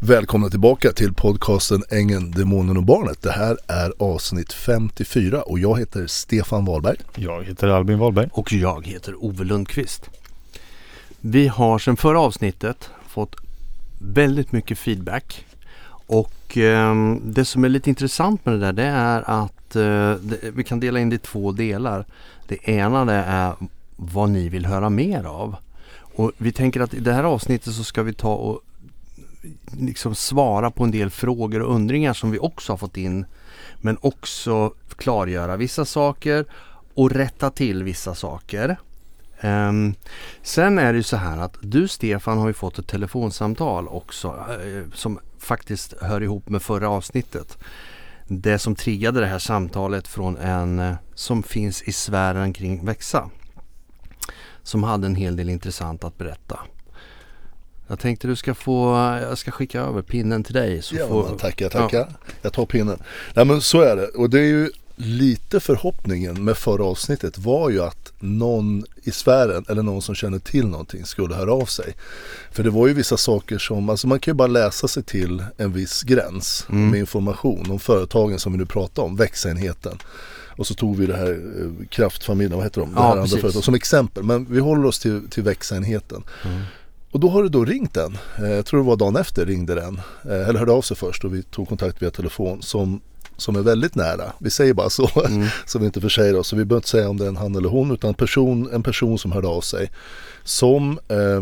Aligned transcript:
Välkomna 0.00 0.48
tillbaka 0.48 0.92
till 0.92 1.14
podcasten 1.14 1.82
Ängen, 1.90 2.30
Demonen 2.30 2.76
och 2.76 2.82
Barnet. 2.82 3.22
Det 3.22 3.30
här 3.30 3.56
är 3.66 3.92
avsnitt 3.98 4.52
54 4.52 5.42
och 5.42 5.58
jag 5.58 5.78
heter 5.78 6.06
Stefan 6.06 6.64
Wahlberg. 6.64 6.96
Jag 7.14 7.44
heter 7.44 7.68
Albin 7.68 7.98
Wahlberg. 7.98 8.28
Och 8.32 8.52
jag 8.52 8.86
heter 8.86 9.24
Ove 9.24 9.44
Lundqvist. 9.44 10.10
Vi 11.20 11.48
har 11.48 11.78
sedan 11.78 11.96
förra 11.96 12.20
avsnittet 12.20 12.90
fått 13.08 13.36
väldigt 13.98 14.52
mycket 14.52 14.78
feedback. 14.78 15.46
Och 16.06 16.58
eh, 16.58 16.94
det 17.22 17.44
som 17.44 17.64
är 17.64 17.68
lite 17.68 17.90
intressant 17.90 18.46
med 18.46 18.54
det 18.54 18.60
där 18.60 18.72
det 18.72 18.84
är 18.84 19.30
att 19.42 19.76
eh, 19.76 19.82
det, 20.22 20.50
vi 20.54 20.64
kan 20.64 20.80
dela 20.80 21.00
in 21.00 21.10
det 21.10 21.16
i 21.16 21.18
två 21.18 21.52
delar. 21.52 22.04
Det 22.48 22.68
ena 22.68 23.04
det 23.04 23.24
är 23.26 23.54
vad 23.96 24.30
ni 24.30 24.48
vill 24.48 24.66
höra 24.66 24.90
mer 24.90 25.24
av. 25.24 25.56
Och 25.98 26.32
vi 26.38 26.52
tänker 26.52 26.80
att 26.80 26.94
i 26.94 27.00
det 27.00 27.12
här 27.12 27.24
avsnittet 27.24 27.74
så 27.74 27.84
ska 27.84 28.02
vi 28.02 28.12
ta 28.12 28.34
och 28.34 28.60
liksom 29.78 30.14
svara 30.14 30.70
på 30.70 30.84
en 30.84 30.90
del 30.90 31.10
frågor 31.10 31.62
och 31.62 31.74
undringar 31.74 32.12
som 32.12 32.30
vi 32.30 32.38
också 32.38 32.72
har 32.72 32.78
fått 32.78 32.96
in. 32.96 33.26
Men 33.80 33.98
också 34.00 34.74
klargöra 34.96 35.56
vissa 35.56 35.84
saker 35.84 36.44
och 36.94 37.10
rätta 37.10 37.50
till 37.50 37.84
vissa 37.84 38.14
saker. 38.14 38.76
Um, 39.40 39.94
sen 40.42 40.78
är 40.78 40.92
det 40.92 40.96
ju 40.96 41.02
så 41.02 41.16
här 41.16 41.38
att 41.38 41.56
du 41.60 41.88
Stefan 41.88 42.38
har 42.38 42.46
ju 42.46 42.52
fått 42.52 42.78
ett 42.78 42.86
telefonsamtal 42.86 43.88
också 43.88 44.28
uh, 44.28 44.90
som 44.94 45.18
faktiskt 45.38 45.94
hör 46.02 46.22
ihop 46.22 46.48
med 46.48 46.62
förra 46.62 46.88
avsnittet. 46.88 47.58
Det 48.26 48.58
som 48.58 48.74
triggade 48.74 49.20
det 49.20 49.26
här 49.26 49.38
samtalet 49.38 50.08
från 50.08 50.36
en 50.36 50.78
uh, 50.78 50.94
som 51.14 51.42
finns 51.42 51.82
i 51.82 51.92
sfären 51.92 52.52
kring 52.52 52.84
växa. 52.84 53.30
Som 54.62 54.82
hade 54.82 55.06
en 55.06 55.14
hel 55.14 55.36
del 55.36 55.48
intressant 55.48 56.04
att 56.04 56.18
berätta. 56.18 56.58
Jag 57.88 57.98
tänkte 57.98 58.28
du 58.28 58.36
ska 58.36 58.54
få, 58.54 58.94
jag 59.22 59.38
ska 59.38 59.50
skicka 59.50 59.80
över 59.80 60.02
pinnen 60.02 60.44
till 60.44 60.54
dig. 60.54 60.82
Så 60.82 60.96
ja, 60.96 61.08
får, 61.08 61.36
tackar, 61.38 61.68
tackar. 61.68 61.98
Ja. 61.98 62.32
Jag 62.42 62.52
tar 62.52 62.66
pinnen. 62.66 62.98
Nej 63.34 63.44
men 63.44 63.60
så 63.60 63.80
är 63.80 63.96
det. 63.96 64.06
Och 64.06 64.30
det 64.30 64.38
är 64.38 64.44
ju 64.44 64.70
lite 64.96 65.60
förhoppningen 65.60 66.44
med 66.44 66.56
förra 66.56 66.84
avsnittet 66.84 67.38
var 67.38 67.70
ju 67.70 67.82
att 67.82 68.12
någon 68.18 68.84
i 69.02 69.10
sfären 69.10 69.64
eller 69.68 69.82
någon 69.82 70.02
som 70.02 70.14
känner 70.14 70.38
till 70.38 70.66
någonting 70.66 71.04
skulle 71.04 71.34
höra 71.34 71.52
av 71.52 71.64
sig. 71.64 71.94
För 72.52 72.62
det 72.62 72.70
var 72.70 72.86
ju 72.86 72.94
vissa 72.94 73.16
saker 73.16 73.58
som, 73.58 73.90
alltså 73.90 74.06
man 74.06 74.20
kan 74.20 74.32
ju 74.32 74.36
bara 74.36 74.48
läsa 74.48 74.88
sig 74.88 75.02
till 75.02 75.44
en 75.56 75.72
viss 75.72 76.02
gräns 76.02 76.66
mm. 76.68 76.90
med 76.90 77.00
information 77.00 77.70
om 77.70 77.78
företagen 77.78 78.38
som 78.38 78.52
vi 78.52 78.58
nu 78.58 78.66
pratar 78.66 79.02
om, 79.02 79.16
växenheten. 79.16 79.98
Och 80.58 80.66
så 80.66 80.74
tog 80.74 80.96
vi 80.96 81.06
det 81.06 81.16
här 81.16 81.30
eh, 81.30 81.86
kraftfamiljen, 81.88 82.56
vad 82.56 82.64
heter 82.64 82.80
de? 82.80 82.94
Det 82.94 83.00
här 83.00 83.10
andra 83.10 83.26
företaget 83.26 83.64
som 83.64 83.74
exempel. 83.74 84.22
Men 84.22 84.46
vi 84.50 84.60
håller 84.60 84.84
oss 84.84 84.98
till, 84.98 85.30
till 85.30 85.42
växenheten. 85.42 86.22
Mm. 86.44 86.62
Och 87.10 87.20
då 87.20 87.28
har 87.28 87.42
det 87.42 87.48
då 87.48 87.64
ringt 87.64 87.96
en, 87.96 88.18
eh, 88.38 88.50
jag 88.50 88.66
tror 88.66 88.80
det 88.80 88.86
var 88.86 88.96
dagen 88.96 89.16
efter 89.16 89.46
ringde 89.46 89.74
den, 89.74 90.00
eh, 90.24 90.48
eller 90.48 90.58
hörde 90.58 90.72
av 90.72 90.82
sig 90.82 90.96
först 90.96 91.24
och 91.24 91.34
vi 91.34 91.42
tog 91.42 91.68
kontakt 91.68 92.02
via 92.02 92.10
telefon 92.10 92.62
som, 92.62 93.00
som 93.36 93.56
är 93.56 93.60
väldigt 93.60 93.94
nära. 93.94 94.32
Vi 94.38 94.50
säger 94.50 94.74
bara 94.74 94.90
så, 94.90 95.10
mm. 95.26 95.48
så 95.66 95.78
vi 95.78 95.86
inte 95.86 96.00
försäger 96.00 96.38
oss. 96.38 96.48
Så 96.48 96.56
vi 96.56 96.64
behöver 96.64 96.78
inte 96.78 96.88
säga 96.88 97.08
om 97.08 97.16
det 97.16 97.24
är 97.24 97.28
en 97.28 97.36
han 97.36 97.56
eller 97.56 97.68
hon 97.68 97.90
utan 97.90 98.08
en 98.08 98.14
person, 98.14 98.70
en 98.72 98.82
person 98.82 99.18
som 99.18 99.32
hörde 99.32 99.48
av 99.48 99.60
sig. 99.60 99.90
Som 100.44 100.98
eh, 101.08 101.40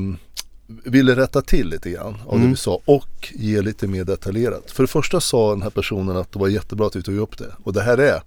ville 0.67 1.17
rätta 1.17 1.43
till 1.43 1.69
lite 1.69 1.91
grann 1.91 2.17
av 2.27 2.35
mm. 2.35 2.45
det 2.45 2.51
vi 2.51 2.57
sa 2.57 2.81
och 2.85 3.33
ge 3.35 3.63
lite 3.63 3.87
mer 3.87 4.05
detaljerat. 4.05 4.71
För 4.71 4.83
det 4.83 4.89
första 4.89 5.21
sa 5.21 5.51
den 5.51 5.63
här 5.63 5.71
personen 5.71 6.17
att 6.17 6.33
det 6.33 6.39
var 6.39 6.49
jättebra 6.49 6.87
att 6.87 6.97
vi 6.97 7.03
tog 7.03 7.17
upp 7.17 7.39
det. 7.39 7.53
Och 7.63 7.73
det 7.73 7.83
här 7.83 7.99
är 7.99 8.23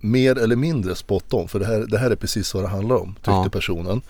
mer 0.00 0.38
eller 0.38 0.56
mindre 0.56 0.94
spot 0.94 1.34
on. 1.34 1.48
För 1.48 1.58
det 1.58 1.66
här, 1.66 1.78
det 1.88 1.98
här 1.98 2.10
är 2.10 2.16
precis 2.16 2.54
vad 2.54 2.64
det 2.64 2.68
handlar 2.68 2.96
om, 2.96 3.14
tyckte 3.14 3.30
ja. 3.30 3.48
personen. 3.52 4.02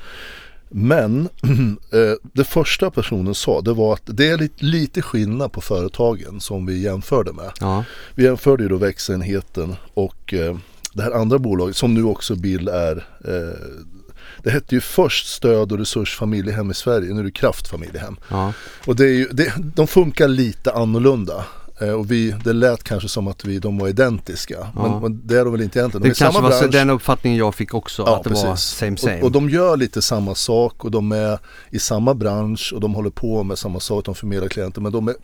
Men 0.76 1.28
eh, 1.92 2.12
det 2.32 2.44
första 2.44 2.90
personen 2.90 3.34
sa 3.34 3.60
det 3.60 3.72
var 3.72 3.92
att 3.92 4.02
det 4.04 4.28
är 4.28 4.38
lite, 4.38 4.64
lite 4.64 5.02
skillnad 5.02 5.52
på 5.52 5.60
företagen 5.60 6.40
som 6.40 6.66
vi 6.66 6.82
jämförde 6.82 7.32
med. 7.32 7.52
Ja. 7.60 7.84
Vi 8.14 8.24
jämförde 8.24 8.62
ju 8.62 8.68
då 8.68 8.76
växenheten 8.76 9.76
och 9.94 10.34
eh, 10.34 10.56
det 10.92 11.02
här 11.02 11.10
andra 11.10 11.38
bolaget 11.38 11.76
som 11.76 11.94
nu 11.94 12.04
också 12.04 12.36
Bill 12.36 12.68
är 12.68 12.96
eh, 13.24 13.58
det 14.42 14.50
hette 14.50 14.74
ju 14.74 14.80
först 14.80 15.26
Stöd 15.26 15.72
och 15.72 15.78
resurs 15.78 16.16
familjehem 16.16 16.70
i 16.70 16.74
Sverige, 16.74 17.14
nu 17.14 17.20
är 17.20 17.24
det 17.24 17.30
Kraftfamiljehem. 17.30 18.16
Ja. 18.28 18.52
Och 18.86 18.96
det 18.96 19.04
är 19.04 19.14
ju, 19.14 19.28
det, 19.32 19.52
de 19.74 19.86
funkar 19.86 20.28
lite 20.28 20.72
annorlunda. 20.72 21.44
Eh, 21.80 21.90
och 21.90 22.10
vi, 22.10 22.34
det 22.44 22.52
lät 22.52 22.84
kanske 22.84 23.08
som 23.08 23.28
att 23.28 23.44
vi, 23.44 23.58
de 23.58 23.78
var 23.78 23.88
identiska. 23.88 24.54
Ja. 24.74 24.82
Men, 24.82 25.00
men, 25.00 25.26
det 25.26 25.38
är 25.38 25.44
de 25.44 25.52
väl 25.52 25.62
inte 25.62 25.78
egentligen. 25.78 26.02
De 26.02 26.08
det 26.08 26.18
kanske 26.18 26.42
var 26.42 26.48
bransch. 26.48 26.72
den 26.72 26.90
uppfattningen 26.90 27.38
jag 27.38 27.54
fick 27.54 27.74
också. 27.74 28.02
Ja, 28.06 28.16
att 28.16 28.24
det 28.24 28.30
precis. 28.30 28.44
var 28.44 28.56
same 28.56 28.96
same. 28.96 29.18
Och, 29.18 29.24
och, 29.24 29.32
de 29.32 29.50
gör 29.50 29.76
lite 29.76 30.02
samma 30.02 30.34
sak 30.34 30.84
och 30.84 30.90
de 30.90 31.12
är 31.12 31.38
i 31.70 31.78
samma 31.78 32.14
bransch 32.14 32.72
och 32.74 32.80
de 32.80 32.94
håller 32.94 33.10
på 33.10 33.42
med 33.42 33.58
samma 33.58 33.80
sak. 33.80 34.04
De 34.04 34.14
förmedlar 34.14 34.48
klienter. 34.48 34.80
Men 34.80 34.92
de 34.92 35.08
är, 35.08 35.14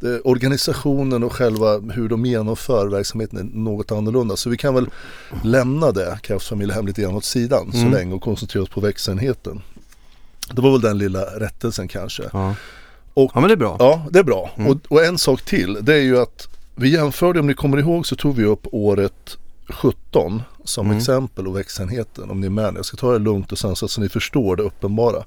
det, 0.00 0.20
organisationen 0.20 1.24
och 1.24 1.32
själva 1.32 1.78
hur 1.78 2.08
de 2.08 2.26
genomför 2.26 2.86
verksamheten 2.88 3.38
är 3.38 3.58
något 3.58 3.92
annorlunda. 3.92 4.36
Så 4.36 4.50
vi 4.50 4.56
kan 4.56 4.74
väl 4.74 4.88
lämna 5.42 5.92
det, 5.92 6.18
Kraftfamiljehem, 6.22 6.86
lite 6.86 7.02
grann 7.02 7.14
åt 7.14 7.24
sidan 7.24 7.70
mm. 7.74 7.84
så 7.84 7.98
länge 7.98 8.14
och 8.14 8.22
koncentrera 8.22 8.62
oss 8.62 8.70
på 8.70 8.80
växenheten. 8.80 9.62
Det 10.52 10.62
var 10.62 10.72
väl 10.72 10.80
den 10.80 10.98
lilla 10.98 11.24
rättelsen 11.24 11.88
kanske. 11.88 12.22
Ja. 12.32 12.54
Och, 13.16 13.30
ja 13.34 13.40
men 13.40 13.48
det 13.48 13.54
är 13.54 13.56
bra. 13.56 13.76
Ja 13.78 14.06
det 14.10 14.18
är 14.18 14.22
bra. 14.22 14.50
Mm. 14.56 14.70
Och, 14.70 14.78
och, 14.88 15.04
en 15.04 15.18
sak 15.18 15.42
till 15.42 15.78
det 15.82 15.94
är 15.94 16.02
ju 16.02 16.18
att 16.18 16.48
vi 16.74 16.88
jämförde, 16.88 17.40
om 17.40 17.46
ni 17.46 17.54
kommer 17.54 17.78
ihåg 17.78 18.06
så 18.06 18.16
tog 18.16 18.36
vi 18.36 18.44
upp 18.44 18.66
året 18.72 19.38
17 19.68 20.42
som 20.64 20.86
mm. 20.86 20.98
exempel 20.98 21.46
och 21.46 21.56
växenheten 21.56 22.30
om 22.30 22.40
ni 22.40 22.46
är 22.46 22.50
med. 22.50 22.74
Jag 22.76 22.84
ska 22.84 22.96
ta 22.96 23.12
det 23.12 23.18
lugnt 23.18 23.52
och 23.52 23.58
sansat 23.58 23.90
så 23.90 24.00
ni 24.00 24.08
förstår 24.08 24.56
det 24.56 24.62
uppenbara. 24.62 25.24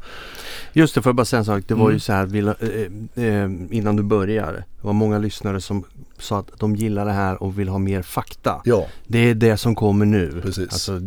Just 0.74 0.96
det, 0.96 1.02
får 1.02 1.10
jag 1.10 1.16
bara 1.16 1.26
säga 1.26 1.38
en 1.38 1.46
sak. 1.46 1.64
Det 1.68 1.74
var 1.74 1.82
mm. 1.82 1.94
ju 1.94 2.00
så 2.00 2.14
här 2.14 2.36
äh, 2.36 3.26
äh, 3.26 3.52
innan 3.72 3.96
du 3.96 4.04
börjar. 4.04 4.54
Det 4.54 4.88
var 4.88 4.94
många 4.94 5.20
lyssnare 5.20 5.62
som 5.62 5.84
sa 6.18 6.40
att 6.40 6.60
de 6.60 6.76
gillar 6.76 7.06
det 7.06 7.12
här 7.12 7.44
och 7.44 7.60
vill 7.60 7.70
ha 7.70 7.78
mer 7.78 8.02
fakta. 8.02 8.62
Ja. 8.66 8.86
Det 9.08 9.20
är 9.20 9.36
det 9.36 9.58
som 9.58 9.76
kommer 9.76 10.06
nu. 10.06 10.42
Precis. 10.42 10.72
Alltså, 10.72 11.02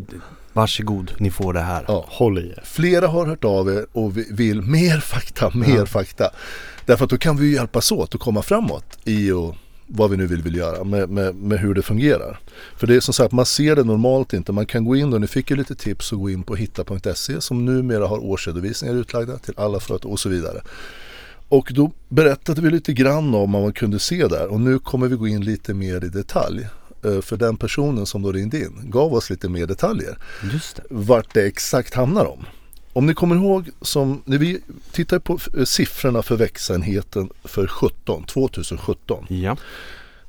Varsågod, 0.52 1.12
ni 1.18 1.30
får 1.30 1.52
det 1.52 1.60
här. 1.60 1.84
Ja. 1.88 2.04
Håll 2.08 2.38
i 2.38 2.48
er. 2.48 2.62
Flera 2.64 3.06
har 3.06 3.26
hört 3.26 3.44
av 3.44 3.68
er 3.68 3.86
och 3.92 4.16
vill 4.16 4.62
mer 4.62 5.00
fakta, 5.00 5.50
mer 5.54 5.76
ja. 5.76 5.86
fakta. 5.86 6.30
Därför 6.86 7.04
att 7.04 7.10
då 7.10 7.18
kan 7.18 7.36
vi 7.36 7.54
hjälpas 7.54 7.92
åt 7.92 8.14
att 8.14 8.20
komma 8.20 8.42
framåt 8.42 8.98
i 9.04 9.30
och 9.30 9.56
vad 9.86 10.10
vi 10.10 10.16
nu 10.16 10.26
vill, 10.26 10.42
vill 10.42 10.56
göra 10.56 10.84
med, 10.84 11.08
med, 11.08 11.34
med 11.34 11.60
hur 11.60 11.74
det 11.74 11.82
fungerar. 11.82 12.40
För 12.76 12.86
det 12.86 12.96
är 12.96 13.00
som 13.00 13.14
sagt, 13.14 13.32
man 13.32 13.46
ser 13.46 13.76
det 13.76 13.84
normalt 13.84 14.32
inte. 14.32 14.52
Man 14.52 14.66
kan 14.66 14.84
gå 14.84 14.96
in 14.96 15.10
då, 15.10 15.18
ni 15.18 15.26
fick 15.26 15.50
ju 15.50 15.56
lite 15.56 15.74
tips 15.74 16.12
och 16.12 16.20
gå 16.20 16.30
in 16.30 16.42
på 16.42 16.54
hitta.se 16.54 17.40
som 17.40 17.64
numera 17.64 18.06
har 18.06 18.18
årsredovisningar 18.18 18.94
utlagda 18.94 19.38
till 19.38 19.54
alla 19.56 19.80
företag 19.80 20.12
och 20.12 20.20
så 20.20 20.28
vidare. 20.28 20.62
Och 21.48 21.72
då 21.74 21.92
berättade 22.08 22.60
vi 22.60 22.70
lite 22.70 22.92
grann 22.92 23.34
om 23.34 23.52
vad 23.52 23.62
man 23.62 23.72
kunde 23.72 23.98
se 23.98 24.26
där 24.26 24.46
och 24.46 24.60
nu 24.60 24.78
kommer 24.78 25.08
vi 25.08 25.16
gå 25.16 25.28
in 25.28 25.44
lite 25.44 25.74
mer 25.74 26.04
i 26.04 26.08
detalj. 26.08 26.66
Eh, 27.04 27.20
för 27.20 27.36
den 27.36 27.56
personen 27.56 28.06
som 28.06 28.22
då 28.22 28.32
ringde 28.32 28.58
in 28.58 28.80
gav 28.82 29.14
oss 29.14 29.30
lite 29.30 29.48
mer 29.48 29.66
detaljer. 29.66 30.18
Just 30.52 30.76
det. 30.76 30.82
Vart 30.90 31.34
det 31.34 31.46
exakt 31.46 31.94
hamnar 31.94 32.24
om. 32.24 32.44
Om 32.92 33.06
ni 33.06 33.14
kommer 33.14 33.36
ihåg, 33.36 33.70
som, 33.80 34.22
när 34.24 34.38
vi 34.38 34.60
tittar 34.92 35.18
på 35.18 35.38
eh, 35.58 35.64
siffrorna 35.64 36.22
för 36.22 36.36
växenheten 36.36 37.28
för 37.44 37.66
17, 37.66 38.24
2017. 38.24 39.26
Ja. 39.28 39.56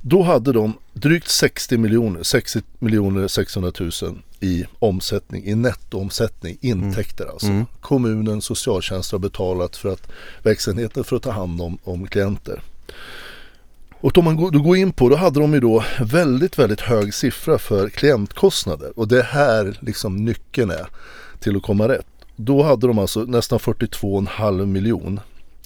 Då 0.02 0.24
hade 0.24 0.52
de 0.52 0.74
drygt 0.94 1.28
60 1.28 1.78
miljoner, 1.78 2.24
60 2.24 2.62
miljoner 2.80 3.28
600 3.28 3.72
000 3.80 3.92
i 4.40 4.66
omsättning, 4.80 5.46
i 5.46 5.56
nettoomsättning, 5.56 6.58
intäkter 6.62 7.24
mm. 7.24 7.34
alltså. 7.34 7.48
Mm. 7.48 7.66
Kommunen, 7.82 8.42
socialtjänsten 8.42 9.18
har 9.18 9.22
betalat 9.22 9.76
för 9.76 9.94
att 9.94 10.12
växenheten 10.44 11.04
för 11.04 11.16
att 11.16 11.24
ta 11.24 11.32
hand 11.32 11.62
om, 11.62 11.78
om 11.84 12.08
klienter. 12.08 12.62
Och 14.04 14.18
om 14.18 14.26
man 14.26 14.36
går, 14.36 14.52
då 14.52 14.60
går 14.60 14.78
in 14.78 14.92
på, 14.92 15.10
då 15.10 15.16
hade 15.16 15.40
de 15.40 15.54
ju 15.54 15.60
då 15.60 15.84
väldigt, 16.02 16.60
väldigt 16.60 16.82
hög 16.82 17.14
siffra 17.14 17.58
för 17.58 17.90
klientkostnader. 17.90 19.00
Och 19.00 19.08
det 19.08 19.20
är 19.20 19.24
här 19.24 19.78
liksom 19.82 20.26
nyckeln 20.26 20.72
är 20.72 20.88
till 21.40 21.56
att 21.56 21.64
komma 21.64 21.88
rätt. 21.88 22.06
Då 22.46 22.64
hade 22.64 22.88
de 22.88 23.00
alltså 23.00 23.20
nästan 23.20 23.60
42,5 23.60 24.66
miljon 24.66 25.20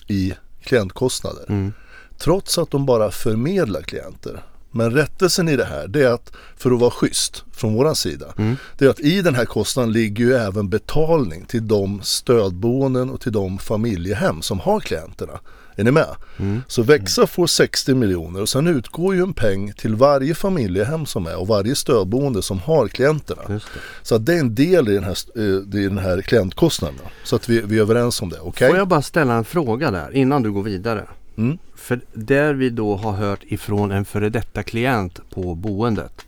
i 0.07 0.33
klientkostnader. 0.61 1.45
Mm. 1.49 1.73
Trots 2.17 2.57
att 2.57 2.71
de 2.71 2.85
bara 2.85 3.11
förmedlar 3.11 3.81
klienter. 3.81 4.43
Men 4.71 4.91
rättelsen 4.91 5.49
i 5.49 5.55
det 5.55 5.65
här 5.65 5.87
det 5.87 6.03
är 6.03 6.13
att 6.13 6.31
för 6.57 6.71
att 6.71 6.79
vara 6.79 6.91
schysst 6.91 7.43
från 7.51 7.73
våran 7.73 7.95
sida. 7.95 8.33
Mm. 8.37 8.55
Det 8.77 8.85
är 8.85 8.89
att 8.89 8.99
i 8.99 9.21
den 9.21 9.35
här 9.35 9.45
kostnaden 9.45 9.93
ligger 9.93 10.25
ju 10.25 10.33
även 10.33 10.69
betalning 10.69 11.45
till 11.45 11.67
de 11.67 12.01
stödboenden 12.03 13.09
och 13.09 13.21
till 13.21 13.31
de 13.31 13.57
familjehem 13.57 14.41
som 14.41 14.59
har 14.59 14.79
klienterna. 14.79 15.39
Är 15.79 15.83
ni 15.83 15.91
med? 15.91 16.15
Mm. 16.39 16.61
Så 16.67 16.83
Växa 16.83 17.27
får 17.27 17.47
60 17.47 17.93
miljoner 17.93 18.41
och 18.41 18.49
sen 18.49 18.67
utgår 18.67 19.15
ju 19.15 19.21
en 19.21 19.33
peng 19.33 19.73
till 19.73 19.95
varje 19.95 20.35
familjehem 20.35 21.05
som 21.05 21.27
är 21.27 21.37
och 21.37 21.47
varje 21.47 21.75
stödboende 21.75 22.41
som 22.41 22.59
har 22.59 22.87
klienterna. 22.87 23.59
Så 24.01 24.15
att 24.15 24.25
det 24.25 24.33
är 24.33 24.39
en 24.39 24.55
del 24.55 24.89
i 24.89 24.93
den 24.93 25.03
här, 25.03 25.17
eh, 25.35 25.79
i 25.81 25.87
den 25.87 25.97
här 25.97 26.21
klientkostnaden. 26.21 26.99
Så 27.23 27.35
att 27.35 27.49
vi, 27.49 27.61
vi 27.61 27.77
är 27.77 27.81
överens 27.81 28.21
om 28.21 28.29
det. 28.29 28.39
Okay? 28.39 28.69
Får 28.69 28.77
jag 28.77 28.87
bara 28.87 29.01
ställa 29.01 29.33
en 29.33 29.45
fråga 29.45 29.91
där 29.91 30.15
innan 30.15 30.43
du 30.43 30.51
går 30.51 30.63
vidare? 30.63 31.07
Mm. 31.37 31.57
För 31.75 32.01
där 32.13 32.53
vi 32.53 32.69
då 32.69 32.95
har 32.95 33.11
hört 33.11 33.43
ifrån 33.43 33.91
en 33.91 34.05
före 34.05 34.29
detta 34.29 34.63
klient 34.63 35.21
på 35.29 35.55
boendet 35.55 36.25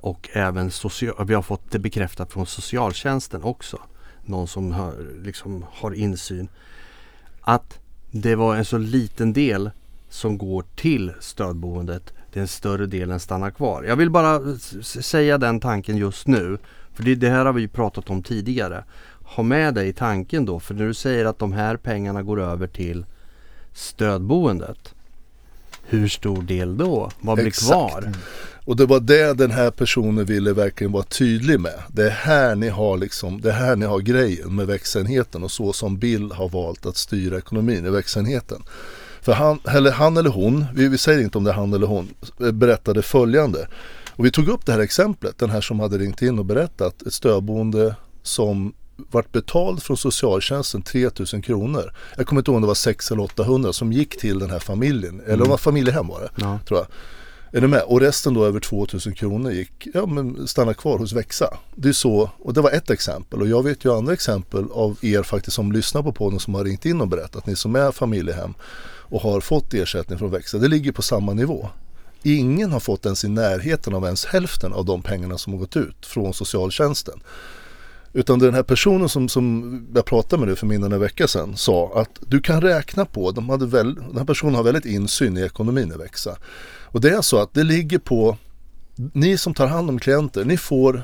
och 0.00 0.28
även 0.32 0.70
social, 0.70 1.26
vi 1.26 1.34
har 1.34 1.42
fått 1.42 1.70
det 1.70 1.78
bekräftat 1.78 2.32
från 2.32 2.46
socialtjänsten 2.46 3.42
också. 3.42 3.78
Någon 4.24 4.48
som 4.48 4.72
har, 4.72 4.94
liksom, 5.24 5.64
har 5.72 5.94
insyn. 5.94 6.48
Att 7.40 7.78
det 8.12 8.34
var 8.34 8.56
en 8.56 8.64
så 8.64 8.78
liten 8.78 9.32
del 9.32 9.70
som 10.08 10.38
går 10.38 10.64
till 10.76 11.12
stödboendet 11.20 12.12
den 12.32 12.48
större 12.48 12.86
delen 12.86 13.20
stannar 13.20 13.50
kvar. 13.50 13.82
Jag 13.82 13.96
vill 13.96 14.10
bara 14.10 14.56
säga 14.82 15.38
den 15.38 15.60
tanken 15.60 15.96
just 15.96 16.26
nu. 16.26 16.58
För 16.92 17.02
det, 17.02 17.14
det 17.14 17.30
här 17.30 17.44
har 17.44 17.52
vi 17.52 17.68
pratat 17.68 18.10
om 18.10 18.22
tidigare. 18.22 18.84
Ha 19.22 19.42
med 19.42 19.74
dig 19.74 19.92
tanken 19.92 20.44
då, 20.44 20.60
för 20.60 20.74
när 20.74 20.86
du 20.86 20.94
säger 20.94 21.24
att 21.24 21.38
de 21.38 21.52
här 21.52 21.76
pengarna 21.76 22.22
går 22.22 22.40
över 22.40 22.66
till 22.66 23.06
stödboendet. 23.72 24.94
Hur 25.84 26.08
stor 26.08 26.42
del 26.42 26.76
då? 26.76 27.10
Vad 27.20 27.36
blir 27.36 27.46
Exakt. 27.46 27.70
kvar? 27.70 28.12
Och 28.64 28.76
det 28.76 28.86
var 28.86 29.00
det 29.00 29.34
den 29.34 29.50
här 29.50 29.70
personen 29.70 30.24
ville 30.24 30.52
verkligen 30.52 30.92
vara 30.92 31.02
tydlig 31.02 31.60
med. 31.60 31.82
Det 31.88 32.06
är 32.06 32.10
här 32.10 32.54
ni 32.54 32.68
har 32.68 32.98
liksom, 32.98 33.40
det 33.40 33.48
är 33.48 33.54
här 33.54 33.76
ni 33.76 33.86
har 33.86 33.98
grejen 33.98 34.54
med 34.54 34.66
växenheten 34.66 35.44
och 35.44 35.50
så 35.50 35.72
som 35.72 35.98
Bill 35.98 36.32
har 36.32 36.48
valt 36.48 36.86
att 36.86 36.96
styra 36.96 37.38
ekonomin 37.38 37.86
i 37.86 37.90
växenheten. 37.90 38.62
För 39.20 39.32
han 39.32 39.58
eller, 39.68 39.90
han 39.90 40.16
eller 40.16 40.30
hon, 40.30 40.64
vi, 40.74 40.88
vi 40.88 40.98
säger 40.98 41.20
inte 41.20 41.38
om 41.38 41.44
det 41.44 41.50
är 41.50 41.54
han 41.54 41.72
eller 41.72 41.86
hon, 41.86 42.08
berättade 42.52 43.02
följande. 43.02 43.68
Och 44.10 44.24
vi 44.24 44.30
tog 44.30 44.48
upp 44.48 44.66
det 44.66 44.72
här 44.72 44.80
exemplet, 44.80 45.38
den 45.38 45.50
här 45.50 45.60
som 45.60 45.80
hade 45.80 45.98
ringt 45.98 46.22
in 46.22 46.38
och 46.38 46.44
berättat 46.44 47.02
ett 47.02 47.12
stödboende 47.12 47.96
som 48.22 48.72
vart 48.96 49.32
betald 49.32 49.82
från 49.82 49.96
socialtjänsten 49.96 50.82
3000 50.82 51.42
kronor. 51.42 51.92
Jag 52.16 52.26
kommer 52.26 52.40
inte 52.40 52.50
ihåg 52.50 52.56
om 52.56 52.62
det 52.62 52.68
var 52.68 52.74
600 52.74 53.22
eller 53.22 53.32
800 53.32 53.72
som 53.72 53.92
gick 53.92 54.18
till 54.18 54.38
den 54.38 54.50
här 54.50 54.58
familjen. 54.58 55.20
Eller 55.20 55.34
mm. 55.34 55.44
det 55.44 55.50
var 55.50 55.56
familjehem 55.56 56.08
var 56.08 56.20
det, 56.20 56.30
Ja. 56.36 56.58
tror 56.68 56.80
jag. 56.80 56.86
Är 57.54 57.60
du 57.60 57.68
med? 57.68 57.82
Och 57.82 58.00
resten 58.00 58.34
då 58.34 58.44
över 58.44 58.60
2000 58.60 59.14
kronor 59.14 59.52
gick, 59.52 59.88
ja 59.94 60.06
men 60.06 60.46
stanna 60.46 60.74
kvar 60.74 60.98
hos 60.98 61.12
Växa. 61.12 61.58
Det 61.74 61.88
är 61.88 61.92
så, 61.92 62.30
och 62.38 62.54
det 62.54 62.60
var 62.60 62.70
ett 62.70 62.90
exempel. 62.90 63.40
Och 63.40 63.48
jag 63.48 63.62
vet 63.62 63.84
ju 63.84 63.92
andra 63.92 64.12
exempel 64.12 64.64
av 64.72 64.98
er 65.02 65.22
faktiskt 65.22 65.54
som 65.54 65.72
lyssnar 65.72 66.02
på 66.02 66.12
podden 66.12 66.40
som 66.40 66.54
har 66.54 66.64
ringt 66.64 66.86
in 66.86 67.00
och 67.00 67.08
berättat. 67.08 67.46
Ni 67.46 67.56
som 67.56 67.76
är 67.76 67.92
familjehem 67.92 68.54
och 68.84 69.20
har 69.20 69.40
fått 69.40 69.74
ersättning 69.74 70.18
från 70.18 70.30
Växa. 70.30 70.58
Det 70.58 70.68
ligger 70.68 70.92
på 70.92 71.02
samma 71.02 71.32
nivå. 71.34 71.68
Ingen 72.22 72.72
har 72.72 72.80
fått 72.80 73.04
ens 73.04 73.24
i 73.24 73.28
närheten 73.28 73.94
av 73.94 74.04
ens 74.04 74.24
hälften 74.24 74.72
av 74.72 74.84
de 74.84 75.02
pengarna 75.02 75.38
som 75.38 75.52
har 75.52 75.60
gått 75.60 75.76
ut 75.76 76.06
från 76.06 76.34
socialtjänsten. 76.34 77.20
Utan 78.12 78.38
den 78.38 78.54
här 78.54 78.62
personen 78.62 79.08
som, 79.08 79.28
som 79.28 79.86
jag 79.94 80.04
pratade 80.04 80.40
med 80.40 80.48
nu 80.48 80.56
för 80.56 80.66
mindre 80.66 80.86
än 80.86 80.92
en 80.92 81.00
vecka 81.00 81.28
sedan 81.28 81.56
sa 81.56 81.92
att 81.94 82.10
du 82.20 82.40
kan 82.40 82.60
räkna 82.60 83.04
på, 83.04 83.30
de 83.30 83.48
hade 83.48 83.66
väl, 83.66 83.94
den 83.94 84.18
här 84.18 84.24
personen 84.24 84.54
har 84.54 84.62
väldigt 84.62 84.84
insyn 84.84 85.38
i 85.38 85.40
ekonomin 85.40 85.92
i 85.94 85.98
Växa. 85.98 86.36
Och 86.92 87.00
det 87.00 87.10
är 87.10 87.22
så 87.22 87.38
att 87.38 87.54
det 87.54 87.64
ligger 87.64 87.98
på, 87.98 88.36
ni 88.94 89.38
som 89.38 89.54
tar 89.54 89.66
hand 89.66 89.90
om 89.90 89.98
klienter, 89.98 90.44
ni 90.44 90.56
får 90.56 91.02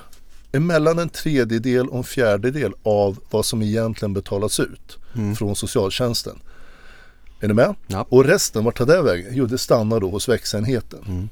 emellan 0.52 0.98
en 0.98 1.08
tredjedel 1.08 1.88
och 1.88 1.96
en 1.98 2.04
fjärdedel 2.04 2.72
av 2.82 3.18
vad 3.30 3.44
som 3.44 3.62
egentligen 3.62 4.14
betalas 4.14 4.60
ut 4.60 4.98
Mm. 5.14 5.36
från 5.36 5.56
socialtjänsten. 5.56 6.38
Är 7.40 7.48
ni 7.48 7.54
med? 7.54 7.74
Ja. 7.86 8.06
Och 8.08 8.24
resten, 8.24 8.64
vart 8.64 8.78
tar 8.78 8.86
det 8.86 9.02
vägen? 9.02 9.26
Jo, 9.32 9.46
det 9.46 9.58
stannar 9.58 10.00
då 10.00 10.10
hos 10.10 10.28
växenheten. 10.28 10.98
Mm. 11.06 11.28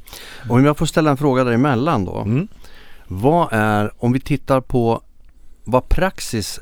Och 0.48 0.56
om 0.56 0.64
jag 0.64 0.78
får 0.78 0.86
ställa 0.86 1.10
en 1.10 1.16
fråga 1.16 1.44
däremellan 1.44 2.04
då. 2.04 2.18
Mm. 2.18 2.48
Vad 3.08 3.48
är, 3.52 3.92
om 3.98 4.12
vi 4.12 4.20
tittar 4.20 4.60
på 4.60 5.02
vad 5.64 5.88
praxis 5.88 6.60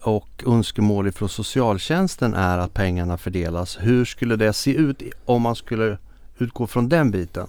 och 0.00 0.44
önskemål 0.46 1.12
från 1.12 1.28
socialtjänsten 1.28 2.34
är 2.34 2.58
att 2.58 2.74
pengarna 2.74 3.18
fördelas. 3.18 3.78
Hur 3.80 4.04
skulle 4.04 4.36
det 4.36 4.52
se 4.52 4.74
ut 4.74 5.02
om 5.24 5.42
man 5.42 5.56
skulle 5.56 5.98
utgå 6.38 6.66
från 6.66 6.88
den 6.88 7.10
biten? 7.10 7.48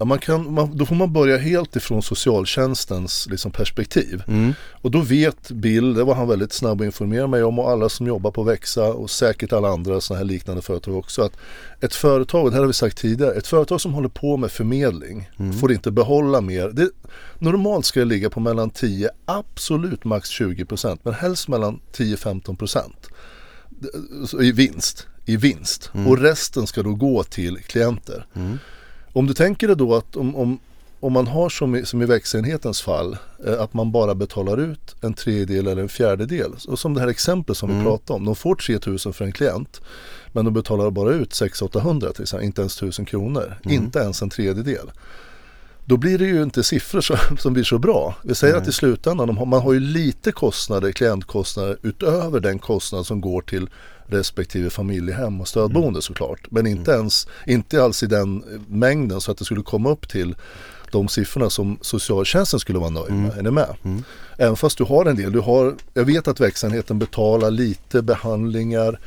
Ja, 0.00 0.04
man 0.04 0.18
kan, 0.18 0.54
man, 0.54 0.76
då 0.76 0.86
får 0.86 0.94
man 0.94 1.12
börja 1.12 1.38
helt 1.38 1.76
ifrån 1.76 2.02
socialtjänstens 2.02 3.26
liksom, 3.30 3.52
perspektiv. 3.52 4.22
Mm. 4.28 4.52
Och 4.82 4.90
då 4.90 5.00
vet 5.00 5.50
Bill, 5.50 5.94
det 5.94 6.04
var 6.04 6.14
han 6.14 6.28
väldigt 6.28 6.52
snabb 6.52 6.80
att 6.80 6.84
informera 6.84 7.26
mig 7.26 7.42
om 7.42 7.58
och 7.58 7.70
alla 7.70 7.88
som 7.88 8.06
jobbar 8.06 8.30
på 8.30 8.42
Växa 8.42 8.92
och 8.92 9.10
säkert 9.10 9.52
alla 9.52 9.68
andra 9.68 10.00
sådana 10.00 10.18
här 10.18 10.24
liknande 10.24 10.62
företag 10.62 10.96
också 10.96 11.22
att 11.22 11.32
ett 11.80 11.94
företag, 11.94 12.50
det 12.50 12.52
här 12.52 12.60
har 12.60 12.66
vi 12.66 12.72
sagt 12.72 12.98
tidigare, 12.98 13.34
ett 13.34 13.46
företag 13.46 13.80
som 13.80 13.94
håller 13.94 14.08
på 14.08 14.36
med 14.36 14.50
förmedling 14.50 15.30
får 15.60 15.72
inte 15.72 15.90
behålla 15.90 16.40
mer. 16.40 16.68
Det, 16.68 16.90
normalt 17.38 17.86
ska 17.86 18.00
det 18.00 18.06
ligga 18.06 18.30
på 18.30 18.40
mellan 18.40 18.70
10, 18.70 19.10
absolut 19.24 20.04
max 20.04 20.28
20 20.28 20.64
procent, 20.64 21.00
men 21.04 21.14
helst 21.14 21.48
mellan 21.48 21.80
10-15 21.92 22.56
procent 22.56 23.08
i 24.40 24.52
vinst. 24.52 25.06
I 25.30 25.36
vinst. 25.36 25.90
Och 26.06 26.18
resten 26.18 26.66
ska 26.66 26.82
då 26.82 26.94
gå 26.94 27.22
till 27.24 27.58
klienter. 27.58 28.26
Mm. 28.34 28.58
Om 29.12 29.26
du 29.26 29.34
tänker 29.34 29.66
dig 29.66 29.76
då 29.76 29.94
att 29.94 30.16
om, 30.16 30.36
om, 30.36 30.58
om 31.00 31.12
man 31.12 31.26
har 31.26 31.48
som 31.48 31.74
i, 31.74 31.86
som 31.86 32.02
i 32.02 32.06
växenhetens 32.06 32.82
fall 32.82 33.16
eh, 33.46 33.60
att 33.60 33.74
man 33.74 33.92
bara 33.92 34.14
betalar 34.14 34.60
ut 34.60 34.96
en 35.00 35.14
tredjedel 35.14 35.66
eller 35.66 35.82
en 35.82 35.88
fjärdedel. 35.88 36.52
Och 36.68 36.78
som 36.78 36.94
det 36.94 37.00
här 37.00 37.08
exemplet 37.08 37.56
som 37.56 37.78
vi 37.78 37.84
pratade 37.84 38.16
om. 38.16 38.24
De 38.24 38.36
får 38.36 38.54
3000 38.54 39.12
för 39.12 39.24
en 39.24 39.32
klient 39.32 39.80
men 40.32 40.44
de 40.44 40.54
betalar 40.54 40.90
bara 40.90 41.12
ut 41.12 41.30
600-800 41.30 42.12
till 42.12 42.22
exempel, 42.22 42.46
inte 42.46 42.60
ens 42.60 42.76
1000 42.76 43.04
kronor. 43.04 43.56
Inte 43.64 43.98
ens 43.98 44.22
en 44.22 44.30
tredjedel. 44.30 44.90
Då 45.90 45.96
blir 45.96 46.18
det 46.18 46.24
ju 46.24 46.42
inte 46.42 46.62
siffror 46.62 47.00
som, 47.00 47.16
som 47.38 47.52
blir 47.52 47.64
så 47.64 47.78
bra. 47.78 48.14
Vi 48.22 48.34
säger 48.34 48.56
att 48.56 48.68
i 48.68 48.72
slutändan, 48.72 49.36
har, 49.36 49.46
man 49.46 49.62
har 49.62 49.72
ju 49.72 49.80
lite 49.80 50.32
kostnader, 50.32 50.92
klientkostnader 50.92 51.78
utöver 51.82 52.40
den 52.40 52.58
kostnad 52.58 53.06
som 53.06 53.20
går 53.20 53.42
till 53.42 53.68
respektive 54.06 54.70
familjehem 54.70 55.40
och 55.40 55.48
stödboende 55.48 56.02
såklart. 56.02 56.50
Men 56.50 56.66
inte 56.66 56.90
ens, 56.90 57.26
inte 57.46 57.84
alls 57.84 58.02
i 58.02 58.06
den 58.06 58.44
mängden 58.68 59.20
så 59.20 59.32
att 59.32 59.38
det 59.38 59.44
skulle 59.44 59.62
komma 59.62 59.90
upp 59.90 60.08
till 60.08 60.34
de 60.92 61.08
siffrorna 61.08 61.50
som 61.50 61.78
socialtjänsten 61.80 62.60
skulle 62.60 62.78
vara 62.78 62.90
nöjd 62.90 63.12
med. 63.12 63.38
Är 63.38 63.42
ni 63.42 63.50
med? 63.50 63.76
Även 64.36 64.56
fast 64.56 64.78
du 64.78 64.84
har 64.84 65.06
en 65.06 65.16
del, 65.16 65.32
du 65.32 65.40
har, 65.40 65.74
jag 65.94 66.04
vet 66.04 66.28
att 66.28 66.40
verksamheten 66.40 66.98
betalar 66.98 67.50
lite 67.50 68.02
behandlingar 68.02 69.00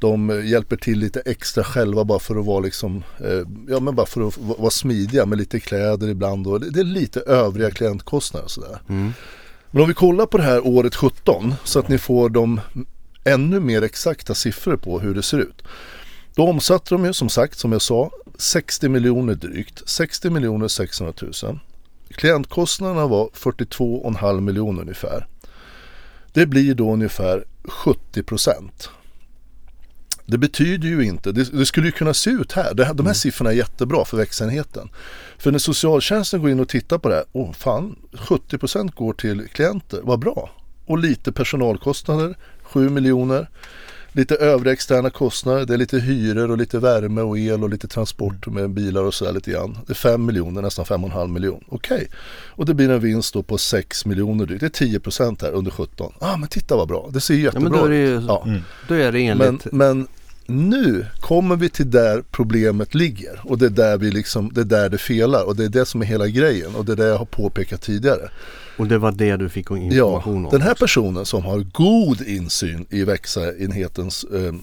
de 0.00 0.42
hjälper 0.44 0.76
till 0.76 0.98
lite 0.98 1.20
extra 1.20 1.64
själva 1.64 2.04
bara 2.04 2.18
för 2.18 2.36
att 2.36 2.46
vara 2.46 2.60
liksom, 2.60 3.04
eh, 3.20 3.42
ja 3.68 3.80
men 3.80 3.94
bara 3.94 4.06
för 4.06 4.28
att 4.28 4.38
vara 4.38 4.70
smidiga 4.70 5.26
med 5.26 5.38
lite 5.38 5.60
kläder 5.60 6.08
ibland 6.08 6.46
och 6.46 6.60
det, 6.60 6.80
är 6.80 6.84
lite 6.84 7.20
övriga 7.20 7.70
klientkostnader 7.70 8.44
och 8.44 8.50
sådär. 8.50 8.78
Men 9.70 9.82
om 9.82 9.88
vi 9.88 9.94
kollar 9.94 10.26
på 10.26 10.36
det 10.36 10.44
här 10.44 10.66
året 10.66 10.94
17 10.94 11.54
så 11.64 11.78
att 11.78 11.88
ni 11.88 11.98
får 11.98 12.28
de 12.28 12.60
ännu 13.24 13.60
mer 13.60 13.82
exakta 13.82 14.34
siffror 14.34 14.76
på 14.76 15.00
hur 15.00 15.14
det 15.14 15.22
ser 15.22 15.38
ut. 15.38 15.62
Då 16.34 16.48
omsatte 16.48 16.94
de 16.94 17.04
ju 17.04 17.12
som 17.12 17.28
sagt, 17.28 17.58
som 17.58 17.72
jag 17.72 17.82
sa, 17.82 18.10
60 18.38 18.88
miljoner 18.88 19.34
drygt. 19.34 19.88
60 19.88 20.30
miljoner 20.30 20.68
600 20.68 21.14
000. 21.42 21.60
Klientkostnaderna 22.10 23.06
var 23.06 23.30
42,5 23.34 24.40
miljoner 24.40 24.82
ungefär. 24.82 25.26
Det 26.32 26.46
blir 26.46 26.74
då 26.74 26.92
ungefär 26.92 27.44
70 27.64 28.22
procent. 28.22 28.90
Det 30.30 30.38
betyder 30.38 30.88
ju 30.88 31.04
inte, 31.04 31.32
det, 31.32 31.44
det 31.58 31.66
skulle 31.66 31.86
ju 31.86 31.92
kunna 31.92 32.14
se 32.14 32.30
ut 32.30 32.52
här, 32.52 32.74
det 32.74 32.90
de 32.94 33.06
här 33.06 33.14
siffrorna 33.14 33.50
är 33.50 33.54
jättebra 33.54 34.04
för 34.04 34.16
växenheten. 34.16 34.88
För 35.38 35.50
när 35.50 35.58
socialtjänsten 35.58 36.40
går 36.40 36.50
in 36.50 36.60
och 36.60 36.68
tittar 36.68 36.98
på 36.98 37.08
det 37.08 37.14
här, 37.14 37.24
åh 37.32 37.52
fan, 37.52 37.96
70 38.12 38.58
procent 38.58 38.94
går 38.94 39.12
till 39.12 39.48
klienter, 39.48 40.00
vad 40.02 40.18
bra. 40.18 40.50
Och 40.86 40.98
lite 40.98 41.32
personalkostnader, 41.32 42.36
7 42.62 42.88
miljoner. 42.88 43.48
Lite 44.12 44.34
övriga 44.34 44.72
externa 44.72 45.10
kostnader, 45.10 45.64
det 45.66 45.74
är 45.74 45.78
lite 45.78 45.98
hyror 45.98 46.50
och 46.50 46.58
lite 46.58 46.78
värme 46.78 47.20
och 47.20 47.38
el 47.38 47.62
och 47.62 47.70
lite 47.70 47.88
transport 47.88 48.46
med 48.46 48.70
bilar 48.70 49.02
och 49.02 49.14
sådär 49.14 49.32
lite 49.32 49.50
grann. 49.50 49.78
Det 49.86 49.92
är 49.92 49.94
5 49.94 50.24
miljoner, 50.26 50.62
nästan 50.62 50.84
5,5 50.84 51.28
miljoner. 51.28 51.62
Okej, 51.68 52.08
och 52.48 52.66
det 52.66 52.74
blir 52.74 52.90
en 52.90 53.00
vinst 53.00 53.34
då 53.34 53.42
på 53.42 53.58
6 53.58 54.06
miljoner 54.06 54.46
drygt. 54.46 54.60
Det 54.60 54.66
är 54.66 54.86
10 54.86 55.00
procent 55.00 55.42
här 55.42 55.50
under 55.52 55.70
17. 55.70 56.12
Ah 56.18 56.36
men 56.36 56.48
titta 56.48 56.76
vad 56.76 56.88
bra, 56.88 57.08
det 57.12 57.20
ser 57.20 57.34
ju 57.34 57.40
Ja, 57.40 57.44
jättebra 57.44 57.70
men 57.70 57.78
då 57.78 57.84
är 57.84 57.90
det, 57.90 57.96
ut. 57.96 58.22
ju, 58.22 58.26
Ja. 58.26 58.46
då 58.88 58.94
är 58.94 59.12
det 59.12 59.34
Men, 59.34 59.40
enligt... 59.48 59.72
men 59.72 60.06
nu 60.50 61.06
kommer 61.20 61.56
vi 61.56 61.68
till 61.68 61.90
där 61.90 62.24
problemet 62.30 62.94
ligger 62.94 63.40
och 63.44 63.58
det 63.58 63.66
är 63.66 63.70
där, 63.70 63.98
vi 63.98 64.10
liksom, 64.10 64.50
det 64.54 64.60
är 64.60 64.64
där 64.64 64.88
det 64.88 64.98
felar 64.98 65.44
och 65.44 65.56
det 65.56 65.64
är 65.64 65.68
det 65.68 65.86
som 65.86 66.02
är 66.02 66.06
hela 66.06 66.28
grejen 66.28 66.74
och 66.74 66.84
det 66.84 66.92
är 66.92 66.96
det 66.96 67.06
jag 67.06 67.18
har 67.18 67.24
påpekat 67.24 67.82
tidigare. 67.82 68.30
Och 68.76 68.86
det 68.86 68.98
var 68.98 69.12
det 69.12 69.36
du 69.36 69.48
fick 69.48 69.70
Ja, 69.70 69.76
information 69.76 70.44
om? 70.44 70.50
den 70.50 70.62
här 70.62 70.74
personen 70.74 71.26
som 71.26 71.44
har 71.44 71.58
god 71.58 72.20
insyn 72.20 72.86
i 72.90 73.04
växa-enhetens 73.04 74.24
eh, 74.34 74.44
eh, 74.44 74.54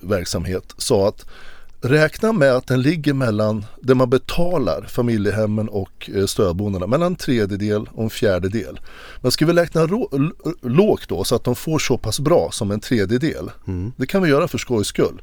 verksamhet 0.00 0.74
sa 0.76 1.08
att 1.08 1.26
räkna 1.80 2.32
med 2.32 2.52
att 2.52 2.66
den 2.66 2.82
ligger 2.82 3.14
mellan 3.14 3.64
det 3.82 3.94
man 3.94 4.10
betalar 4.10 4.82
familjehemmen 4.88 5.68
och 5.68 6.10
eh, 6.14 6.26
stödboendena 6.26 6.86
mellan 6.86 7.06
en 7.06 7.16
tredjedel 7.16 7.88
och 7.92 8.04
en 8.04 8.10
fjärdedel. 8.10 8.80
Men 9.20 9.30
ska 9.32 9.46
vi 9.46 9.52
räkna 9.52 9.86
rå- 9.86 10.32
lågt 10.62 11.08
då 11.08 11.24
så 11.24 11.34
att 11.34 11.44
de 11.44 11.56
får 11.56 11.78
så 11.78 11.98
pass 11.98 12.20
bra 12.20 12.48
som 12.52 12.70
en 12.70 12.80
tredjedel. 12.80 13.50
Det 13.96 14.06
kan 14.06 14.22
vi 14.22 14.28
göra 14.28 14.48
för 14.48 14.58
skojs 14.58 14.86
skull. 14.88 15.22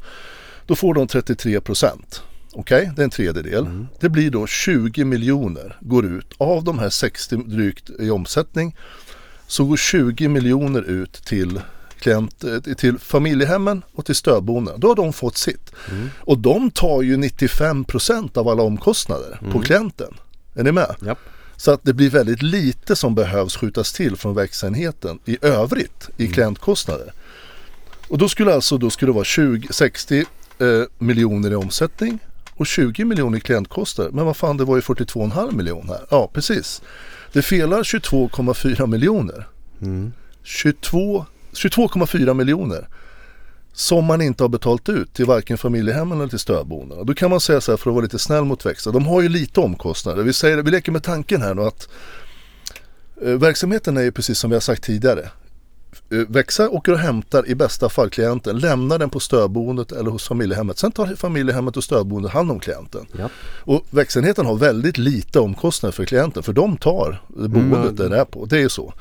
Då 0.67 0.75
får 0.75 0.93
de 0.93 1.07
33 1.07 1.61
procent. 1.61 2.21
Okej, 2.53 2.91
det 2.95 3.01
är 3.01 3.03
en 3.03 3.09
tredjedel. 3.09 3.85
Det 3.99 4.09
blir 4.09 4.31
då 4.31 4.47
20 4.47 5.03
miljoner 5.05 5.77
går 5.81 6.05
ut. 6.05 6.33
Av 6.37 6.63
de 6.63 6.79
här 6.79 6.89
60 6.89 7.35
drygt 7.37 7.89
i 7.99 8.09
omsättning 8.09 8.75
så 9.47 9.65
går 9.65 9.77
20 9.77 10.27
miljoner 10.27 10.81
ut 10.81 11.13
till, 11.13 11.61
klient, 11.99 12.43
eh, 12.43 12.59
till 12.59 12.99
familjehemmen 12.99 13.81
och 13.93 14.05
till 14.05 14.15
stödboenden. 14.15 14.79
Då 14.79 14.87
har 14.87 14.95
de 14.95 15.13
fått 15.13 15.37
sitt. 15.37 15.71
Och 16.19 16.37
de 16.37 16.71
tar 16.71 17.01
ju 17.01 17.17
95% 17.17 18.37
av 18.37 18.47
alla 18.47 18.63
omkostnader 18.63 19.39
på 19.51 19.59
klienten. 19.59 20.13
Är 20.55 20.63
ni 20.63 20.71
med? 20.71 20.95
Japp. 21.01 21.19
Så 21.57 21.71
att 21.71 21.83
det 21.83 21.93
blir 21.93 22.09
väldigt 22.09 22.41
lite 22.41 22.95
som 22.95 23.15
behövs 23.15 23.57
skjutas 23.57 23.93
till 23.93 24.15
från 24.15 24.35
växenheten 24.35 25.19
i 25.25 25.37
övrigt 25.41 26.09
i 26.17 26.27
klientkostnader. 26.27 27.13
Och 28.07 28.17
då 28.17 28.29
skulle 28.29 28.53
alltså 28.53 28.77
då 28.77 28.89
skulle 28.89 29.11
det 29.11 29.15
vara 29.15 29.25
20, 29.25 29.67
60 29.71 30.19
eh, 30.19 30.65
miljoner 30.97 31.51
i 31.51 31.55
omsättning 31.55 32.19
och 32.53 32.67
20 32.67 33.05
miljoner 33.05 33.37
i 33.37 33.41
klientkostnader. 33.41 34.11
Men 34.11 34.25
vad 34.25 34.37
fan 34.37 34.57
det 34.57 34.63
var 34.63 34.75
ju 34.75 34.81
42,5 34.81 35.55
miljoner 35.55 35.93
här. 35.93 36.05
Ja 36.09 36.29
precis. 36.33 36.81
Det 37.33 37.41
felar 37.41 37.83
22,4 37.83 38.87
miljoner. 38.87 39.47
Mm. 39.81 40.13
22 40.43 41.25
22,4 41.55 42.33
miljoner 42.33 42.87
som 43.73 44.05
man 44.05 44.21
inte 44.21 44.43
har 44.43 44.49
betalt 44.49 44.89
ut 44.89 45.13
till 45.13 45.25
varken 45.25 45.57
familjehemmen 45.57 46.17
eller 46.19 46.29
till 46.29 46.39
stödboendena. 46.39 47.03
Då 47.03 47.13
kan 47.13 47.29
man 47.29 47.39
säga 47.39 47.61
så 47.61 47.71
här 47.71 47.77
för 47.77 47.89
att 47.89 47.93
vara 47.93 48.03
lite 48.03 48.19
snäll 48.19 48.43
mot 48.45 48.65
Växa. 48.65 48.91
De 48.91 49.05
har 49.05 49.21
ju 49.21 49.29
lite 49.29 49.59
omkostnader. 49.59 50.23
Vi, 50.23 50.33
säger, 50.33 50.57
vi 50.57 50.71
leker 50.71 50.91
med 50.91 51.03
tanken 51.03 51.41
här 51.41 51.53
nu 51.53 51.61
att 51.61 51.89
eh, 53.21 53.29
verksamheten 53.31 53.97
är 53.97 54.01
ju 54.01 54.11
precis 54.11 54.39
som 54.39 54.49
vi 54.49 54.55
har 54.55 54.61
sagt 54.61 54.83
tidigare. 54.83 55.29
Eh, 56.11 56.17
Växa 56.17 56.69
åker 56.69 56.91
och 56.91 56.99
hämtar 56.99 57.47
i 57.47 57.55
bästa 57.55 57.89
fall 57.89 58.09
klienten, 58.09 58.59
lämnar 58.59 58.99
den 58.99 59.09
på 59.09 59.19
stödboendet 59.19 59.91
eller 59.91 60.11
hos 60.11 60.27
familjehemmet. 60.27 60.77
Sen 60.77 60.91
tar 60.91 61.15
familjehemmet 61.15 61.77
och 61.77 61.83
stödboendet 61.83 62.31
hand 62.31 62.51
om 62.51 62.59
klienten. 62.59 63.05
Ja. 63.17 63.29
Och 63.59 63.85
växenheten 63.89 64.45
har 64.45 64.55
väldigt 64.55 64.97
lite 64.97 65.39
omkostnader 65.39 65.93
för 65.93 66.05
klienten 66.05 66.43
för 66.43 66.53
de 66.53 66.77
tar 66.77 67.21
boendet 67.27 67.81
Mm. 67.81 67.95
den 67.95 68.13
är 68.13 68.25
på. 68.25 68.45
Det 68.45 68.57
är 68.57 68.61
ju 68.61 68.69
så. 68.69 68.93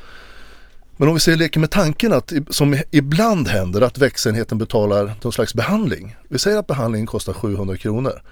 Men 0.96 1.08
om 1.08 1.14
vi 1.14 1.20
säger 1.20 1.38
leker 1.38 1.60
med 1.60 1.70
tanken 1.70 2.12
att, 2.12 2.32
som 2.50 2.78
ibland 2.90 3.48
händer, 3.48 3.80
att 3.80 3.98
växenheten 3.98 4.58
betalar 4.58 5.12
någon 5.22 5.32
slags 5.32 5.54
behandling. 5.54 6.16
Vi 6.28 6.38
säger 6.38 6.58
att 6.58 6.66
behandlingen 6.66 7.06
kostar 7.06 7.32
700 7.32 7.76
kronor. 7.76 8.22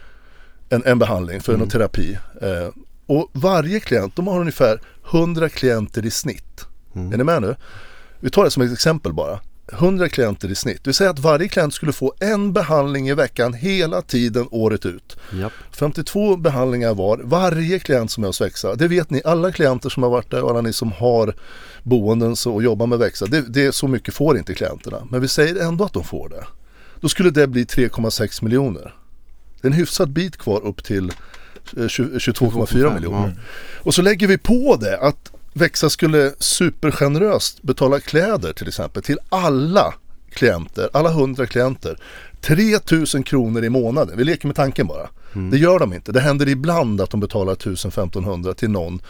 En, 0.69 0.83
en 0.85 0.99
behandling 0.99 1.41
för 1.41 1.53
Mm. 1.53 1.63
en 1.63 1.69
terapi. 1.71 2.19
Eh, 2.43 2.69
och 3.07 3.31
varje 3.33 3.81
klient, 3.81 4.17
de 4.17 4.27
har 4.27 4.41
ungefär 4.41 4.81
100 5.11 5.49
klienter 5.49 6.07
i 6.07 6.11
snitt. 6.11 6.67
Mm. 6.95 7.13
Är 7.13 7.17
ni 7.17 7.25
med 7.25 7.43
nu? 7.43 7.57
Vi 8.21 8.31
tar 8.31 8.45
det 8.45 8.51
som 8.51 8.63
ett 8.63 8.73
exempel 8.73 9.13
bara. 9.13 9.41
100 9.73 10.09
klienter 10.09 10.49
i 10.51 10.55
snitt. 10.55 10.81
Vi 10.85 10.93
säger 10.93 11.11
att 11.11 11.19
varje 11.19 11.49
klient 11.49 11.75
skulle 11.75 11.93
få 11.93 12.15
en 12.21 12.53
behandling 12.53 13.09
i 13.09 13.15
veckan 13.15 13.55
hela 13.55 14.03
tiden 14.03 14.49
året 14.51 14.87
ut. 14.87 15.17
Japp. 15.33 15.53
52 15.73 16.37
behandlingar 16.37 16.95
var. 16.95 17.21
Varje 17.25 17.79
klient 17.79 18.11
som 18.11 18.25
är 18.25 18.29
hos 18.29 18.41
Växa, 18.41 18.75
det 18.75 18.89
vet 18.89 19.11
ni, 19.11 19.23
alla 19.25 19.53
klienter 19.53 19.89
som 19.89 20.03
har 20.03 20.11
varit 20.11 20.31
där 20.31 20.43
och 20.43 20.51
alla 20.51 20.61
ni 20.61 20.73
som 20.73 20.93
har 20.93 21.35
boenden 21.83 22.37
och 22.47 22.63
jobbar 22.63 22.87
med 22.87 22.99
Växa, 22.99 23.27
det, 23.27 23.41
det 23.41 23.65
är 23.65 23.71
så 23.71 23.89
mycket 23.89 24.15
får 24.15 24.39
inte 24.39 24.55
klienterna. 24.55 25.07
Men 25.11 25.21
vi 25.21 25.29
säger 25.29 25.67
ändå 25.67 25.85
att 25.85 25.93
de 25.93 26.05
får 26.05 26.29
det. 26.29 26.45
Då 27.01 27.09
skulle 27.09 27.31
det 27.31 27.47
bli 27.47 27.65
3,6 27.65 28.45
miljoner. 28.45 28.95
Det 29.61 29.69
är 29.69 29.71
en 29.71 29.77
hyfsad 29.77 30.11
bit 30.11 30.37
kvar 30.37 30.65
upp 30.65 30.85
till 30.85 31.13
eh, 31.77 31.89
20 31.89 32.19
22,4 32.19 32.95
miljoner. 32.95 33.41
Och 33.79 33.95
så 33.95 34.03
lägger 34.03 34.27
vi 34.27 34.39
på 34.39 34.77
det 34.81 34.99
att 34.99 35.33
Växa 35.53 35.91
skulle 35.91 36.33
supergeneröst 36.39 37.63
betala 37.63 38.01
kläder 38.01 38.53
till 38.53 38.69
exempel 38.69 39.03
till 39.03 39.19
alla 39.29 39.95
klienter, 40.31 40.91
alla 40.93 41.11
100 41.11 41.47
klienter. 41.47 41.99
3000 42.41 43.23
kronor 43.23 43.65
i 43.65 43.69
månaden. 43.69 44.19
Vi 44.19 44.25
leker 44.25 44.47
med 44.47 44.57
tanken 44.57 44.87
bara. 44.87 45.09
Det 45.35 45.59
gör 45.59 45.79
de 45.79 45.93
inte. 45.93 46.13
Det 46.13 46.21
händer 46.21 46.49
ibland 46.49 47.01
att 47.01 47.11
de 47.11 47.21
betalar 47.21 47.53
1500 47.53 48.55
till 48.55 48.71
någon 48.71 49.01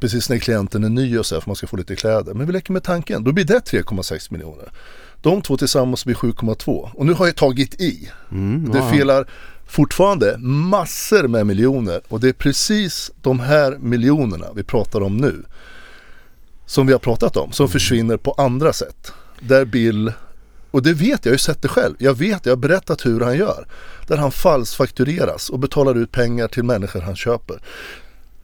precis 0.00 0.28
när 0.30 0.38
klienten 0.38 0.84
är 0.84 0.88
ny 0.88 1.18
och 1.18 1.26
så 1.26 1.34
här, 1.34 1.40
för 1.40 1.48
man 1.48 1.56
ska 1.56 1.66
få 1.66 1.76
lite 1.76 1.96
kläder. 1.96 2.34
Men 2.34 2.46
vi 2.46 2.52
leker 2.52 2.72
med 2.72 2.82
tanken. 2.82 3.24
Då 3.24 3.32
blir 3.32 3.44
det 3.44 3.58
3,6 3.58 4.32
miljoner. 4.32 4.72
De 5.22 5.42
två 5.42 5.56
tillsammans 5.56 6.04
blir 6.04 6.14
7,2. 6.16 6.90
Och 6.94 7.06
nu 7.06 7.12
har 7.12 7.26
jag 7.26 7.36
tagit 7.36 7.80
i. 7.80 8.10
Mm, 8.30 8.70
Det 8.72 8.90
felar 8.90 9.26
fortfarande 9.66 10.38
massor 10.38 11.28
med 11.28 11.46
miljoner 11.46 12.00
och 12.08 12.20
det 12.20 12.28
är 12.28 12.32
precis 12.32 13.10
de 13.22 13.40
här 13.40 13.76
miljonerna 13.78 14.46
vi 14.54 14.62
pratar 14.62 15.00
om 15.00 15.16
nu. 15.16 15.44
Som 16.66 16.86
vi 16.86 16.92
har 16.92 17.00
pratat 17.00 17.36
om, 17.36 17.52
som 17.52 17.68
försvinner 17.68 18.16
på 18.16 18.32
andra 18.32 18.72
sätt. 18.72 19.12
Där 19.40 19.64
Bill, 19.64 20.12
och 20.70 20.82
det 20.82 20.92
vet 20.92 21.08
jag, 21.08 21.18
jag 21.22 21.30
har 21.30 21.34
ju 21.34 21.38
sett 21.38 21.62
det 21.62 21.68
själv. 21.68 21.94
Jag 21.98 22.18
vet, 22.18 22.46
jag 22.46 22.52
har 22.52 22.56
berättat 22.56 23.06
hur 23.06 23.20
han 23.20 23.36
gör. 23.36 23.66
Där 24.06 24.16
han 24.16 24.32
falskfaktureras 24.32 25.50
och 25.50 25.58
betalar 25.58 25.94
ut 25.94 26.12
pengar 26.12 26.48
till 26.48 26.64
människor 26.64 27.00
han 27.00 27.16
köper. 27.16 27.60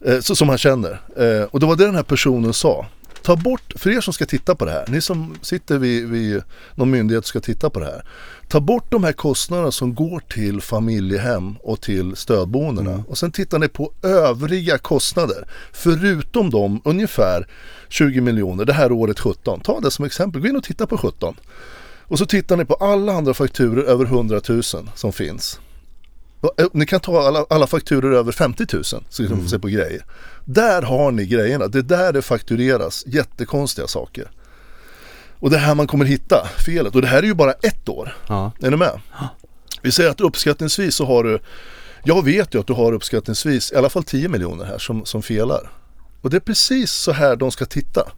Eh, 0.04 0.20
så, 0.20 0.36
som 0.36 0.48
han 0.48 0.58
känner. 0.58 1.00
Eh, 1.16 1.42
och 1.50 1.60
det 1.60 1.66
var 1.66 1.76
det 1.76 1.84
den 1.84 1.94
här 1.94 2.02
personen 2.02 2.54
sa. 2.54 2.86
Ta 3.22 3.36
bort, 3.36 3.72
för 3.76 3.90
er 3.90 4.00
som 4.00 4.12
ska 4.12 4.26
titta 4.26 4.54
på 4.54 4.64
det 4.64 4.70
här, 4.70 4.84
ni 4.88 5.00
som 5.00 5.36
sitter 5.42 5.78
vid, 5.78 6.08
vid 6.08 6.42
någon 6.74 6.90
myndighet 6.90 7.24
och 7.24 7.28
ska 7.28 7.40
titta 7.40 7.70
på 7.70 7.80
det 7.80 7.86
här. 7.86 8.04
Ta 8.48 8.60
bort 8.60 8.90
de 8.90 9.04
här 9.04 9.12
kostnaderna 9.12 9.70
som 9.70 9.94
går 9.94 10.20
till 10.20 10.60
familjehem 10.60 11.56
och 11.62 11.80
till 11.80 12.16
stödboendena. 12.16 13.04
Och 13.08 13.18
sen 13.18 13.32
tittar 13.32 13.58
ni 13.58 13.68
på 13.68 13.92
övriga 14.02 14.78
kostnader. 14.78 15.46
Förutom 15.72 16.50
de 16.50 16.80
ungefär 16.84 17.46
20 17.88 18.20
miljoner, 18.20 18.64
det 18.64 18.72
här 18.72 18.92
året 18.92 19.20
17. 19.20 19.60
Ta 19.60 19.80
det 19.80 19.90
som 19.90 20.04
exempel, 20.04 20.40
gå 20.42 20.48
in 20.48 20.56
och 20.56 20.64
titta 20.64 20.86
på 20.86 20.98
17. 20.98 21.36
Och 22.08 22.18
så 22.18 22.26
tittar 22.26 22.56
ni 22.56 22.64
på 22.64 22.74
alla 22.74 23.12
andra 23.12 23.34
fakturer 23.34 23.82
över 23.82 24.04
100 24.04 24.40
000 24.48 24.62
som 24.94 25.12
finns. 25.12 25.60
Och, 26.40 26.60
eh, 26.60 26.66
Ni 26.72 26.86
kan 26.86 27.00
ta 27.00 27.26
alla, 27.26 27.46
alla 27.50 27.66
fakturer 27.66 28.12
över 28.12 28.32
50 28.32 28.66
000 28.72 28.84
så 28.84 29.22
ni 29.22 29.28
få 29.28 29.48
se 29.48 29.58
på 29.58 29.68
grejer. 29.68 30.04
Där 30.44 30.82
har 30.82 31.10
ni 31.10 31.26
grejerna, 31.26 31.66
det 31.66 31.78
är 31.78 31.82
där 31.82 32.12
det 32.12 32.22
faktureras 32.22 33.04
jättekonstiga 33.06 33.86
saker. 33.86 34.30
Och 35.38 35.50
det 35.50 35.56
är 35.56 35.60
här 35.60 35.74
man 35.74 35.86
kommer 35.86 36.04
hitta 36.04 36.48
felet 36.66 36.94
och 36.94 37.02
det 37.02 37.08
här 37.08 37.18
är 37.18 37.26
ju 37.26 37.34
bara 37.34 37.52
ett 37.52 37.88
år. 37.88 38.16
Ja. 38.28 38.52
Är 38.62 38.70
ni 38.70 38.76
med? 38.76 39.00
Vi 39.82 39.92
säger 39.92 40.10
att 40.10 40.20
uppskattningsvis 40.20 40.94
så 40.94 41.04
har 41.04 41.24
du 41.24 41.38
Jag 42.04 42.24
vet 42.24 42.54
ju 42.54 42.60
att 42.60 42.66
du 42.66 42.72
har 42.72 42.92
uppskattningsvis 42.92 43.72
i 43.72 43.76
alla 43.76 43.88
fall 43.88 44.04
10 44.04 44.28
miljoner 44.28 44.64
här 44.64 44.78
som, 44.78 45.04
som 45.04 45.22
felar. 45.22 45.70
Och 46.20 46.30
det 46.30 46.36
är 46.36 46.40
precis 46.40 46.90
så 46.92 47.12
här 47.12 47.36
de 47.36 47.50
ska 47.50 47.64
titta. 47.64 48.12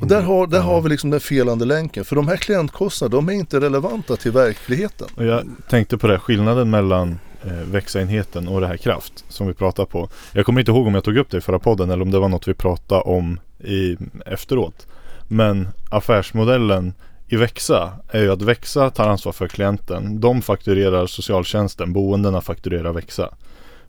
Och 0.00 0.06
där 0.06 0.22
har, 0.22 0.46
där 0.46 0.60
har 0.60 0.80
vi 0.80 0.88
liksom 0.88 1.10
den 1.10 1.20
felande 1.20 1.64
länken. 1.64 2.04
För 2.04 2.16
de 2.16 2.28
här 2.28 2.36
klientkostnaderna, 2.36 3.16
de 3.16 3.28
är 3.28 3.32
inte 3.32 3.60
relevanta 3.60 4.16
till 4.16 4.32
verkligheten. 4.32 5.08
Och 5.16 5.24
jag 5.24 5.44
tänkte 5.68 5.98
på 5.98 6.06
det, 6.06 6.18
skillnaden 6.18 6.70
mellan 6.70 7.18
eh, 7.44 7.52
växaenheten 7.52 8.48
och 8.48 8.60
det 8.60 8.66
här 8.66 8.76
kraft 8.76 9.24
som 9.28 9.46
vi 9.46 9.54
pratar 9.54 9.84
på. 9.84 10.08
Jag 10.32 10.46
kommer 10.46 10.60
inte 10.60 10.72
ihåg 10.72 10.86
om 10.86 10.94
jag 10.94 11.04
tog 11.04 11.16
upp 11.16 11.30
det 11.30 11.38
i 11.38 11.40
förra 11.40 11.58
podden 11.58 11.90
eller 11.90 12.02
om 12.02 12.10
det 12.10 12.18
var 12.18 12.28
något 12.28 12.48
vi 12.48 12.54
pratade 12.54 13.02
om 13.02 13.40
i, 13.64 13.96
efteråt. 14.26 14.86
Men 15.28 15.68
affärsmodellen 15.90 16.94
i 17.28 17.36
Växa 17.36 17.92
är 18.10 18.22
ju 18.22 18.32
att 18.32 18.42
Växa 18.42 18.90
tar 18.90 19.08
ansvar 19.08 19.32
för 19.32 19.48
klienten. 19.48 20.20
De 20.20 20.42
fakturerar 20.42 21.06
socialtjänsten, 21.06 21.92
boendena 21.92 22.40
fakturerar 22.40 22.92
Växa. 22.92 23.34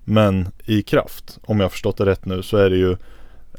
Men 0.03 0.47
i 0.65 0.83
kraft, 0.83 1.39
om 1.45 1.59
jag 1.59 1.65
har 1.65 1.69
förstått 1.69 1.97
det 1.97 2.05
rätt 2.05 2.25
nu, 2.25 2.43
så 2.43 2.57
är 2.57 2.69
det 2.69 2.77
ju 2.77 2.97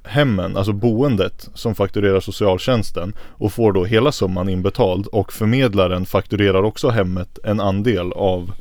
hemmen, 0.09 0.57
alltså 0.57 0.73
boendet 0.73 1.49
som 1.55 1.75
fakturerar 1.75 2.21
socialtjänsten 2.21 3.13
och 3.21 3.53
får 3.53 3.73
då 3.73 3.85
hela 3.85 4.13
summan 4.13 4.49
inbetald 4.49 5.07
och 5.07 5.33
förmedlaren 5.33 6.07
fakturerar 6.07 6.63
också 6.63 6.89
hemmet 6.89 7.39
en 7.45 7.61
andel 7.61 8.13
av 8.13 8.53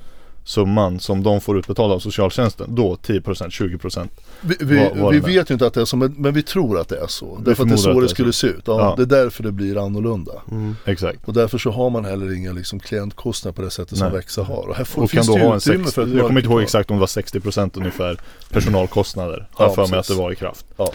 summan 0.47 0.99
som 0.99 1.23
de 1.23 1.41
får 1.41 1.57
utbetald 1.59 1.91
av 1.93 1.99
socialtjänsten. 1.99 2.75
Då 2.75 2.97
10%, 3.05 3.21
20%. 3.49 4.07
Vi, 4.41 4.55
vi, 4.59 4.77
Vad- 4.79 4.97
vad 4.97 5.13
vi 5.13 5.19
vet 5.19 5.49
ju 5.49 5.53
inte 5.53 5.67
att 5.67 5.73
det 5.73 5.81
är 5.81 5.85
så, 5.85 5.97
men, 5.97 6.15
men 6.17 6.33
vi 6.33 6.43
tror 6.43 6.79
att 6.79 6.89
det 6.89 6.97
är 6.99 7.07
så. 7.07 7.37
Därför 7.45 7.63
att 7.63 7.69
det 7.69 7.75
är 7.75 7.77
så 7.77 7.89
att 7.89 7.95
det, 7.95 8.01
det 8.01 8.09
skulle 8.09 8.33
så. 8.33 8.39
se 8.39 8.47
ut. 8.47 8.61
Ja, 8.65 8.79
Ja. 8.79 8.93
Det 8.97 9.01
är 9.15 9.23
därför 9.23 9.43
det 9.43 9.51
blir 9.51 9.85
annorlunda. 9.85 10.31
Mm. 10.51 10.75
Exakt. 10.85 11.19
Och 11.27 11.33
därför 11.33 11.57
så 11.57 11.71
har 11.71 11.89
man 11.89 12.05
heller 12.05 12.33
inga 12.35 12.51
liksom 12.51 12.79
klientkostnader 12.79 13.55
på 13.55 13.61
det 13.61 13.71
sättet 13.71 13.97
som 13.97 14.07
Nej. 14.07 14.17
Växa 14.17 14.43
har. 14.43 14.67
Och 14.69 14.75
här 14.75 14.83
får, 14.83 15.01
Och 15.03 15.09
kan 15.11 15.17
finns 15.17 15.27
då 15.27 15.33
det 15.33 15.39
ju 15.39 15.45
ha 15.45 15.51
en 15.53 15.57
utrymme 15.57 15.83
60, 15.85 15.95
för 15.95 16.01
ett 16.07 16.13
jag 16.13 16.27
kommer 16.27 16.39
inte 16.41 16.49
ihåg 16.53 16.61
exakt 16.61 16.91
om 16.91 16.97
det 16.97 16.99
var 16.99 17.07
60% 17.07 17.77
ungefär 17.77 18.17
personalkostnader. 18.51 19.47
Har 19.51 19.65
Ja, 19.67 19.73
för 19.75 19.87
mig 19.87 19.99
att 19.99 20.07
det 20.07 20.13
var 20.13 20.31
i 20.31 20.35
kraft. 20.35 20.65
Ja. 20.77 20.91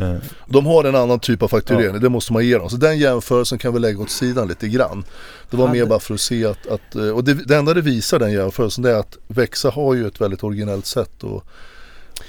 Eh, 0.00 0.14
De 0.46 0.66
har 0.66 0.84
en 0.84 0.94
annan 0.96 1.18
typ 1.20 1.42
av 1.42 1.48
fakturering, 1.48 2.00
det 2.00 2.08
måste 2.08 2.32
man 2.32 2.46
ge 2.46 2.58
dem. 2.58 2.70
Så 2.70 2.76
den 2.76 2.98
jämförelsen 2.98 3.58
kan 3.58 3.72
vi 3.72 3.78
lägga 3.78 4.00
åt 4.02 4.10
sidan 4.10 4.48
lite 4.48 4.68
grann. 4.68 5.04
Det 5.50 5.56
var 5.56 5.66
Hade- 5.66 5.78
mer 5.80 5.86
bara 5.86 5.98
för 6.00 6.14
att 6.14 6.20
se 6.20 6.44
att, 6.46 6.66
att 6.66 6.94
eh, 6.94 7.08
och 7.08 7.24
det, 7.24 7.34
det 7.34 7.56
enda 7.56 7.74
det 7.74 7.80
visar 7.80 8.18
den 8.18 8.32
jämförelsen 8.32 8.84
det 8.84 8.93
är 8.94 9.00
att 9.00 9.18
Växa 9.26 9.70
har 9.70 9.94
ju 9.94 10.06
ett 10.06 10.20
väldigt 10.20 10.44
originellt 10.44 10.86
sätt 10.86 11.24
att, 11.24 11.42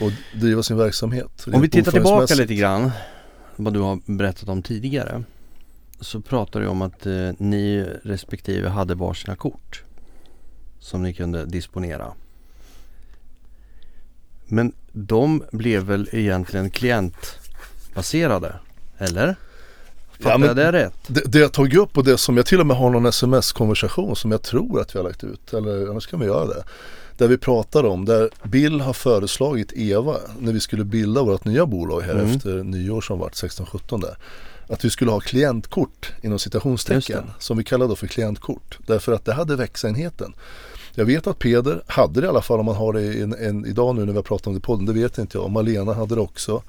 att 0.01 0.39
driva 0.41 0.63
sin 0.63 0.77
verksamhet. 0.77 1.47
Om 1.53 1.61
vi 1.61 1.69
tittar 1.69 1.91
tillbaka 1.91 2.35
lite 2.35 2.55
grann 2.55 2.91
vad 3.55 3.73
du 3.73 3.79
har 3.79 3.99
berättat 4.05 4.49
om 4.49 4.61
tidigare 4.61 5.23
så 5.99 6.21
pratar 6.21 6.61
du 6.61 6.67
om 6.67 6.81
att 6.81 7.05
eh, 7.05 7.31
ni 7.37 7.85
respektive 8.03 8.69
hade 8.69 8.95
varsina 8.95 9.35
kort 9.35 9.83
som 10.79 11.03
ni 11.03 11.13
kunde 11.13 11.45
disponera. 11.45 12.13
Men 14.45 14.73
de 14.91 15.43
blev 15.51 15.83
väl 15.83 16.09
egentligen 16.11 16.69
klientbaserade? 16.69 18.55
Eller? 18.97 19.35
Fattar 20.17 20.29
Ja, 20.31 20.37
men- 20.37 20.47
jag 20.47 20.57
det 20.57 20.71
rätt? 20.71 20.93
Det, 21.07 21.21
det 21.25 21.39
jag 21.39 21.51
tagit 21.51 21.79
upp 21.79 21.97
och 21.97 22.03
det 22.03 22.17
som 22.17 22.37
jag 22.37 22.45
till 22.45 22.59
och 22.59 22.67
med 22.67 22.77
har 22.77 22.89
någon 22.89 23.05
sms-konversation 23.05 24.15
som 24.15 24.31
jag 24.31 24.41
tror 24.41 24.81
att 24.81 24.95
vi 24.95 24.99
har 24.99 25.03
lagt 25.03 25.23
ut, 25.23 25.53
eller 25.53 25.89
annars 25.89 26.07
kan 26.07 26.19
vi 26.19 26.25
göra 26.25 26.45
det. 26.45 26.63
Där 27.17 27.27
vi 27.27 27.37
pratar 27.37 27.83
om, 27.85 28.05
där 28.05 28.29
Bill 28.43 28.81
har 28.81 28.93
föreslagit 28.93 29.71
Eva 29.75 30.15
när 30.39 30.53
vi 30.53 30.59
skulle 30.59 30.83
bilda 30.83 31.21
vårt 31.23 31.45
nya 31.45 31.65
bolag 31.65 32.01
här 32.01 32.13
Mm. 32.13 32.35
efter 32.35 32.63
nyår 32.63 33.01
som 33.01 33.19
vart 33.19 33.33
16-17 33.35 34.01
där. 34.01 34.17
Att 34.67 34.85
vi 34.85 34.89
skulle 34.89 35.11
ha 35.11 35.19
klientkort 35.19 36.11
inom 36.21 36.39
citationstecken 36.39 37.23
som 37.39 37.57
vi 37.57 37.63
kallar 37.63 37.87
då 37.87 37.95
för 37.95 38.07
klientkort. 38.07 38.77
Därför 38.87 39.11
att 39.13 39.25
det 39.25 39.33
hade 39.33 39.55
växenheten. 39.55 40.33
Jag 40.95 41.05
vet 41.05 41.27
att 41.27 41.39
Peder 41.39 41.81
hade 41.87 42.21
det 42.21 42.25
i 42.25 42.29
alla 42.29 42.41
fall 42.41 42.59
om 42.59 42.65
man 42.65 42.75
har 42.75 42.93
det 42.93 43.21
en, 43.21 43.33
en, 43.33 43.65
idag 43.65 43.95
nu 43.95 44.01
när 44.05 44.11
vi 44.11 44.17
har 44.17 44.23
pratat 44.23 44.47
om 44.47 44.53
det 44.53 44.57
i 44.57 44.61
podden. 44.61 44.85
Det 44.85 44.93
vet 44.93 45.17
inte 45.17 45.37
jag. 45.37 45.51
Malena 45.51 45.93
hade 45.93 46.15
det 46.15 46.21
också. 46.21 46.61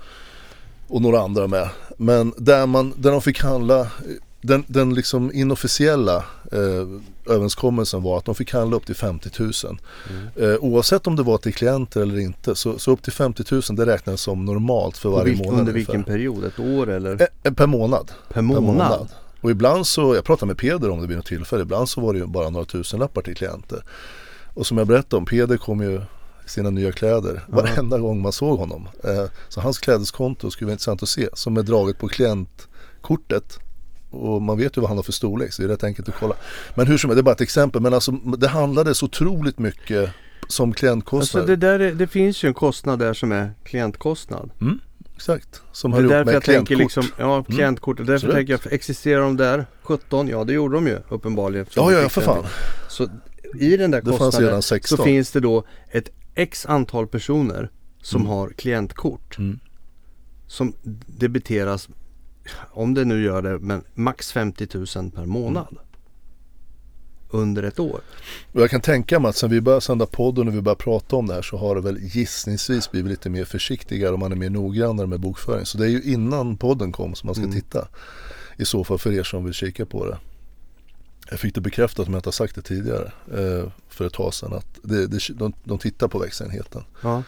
Och 0.89 1.03
några 1.03 1.21
andra 1.21 1.47
med. 1.47 1.69
Men 1.97 2.33
där, 2.37 2.67
man, 2.67 2.93
där 2.97 3.11
de 3.11 3.23
fick 3.23 3.43
handla 3.43 3.87
den, 4.41 4.65
den 4.67 4.95
liksom 4.95 5.33
inofficiella 5.35 6.17
eh, 6.53 6.87
överenskommelsen 7.27 8.03
var 8.03 8.19
att 8.19 8.25
de 8.25 8.35
fick 8.35 8.53
handla 8.53 8.77
upp 8.77 8.87
till 8.87 8.95
50 8.95 9.31
000. 9.39 9.53
Mm. 10.11 10.53
Eh, 10.53 10.59
oavsett 10.61 11.07
om 11.07 11.17
det 11.17 11.23
var 11.23 11.39
till 11.39 11.55
klienter 11.55 12.01
eller 12.01 12.19
inte 12.19 12.55
så, 12.55 12.79
så 12.79 12.91
upp 12.91 13.03
till 13.03 13.13
50 13.13 13.45
000 13.51 13.63
det 13.71 13.87
räknas 13.87 14.21
som 14.21 14.45
normalt 14.45 14.97
för 14.97 15.09
varje 15.09 15.25
vilk, 15.25 15.39
månad. 15.39 15.61
under 15.61 15.73
ungefär. 15.73 15.93
vilken 15.93 16.05
period? 16.05 16.45
Ett 16.45 16.59
år 16.59 16.91
eller? 16.91 17.23
Eh, 17.23 17.27
eh, 17.43 17.53
per 17.53 17.67
månad. 17.67 18.13
per 18.29 18.35
Per 18.35 18.43
månad? 18.43 18.65
månad. 18.65 19.09
Och 19.41 19.51
ibland 19.51 19.87
så, 19.87 20.15
jag 20.15 20.25
pratade 20.25 20.47
med 20.47 20.59
Peder 20.59 20.91
om 20.91 21.01
det 21.01 21.07
vid 21.07 21.17
något 21.17 21.27
tillfälle, 21.27 21.63
ibland 21.63 21.89
så 21.89 22.01
var 22.01 22.13
det 22.13 22.19
ju 22.19 22.27
bara 22.27 22.51
några 22.51 22.67
tusenlappar 22.67 23.23
till 23.23 23.37
klienter. 23.37 23.85
Och 24.55 24.67
som 24.67 24.79
jag 24.79 24.87
berättade 24.87 25.17
om, 25.17 25.25
Peder 25.25 25.57
kom 25.57 25.81
ju 25.81 26.01
sina 26.47 26.71
nya 26.71 26.93
kläder 26.93 27.45
varenda 27.49 27.99
gång 27.99 28.23
man 28.23 28.33
såg 28.33 28.59
honom. 28.59 28.89
Eh, 29.05 29.25
så 29.49 29.61
hans 29.61 29.79
klädeskonto 29.79 30.51
skulle 30.51 30.67
vara 30.67 30.73
intressant 30.73 31.03
att 31.03 31.09
se, 31.09 31.29
som 31.33 31.57
är 31.57 31.63
draget 31.63 31.99
på 31.99 32.09
klientkortet. 32.09 33.59
Och 34.11 34.43
man 34.43 34.59
vet 34.59 34.77
ju 34.77 34.81
vad 34.81 34.91
han 34.91 34.99
har 34.99 35.03
för 35.03 35.13
storlek 35.13 35.53
så 35.53 35.63
det 35.63 35.67
är 35.67 35.69
rätt 35.69 35.85
enkelt 35.85 36.09
att 36.09 36.15
kolla. 36.15 36.35
Men 36.75 36.87
hur 36.87 36.99
som 36.99 37.11
helst, 37.11 37.17
det 37.17 37.21
är 37.21 37.23
bara 37.23 37.33
ett 37.35 37.41
exempel. 37.41 37.81
Men 37.83 37.95
alltså 37.95 38.13
det 38.13 38.49
handlade 38.49 38.95
så 38.95 39.07
otroligt 39.07 39.59
mycket 39.59 40.11
som 40.49 40.73
klientkostnader. 40.73 41.43
Alltså 41.43 41.57
det, 41.57 41.67
där, 41.67 41.81
är- 41.81 41.93
det 41.95 42.07
finns 42.07 42.43
ju 42.45 42.47
en 42.47 42.55
kostnad 42.55 42.99
där 42.99 43.15
som 43.15 43.33
är 43.33 43.51
klientkostnad. 43.65 44.51
Mm, 44.61 44.79
exakt. 45.17 45.63
Som 45.73 45.93
har 45.93 46.01
gjort 46.01 46.11
därför 46.11 46.25
med 46.25 46.35
jag 46.35 46.43
tänker 46.45 46.75
klientkort. 46.75 47.05
liksom, 47.05 47.25
ja 47.27 47.45
klientkort. 47.45 47.97
Därför 47.97 48.15
Absolut. 48.15 48.35
tänker 48.37 48.53
jag, 48.65 48.73
existerar 48.73 49.21
de 49.21 49.37
där 49.37 49.67
17? 49.83 50.29
Ja 50.29 50.45
det 50.45 50.53
gjorde 50.53 50.75
de 50.75 50.87
ju 50.87 50.99
uppenbarligen. 51.09 51.67
Ja, 51.75 51.93
ja, 51.93 51.99
ja 51.99 52.09
för 52.09 52.21
fan. 52.21 52.45
Så 52.89 53.09
i 53.61 53.77
den 53.77 53.91
där 53.91 54.01
kostnaden 54.01 54.41
redan 54.41 54.63
16. 54.63 54.97
så 54.99 55.05
finns 55.05 55.31
det 55.31 55.41
då 55.41 55.65
ett 55.91 56.09
x 56.37 56.67
antal 56.67 57.07
personer 57.07 57.71
som 58.03 58.21
Mm. 58.21 58.31
har 58.33 58.49
klientkort. 58.49 59.39
Mm. 59.39 59.59
Som 60.47 60.73
debiteras, 61.07 61.89
om 62.71 62.95
det 62.95 63.05
nu 63.05 63.23
gör 63.25 63.43
det, 63.43 63.59
men 63.59 63.83
max 63.95 64.33
50 64.33 64.69
000 64.75 65.11
per 65.11 65.25
månad. 65.27 65.67
Mm. 65.71 65.83
Under 67.31 67.63
ett 67.63 67.79
år. 67.79 68.01
Och 68.53 68.61
jag 68.61 68.71
kan 68.71 68.81
tänka 68.81 69.21
mig 69.21 69.29
att 69.29 69.37
sen 69.37 69.51
vi 69.51 69.61
började 69.61 69.81
sända 69.81 70.07
podden 70.07 70.49
och 70.49 70.55
vi 70.55 70.61
började 70.61 70.83
prata 70.83 71.17
om 71.17 71.27
det 71.27 71.35
här 71.35 71.43
så 71.43 71.57
har 71.57 71.75
det 71.75 71.81
väl 71.81 71.99
gissningsvis 72.01 72.91
blivit 72.91 73.11
lite 73.11 73.31
mer 73.31 73.45
försiktigare 73.45 74.13
och 74.13 74.19
man 74.19 74.33
är 74.33 74.37
mer 74.37 74.51
noggrannare 74.51 75.07
med 75.07 75.21
bokföring. 75.21 75.67
Så 75.67 75.79
det 75.79 75.85
är 75.85 75.89
ju 75.89 76.03
innan 76.03 76.57
podden 76.57 76.93
kom 76.93 77.15
som 77.15 77.27
man 77.27 77.35
ska 77.35 77.45
Mm. 77.45 77.55
titta. 77.55 77.89
I 78.57 78.65
så 78.65 78.85
fall 78.85 78.99
för 78.99 79.13
er 79.13 79.23
som 79.23 79.45
vill 79.45 79.55
kika 79.55 79.87
på 79.87 80.07
det. 80.07 80.19
Jag 81.31 81.41
fick 81.41 81.55
det 81.55 81.61
bekräftat 81.61 82.07
om 82.07 82.13
jag 82.13 82.19
inte 82.19 82.27
har 82.27 82.33
sagt 82.33 82.55
det 82.55 82.63
tidigare 82.63 83.13
eh, 83.35 83.71
för 83.89 84.07
ett 84.07 84.13
tag 84.13 84.35
sedan 84.35 84.53
att 84.53 84.67
det, 84.83 85.07
det, 85.07 85.21
de, 85.29 85.53
de 85.65 85.79
tittar 85.79 86.09
på 86.09 86.19
växenheten. 86.19 86.85
Ja. 87.03 87.23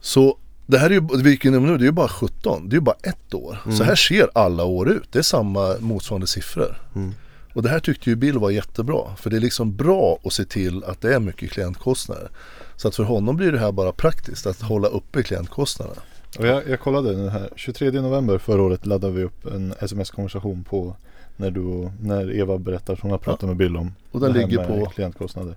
Så 0.00 0.38
det 0.66 0.78
här 0.78 0.90
är 0.90 0.94
ju, 0.94 1.22
vi 1.22 1.30
gick 1.30 1.44
igenom 1.44 1.66
nu, 1.66 1.76
det 1.76 1.82
är 1.82 1.86
ju 1.86 1.92
bara 1.92 2.08
17, 2.08 2.68
det 2.68 2.74
är 2.74 2.78
ju 2.78 2.80
bara 2.80 2.96
ett 3.02 3.34
år. 3.34 3.62
Mm. 3.64 3.76
Så 3.76 3.84
här 3.84 3.94
ser 3.94 4.30
alla 4.34 4.64
år 4.64 4.88
ut, 4.88 5.12
det 5.12 5.18
är 5.18 5.22
samma 5.22 5.74
motsvarande 5.80 6.26
siffror. 6.26 6.82
Mm. 6.94 7.14
Och 7.52 7.62
det 7.62 7.68
här 7.68 7.80
tyckte 7.80 8.10
ju 8.10 8.16
Bill 8.16 8.38
var 8.38 8.50
jättebra. 8.50 9.16
För 9.16 9.30
det 9.30 9.36
är 9.36 9.40
liksom 9.40 9.76
bra 9.76 10.18
att 10.24 10.32
se 10.32 10.44
till 10.44 10.84
att 10.84 11.00
det 11.00 11.14
är 11.14 11.20
mycket 11.20 11.50
klientkostnader. 11.50 12.30
Så 12.76 12.88
att 12.88 12.94
för 12.94 13.02
honom 13.02 13.36
blir 13.36 13.52
det 13.52 13.58
här 13.58 13.72
bara 13.72 13.92
praktiskt 13.92 14.46
att 14.46 14.60
hålla 14.60 14.88
uppe 14.88 15.22
klientkostnaderna. 15.22 16.00
Och 16.38 16.46
jag, 16.46 16.68
jag 16.68 16.80
kollade 16.80 17.16
nu 17.16 17.28
här. 17.28 17.50
23 17.56 17.90
november 17.90 18.38
förra 18.38 18.62
året 18.62 18.86
laddade 18.86 19.12
vi 19.12 19.24
upp 19.24 19.46
en 19.46 19.74
sms-konversation 19.80 20.64
på 20.64 20.96
när, 21.38 21.50
du, 21.50 21.90
när 22.00 22.36
Eva 22.36 22.58
berättar 22.58 22.96
som 22.96 23.10
jag 23.10 23.20
pratade 23.20 23.46
med 23.46 23.56
Bill 23.56 23.76
om. 23.76 23.94
Och 24.12 24.20
den 24.20 24.32
ligger 24.32 24.64
på, 24.64 24.86
klientkostnader. 24.86 25.56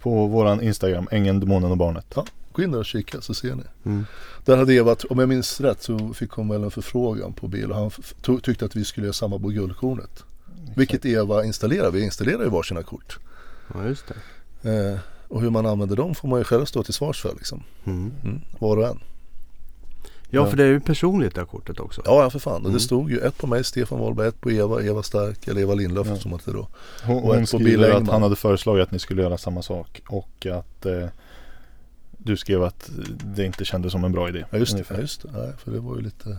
På 0.00 0.26
våran 0.26 0.62
Instagram, 0.62 1.08
Ängeln, 1.10 1.40
Demonen 1.40 1.70
och 1.70 1.76
Barnet. 1.76 2.14
gå 2.52 2.62
in 2.62 2.72
där 2.72 2.78
och 2.78 2.84
kika 2.84 3.20
så 3.20 3.34
ser 3.34 3.54
ni. 3.54 3.62
Mm. 3.84 4.06
Där 4.44 4.56
hade 4.56 4.74
Eva, 4.74 4.96
om 5.10 5.18
jag 5.18 5.28
minns 5.28 5.60
rätt 5.60 5.82
så 5.82 6.14
fick 6.14 6.30
hon 6.30 6.48
väl 6.48 6.64
en 6.64 6.70
förfrågan 6.70 7.32
på 7.32 7.48
Bill 7.48 7.72
och 7.72 7.76
han 7.76 7.90
tyckte 8.42 8.64
att 8.64 8.76
vi 8.76 8.84
skulle 8.84 9.06
göra 9.06 9.12
samma 9.12 9.38
på 9.38 9.48
guldkornet. 9.48 10.24
Vilket 10.76 11.06
Eva 11.06 11.44
installerar, 11.44 11.90
vi 11.90 12.04
installerar 12.04 12.42
ju 12.44 12.48
varsina 12.48 12.82
kort. 12.82 13.18
ja, 13.74 13.84
just 13.84 14.04
det. 14.08 14.14
Eh, 14.70 14.98
och 15.28 15.40
hur 15.40 15.50
man 15.50 15.66
använder 15.66 15.96
dem 15.96 16.14
får 16.14 16.28
man 16.28 16.40
ju 16.40 16.44
själv 16.44 16.64
stå 16.64 16.82
till 16.82 16.94
svars 16.94 17.22
för 17.22 17.34
liksom. 17.34 17.62
Mm. 17.84 18.12
Mm, 18.24 18.40
var 18.58 18.76
och 18.76 18.86
en. 18.86 18.98
Ja, 20.30 20.46
för 20.46 20.56
det 20.56 20.62
är 20.64 20.68
ju 20.68 20.80
personligt 20.80 21.34
det 21.34 21.40
här 21.40 21.46
kortet 21.46 21.80
också. 21.80 22.02
Ja, 22.04 22.22
ja 22.22 22.30
för 22.30 22.38
fan. 22.38 22.60
Mm. 22.60 22.72
det 22.72 22.80
stod 22.80 23.10
ju 23.10 23.18
ett 23.18 23.38
på 23.38 23.46
mig, 23.46 23.64
Stefan 23.64 23.98
Wahlberg, 24.00 24.28
ett 24.28 24.40
på 24.40 24.50
Eva, 24.50 24.82
Eva 24.82 25.02
Stark 25.02 25.48
eller 25.48 25.60
Eva 25.60 25.74
Lindlöf 25.74 26.06
Ja. 26.06 26.16
som 26.16 26.32
hette 26.32 26.50
då. 26.50 26.68
Hon, 27.04 27.16
Och 27.16 27.22
hon 27.34 27.42
ett 27.42 27.50
på 27.50 27.58
Bill 27.58 27.66
skriver 27.66 27.90
att 27.90 28.08
han 28.08 28.22
hade 28.22 28.36
föreslagit 28.36 28.82
att 28.82 28.90
ni 28.92 28.98
skulle 28.98 29.22
göra 29.22 29.38
samma 29.38 29.62
sak. 29.62 30.02
Och 30.08 30.46
att 30.46 30.86
eh, 30.86 31.06
du 32.18 32.36
skrev 32.36 32.62
att 32.62 32.90
det 33.36 33.44
inte 33.44 33.64
kändes 33.64 33.92
som 33.92 34.04
en 34.04 34.12
bra 34.12 34.28
idé. 34.28 34.44
Ja 34.50 34.58
just 34.58 34.76
det, 34.76 34.84
ja, 34.90 34.96
just 35.00 35.22
det. 35.22 35.28
Nej, 35.32 35.52
för 35.58 35.70
det 35.70 35.80
var 35.80 35.96
ju 35.96 36.02
lite 36.02 36.36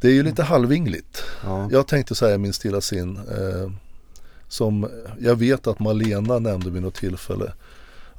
Det 0.00 0.08
är 0.08 0.12
ju 0.12 0.22
lite 0.22 0.42
halvingligt. 0.42 1.24
Ja. 1.44 1.68
Jag 1.72 1.86
tänkte 1.86 2.14
säga 2.14 2.38
min 2.38 2.52
stilla 2.52 2.80
sin 2.80 3.16
eh, 3.16 3.70
Som 4.48 4.90
jag 5.20 5.36
vet 5.36 5.66
att 5.66 5.78
Malena 5.78 6.38
nämnde 6.38 6.70
vid 6.70 6.82
något 6.82 6.94
tillfälle 6.94 7.52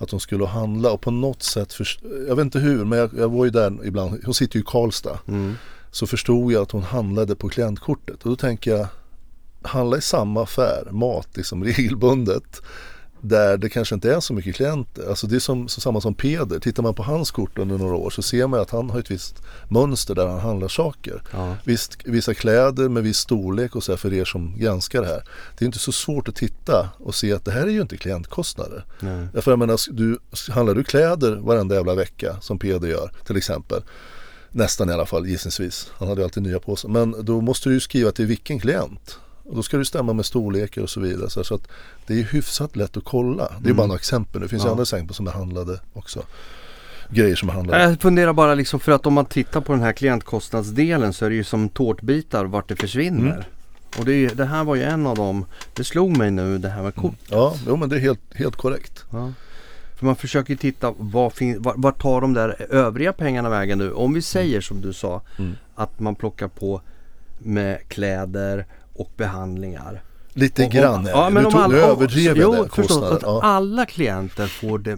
Att 0.02 0.12
hon 0.12 0.20
skulle 0.20 0.46
handla 0.46 0.92
och 0.92 1.02
på 1.02 1.12
något 1.12 1.44
sätt 1.44 1.74
för, 1.74 1.88
Jag 2.28 2.36
vet 2.36 2.46
inte 2.46 2.60
hur 2.60 2.86
men 2.86 3.00
jag, 3.00 3.10
jag 3.18 3.30
var 3.30 3.46
ju 3.46 3.52
där 3.52 3.86
ibland. 3.86 4.22
Hon 4.26 4.34
sitter 4.34 4.56
ju 4.56 4.62
i 4.62 4.66
Karlstad. 4.68 5.20
Mm. 5.28 5.56
Så 5.92 6.08
förstod 6.08 6.52
jag 6.52 6.62
att 6.62 6.72
hon 6.72 6.84
handlade 6.84 7.36
på 7.36 7.50
klientkortet. 7.50 8.24
Och 8.24 8.30
då 8.30 8.36
tänker 8.36 8.72
jag 8.72 8.88
Handla 9.64 9.98
i 9.98 10.02
samma 10.02 10.44
affär, 10.44 10.88
mat 10.92 11.28
liksom 11.38 11.64
regelbundet 11.64 12.62
där 13.22 13.58
det 13.58 13.70
kanske 13.70 13.96
inte 13.96 14.14
är 14.14 14.20
så 14.20 14.34
mycket 14.34 14.56
klienter. 14.56 15.10
Alltså 15.10 15.28
det 15.28 15.36
är 15.36 15.40
som, 15.40 15.68
så 15.68 15.82
samma 15.82 16.02
som 16.02 16.14
Peder. 16.14 16.60
Tittar 16.60 16.84
man 16.84 16.94
på 16.94 17.04
hans 17.04 17.32
kort 17.32 17.58
under 17.58 17.78
några 17.78 17.96
år 17.96 18.10
så 18.10 18.22
ser 18.22 18.48
man 18.48 18.60
att 18.60 18.70
han 18.70 18.90
har 18.90 19.00
ett 19.00 19.12
visst 19.12 19.36
mönster 19.70 20.16
där 20.16 20.28
han 20.28 20.40
handlar 20.40 20.68
saker. 20.68 21.24
Ja. 21.32 21.56
Visst, 21.64 21.98
vissa 22.06 22.34
kläder 22.34 22.90
med 22.90 23.04
viss 23.04 23.18
storlek 23.18 23.76
och 23.76 23.84
så 23.84 23.92
här 23.92 23.98
för 23.98 24.14
er 24.14 24.26
som 24.26 24.58
granskar 24.58 25.02
det 25.02 25.08
här. 25.08 25.24
Det 25.58 25.64
är 25.64 25.66
inte 25.66 25.80
så 25.80 25.92
svårt 25.92 26.28
att 26.28 26.36
titta 26.36 26.90
och 26.98 27.16
se 27.16 27.34
att 27.34 27.46
det 27.46 27.52
här 27.52 27.62
är 27.62 27.72
ju 27.72 27.82
inte 27.82 27.98
klientkostnader. 27.98 28.86
Nej. 29.00 29.28
Därför 29.34 29.52
jag 29.52 29.60
menar, 29.60 29.80
du, 29.92 30.18
handlar 30.50 30.76
du 30.76 30.84
kläder 30.84 31.36
varenda 31.36 31.76
jävla 31.76 31.96
vecka 31.96 32.38
som 32.42 32.60
Peder 32.60 32.88
gör 32.88 33.12
till 33.26 33.38
exempel. 33.38 33.82
Nästan 34.52 34.90
i 34.90 34.94
alla 34.94 35.06
fall 35.06 35.28
gissningsvis. 35.28 35.92
Han 35.98 36.08
hade 36.08 36.22
ju 36.22 36.26
alltid 36.26 36.44
nya 36.44 36.60
på 36.60 36.76
sig. 36.76 36.90
Men 36.90 37.26
då 37.26 37.42
måste 37.42 37.70
du 37.70 37.74
ju 37.74 37.80
skriva 37.80 38.12
till 38.12 38.26
vilken 38.26 38.60
klient. 38.60 39.20
Och 39.52 39.58
då 39.58 39.64
ska 39.64 39.78
du 39.78 39.86
stämma 39.86 40.14
med 40.14 40.26
storlekar 40.26 40.82
och 40.82 40.90
så 40.90 41.00
vidare. 41.00 41.30
Så, 41.30 41.56
att 41.56 41.68
det 42.08 42.20
är 42.20 42.24
hyfsat 42.24 42.76
lätt 42.76 42.98
att 42.98 43.04
kolla. 43.04 43.44
Det 43.48 43.54
är 43.56 43.66
Mm. 43.66 43.76
bara 43.78 43.88
några 43.88 43.98
exempel. 44.00 44.42
Det 44.42 44.48
finns 44.48 44.64
ju 44.64 44.68
Ja. 44.68 44.72
andra 44.72 44.82
exempel 44.82 45.16
som 45.16 45.28
är 45.28 45.32
handlade 45.32 45.80
också. 45.94 46.24
Grejer 47.10 47.36
som 47.36 47.50
är 47.50 47.54
handlade. 47.54 47.84
Jag 47.84 48.02
funderar 48.02 48.34
bara 48.34 48.56
liksom 48.56 48.80
för 48.80 48.92
att 48.92 49.06
om 49.06 49.14
man 49.14 49.26
tittar 49.26 49.62
på 49.62 49.74
den 49.74 49.82
här 49.82 49.94
klientkostnadsdelen 49.94 51.14
så 51.14 51.26
är 51.26 51.30
det 51.30 51.36
ju 51.36 51.44
som 51.44 51.70
tårtbitar 51.70 52.46
vart 52.46 52.68
det 52.70 52.76
försvinner. 52.76 53.32
Mm. 53.32 53.44
Och 54.00 54.06
det, 54.06 54.28
det 54.28 54.46
här 54.46 54.64
var 54.64 54.76
ju 54.76 54.84
en 54.84 55.08
av 55.08 55.16
dem. 55.16 55.46
Det 55.74 55.84
slog 55.84 56.18
mig 56.18 56.32
nu 56.32 56.58
det 56.58 56.70
här 56.70 56.84
med 56.84 56.96
kort. 56.96 57.16
Ja, 57.30 57.56
jo, 57.68 57.76
men 57.76 57.90
det 57.90 57.96
är 57.96 58.00
helt, 58.00 58.22
helt 58.36 58.56
korrekt. 58.56 59.06
Ja. 59.10 59.32
För 59.96 60.06
man 60.06 60.16
försöker 60.16 60.50
ju 60.54 60.58
titta 60.58 60.94
vad 60.98 61.34
fin, 61.34 61.62
var, 61.62 61.74
vart 61.78 62.02
tar 62.02 62.22
de 62.22 62.34
där 62.34 62.66
övriga 62.70 63.14
pengarna 63.14 63.50
vägen 63.50 63.78
nu? 63.78 63.92
Om 63.94 64.14
vi 64.14 64.22
säger 64.22 64.62
som 64.62 64.82
du 64.82 64.94
sa 64.94 65.22
Mm. 65.40 65.52
att 65.76 66.00
man 66.00 66.16
plockar 66.16 66.48
på 66.48 66.82
med 67.40 67.80
kläder 67.88 68.66
och 69.02 69.12
behandlingar. 69.18 70.04
Lite 70.34 70.66
Och- 70.66 70.72
grann. 70.72 71.06
Ja, 71.06 71.30
men 71.30 71.46
om 71.46 71.52
tog, 71.52 71.70
nu 71.72 71.78
överdrev 71.80 72.38
jo, 72.38 72.52
den 72.52 72.64
förstå, 72.70 72.82
kostnaden. 72.82 73.16
att 73.18 73.22
Ja. 73.24 73.42
alla 73.44 73.86
klienter 73.86 74.48
får 74.48 74.80
det 74.80 74.98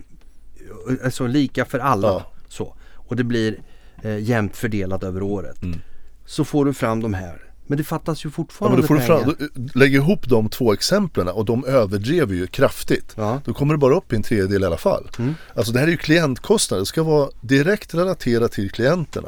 alltså 1.04 1.28
lika 1.28 1.66
för 1.66 1.80
alla. 1.80 2.08
Ja. 2.08 2.32
Så. 2.48 2.76
Och 2.94 3.16
det 3.16 3.24
blir 3.24 3.60
eh, 4.02 4.18
jämnt 4.20 4.56
fördelat 4.58 5.04
över 5.04 5.22
året. 5.24 5.62
Mm. 5.64 5.80
Så 6.26 6.46
får 6.46 6.66
du 6.66 6.74
fram 6.74 7.02
de 7.02 7.14
här. 7.14 7.42
Men 7.68 7.78
det 7.78 7.84
fattas 7.84 8.26
ju 8.26 8.30
Ja, 8.30 8.32
fortfarande 8.32 8.78
men 8.78 8.82
då 8.82 8.88
får 8.88 8.96
du 8.96 9.00
pengar. 9.02 9.24
fram, 9.24 9.36
då, 9.56 9.80
lägg 9.80 9.94
ihop 9.96 10.30
de 10.30 10.50
två 10.50 10.74
exemplen 10.74 11.28
och 11.28 11.46
de 11.46 11.66
överdrev 11.66 12.34
ju 12.34 12.48
kraftigt. 12.48 13.14
Ja. 13.18 13.42
Då 13.46 13.54
kommer 13.54 13.74
det 13.74 13.78
bara 13.78 13.96
upp 13.96 14.14
i 14.14 14.16
en 14.16 14.24
tredjedel 14.24 14.64
i 14.64 14.66
alla 14.66 14.78
fall. 14.78 15.10
Mm. 15.20 15.36
Alltså 15.56 15.74
det 15.74 15.80
här 15.80 15.88
är 15.88 15.92
ju 15.92 15.98
klientkostnader, 15.98 16.82
det 16.82 16.86
ska 16.86 17.04
vara 17.04 17.30
direkt 17.42 17.94
relaterat 17.94 18.52
till 18.52 18.72
klienterna. 18.72 19.28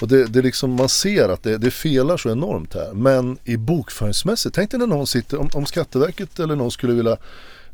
Och 0.00 0.08
det, 0.08 0.24
det 0.24 0.42
liksom, 0.42 0.70
man 0.70 0.88
ser 0.88 1.28
att 1.28 1.42
det, 1.42 1.58
det 1.58 1.70
felar 1.70 2.16
så 2.16 2.30
enormt 2.30 2.74
här. 2.74 2.92
Men 2.92 3.38
i 3.44 3.56
bokföringsmässigt, 3.56 4.54
tänk 4.54 4.70
dig 4.70 4.80
när 4.80 4.86
någon 4.86 5.06
sitter, 5.06 5.40
om, 5.40 5.48
om 5.54 5.66
Skatteverket 5.66 6.40
eller 6.40 6.56
någon 6.56 6.70
skulle 6.70 6.92
vilja 6.92 7.16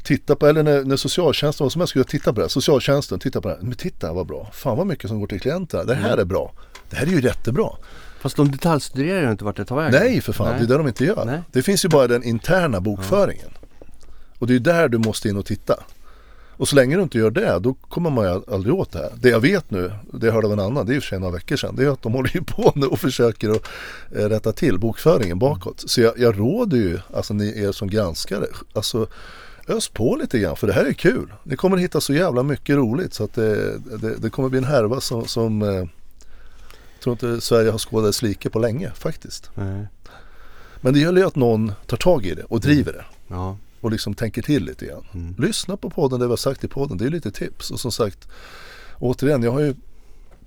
titta 0.02 0.36
på, 0.36 0.46
eller 0.46 0.62
när, 0.62 0.84
när 0.84 0.96
socialtjänsten, 0.96 1.64
vad 1.64 1.72
som 1.72 1.80
helst 1.80 1.90
skulle 1.90 2.04
titta 2.04 2.32
på 2.32 2.40
det 2.40 2.44
här, 2.44 2.48
socialtjänsten, 2.48 3.18
titta 3.18 3.40
på 3.40 3.48
det 3.48 3.54
här, 3.54 3.62
men 3.62 3.74
titta 3.74 4.12
vad 4.12 4.26
bra, 4.26 4.50
fan 4.52 4.76
vad 4.76 4.86
mycket 4.86 5.08
som 5.08 5.20
går 5.20 5.26
till 5.26 5.40
klienterna, 5.40 5.84
det 5.84 5.94
här 5.94 6.16
är 6.16 6.24
bra. 6.24 6.52
Det 6.90 6.96
här 6.96 7.06
är 7.06 7.10
ju 7.10 7.20
jättebra. 7.20 7.70
Fast 8.20 8.36
de 8.36 8.50
detaljstuderar 8.50 9.22
ju 9.22 9.30
inte 9.30 9.44
vart 9.44 9.56
det 9.56 9.64
tar 9.64 9.76
vägen. 9.76 10.00
Nej 10.00 10.20
för 10.20 10.32
fan, 10.32 10.48
Nej. 10.48 10.58
det 10.58 10.64
är 10.64 10.68
det 10.68 10.76
de 10.76 10.88
inte 10.88 11.04
gör. 11.04 11.24
Nej. 11.24 11.42
Det 11.52 11.62
finns 11.62 11.84
ju 11.84 11.88
bara 11.88 12.06
den 12.06 12.24
interna 12.24 12.80
bokföringen. 12.80 13.50
Och 14.38 14.46
det 14.46 14.50
är 14.50 14.54
ju 14.54 14.58
där 14.58 14.88
du 14.88 14.98
måste 14.98 15.28
in 15.28 15.36
och 15.36 15.46
titta. 15.46 15.74
Och 16.60 16.68
så 16.68 16.76
länge 16.76 16.96
du 16.96 17.02
inte 17.02 17.18
gör 17.18 17.30
det, 17.30 17.58
då 17.58 17.74
kommer 17.74 18.10
man 18.10 18.24
ju 18.24 18.54
aldrig 18.54 18.74
åt 18.74 18.92
det 18.92 18.98
här. 18.98 19.10
Det 19.20 19.28
jag 19.28 19.40
vet 19.40 19.70
nu, 19.70 19.92
det 20.12 20.26
jag 20.26 20.34
hörde 20.34 20.46
av 20.46 20.52
en 20.52 20.60
annan, 20.60 20.86
det 20.86 20.92
är 20.92 20.96
i 20.96 20.98
och 20.98 21.02
för 21.02 21.08
sig 21.08 21.18
några 21.18 21.32
veckor 21.32 21.56
sedan, 21.56 21.76
det 21.76 21.84
är 21.84 21.88
att 21.88 22.02
de 22.02 22.12
håller 22.14 22.30
ju 22.36 22.42
på 22.42 22.72
nu 22.74 22.86
och 22.86 22.98
försöker 22.98 23.50
att 23.50 23.68
eh, 24.16 24.28
rätta 24.28 24.52
till 24.52 24.78
bokföringen 24.78 25.38
bakåt. 25.38 25.84
Så 25.86 26.00
jag, 26.00 26.18
jag 26.18 26.38
råder 26.38 26.76
ju, 26.76 26.98
alltså 27.14 27.34
ni 27.34 27.62
er 27.62 27.72
som 27.72 27.90
granskare, 27.90 28.46
alltså 28.72 29.06
ös 29.68 29.88
på 29.88 30.16
lite 30.16 30.38
grann 30.38 30.56
för 30.56 30.66
det 30.66 30.72
här 30.72 30.84
är 30.84 30.92
kul. 30.92 31.32
Ni 31.42 31.56
kommer 31.56 31.76
hitta 31.76 32.00
så 32.00 32.14
jävla 32.14 32.42
mycket 32.42 32.76
roligt 32.76 33.14
så 33.14 33.24
att 33.24 33.34
det, 33.34 33.78
det, 33.78 34.14
det 34.18 34.30
kommer 34.30 34.48
bli 34.48 34.58
en 34.58 34.64
härva 34.64 35.00
som, 35.00 35.26
som 35.26 35.62
eh, 35.62 35.84
tror 37.02 37.12
inte 37.12 37.40
Sverige 37.40 37.70
har 37.70 37.78
skådat 37.78 38.08
dess 38.08 38.22
like 38.22 38.50
på 38.50 38.58
länge 38.58 38.90
faktiskt. 38.94 39.50
Nej. 39.54 39.86
Men 40.80 40.94
det 40.94 41.00
gäller 41.00 41.20
ju 41.20 41.26
att 41.26 41.36
någon 41.36 41.72
tar 41.86 41.96
tag 41.96 42.26
i 42.26 42.34
det 42.34 42.44
och 42.44 42.60
driver 42.60 42.92
det. 42.92 43.04
Ja. 43.28 43.56
Och 43.80 43.90
liksom 43.90 44.14
tänker 44.14 44.42
till 44.42 44.64
lite 44.64 44.86
grann. 44.86 45.06
Mm. 45.14 45.34
Lyssna 45.38 45.76
på 45.76 45.90
podden, 45.90 46.20
det 46.20 46.26
vi 46.26 46.30
har 46.30 46.36
sagt 46.36 46.64
i 46.64 46.68
podden. 46.68 46.98
Det 46.98 47.06
är 47.06 47.10
lite 47.10 47.30
tips. 47.30 47.70
Och 47.70 47.80
som 47.80 47.92
sagt, 47.92 48.28
återigen, 48.98 49.42
jag 49.42 49.52
har 49.52 49.60
ju 49.60 49.74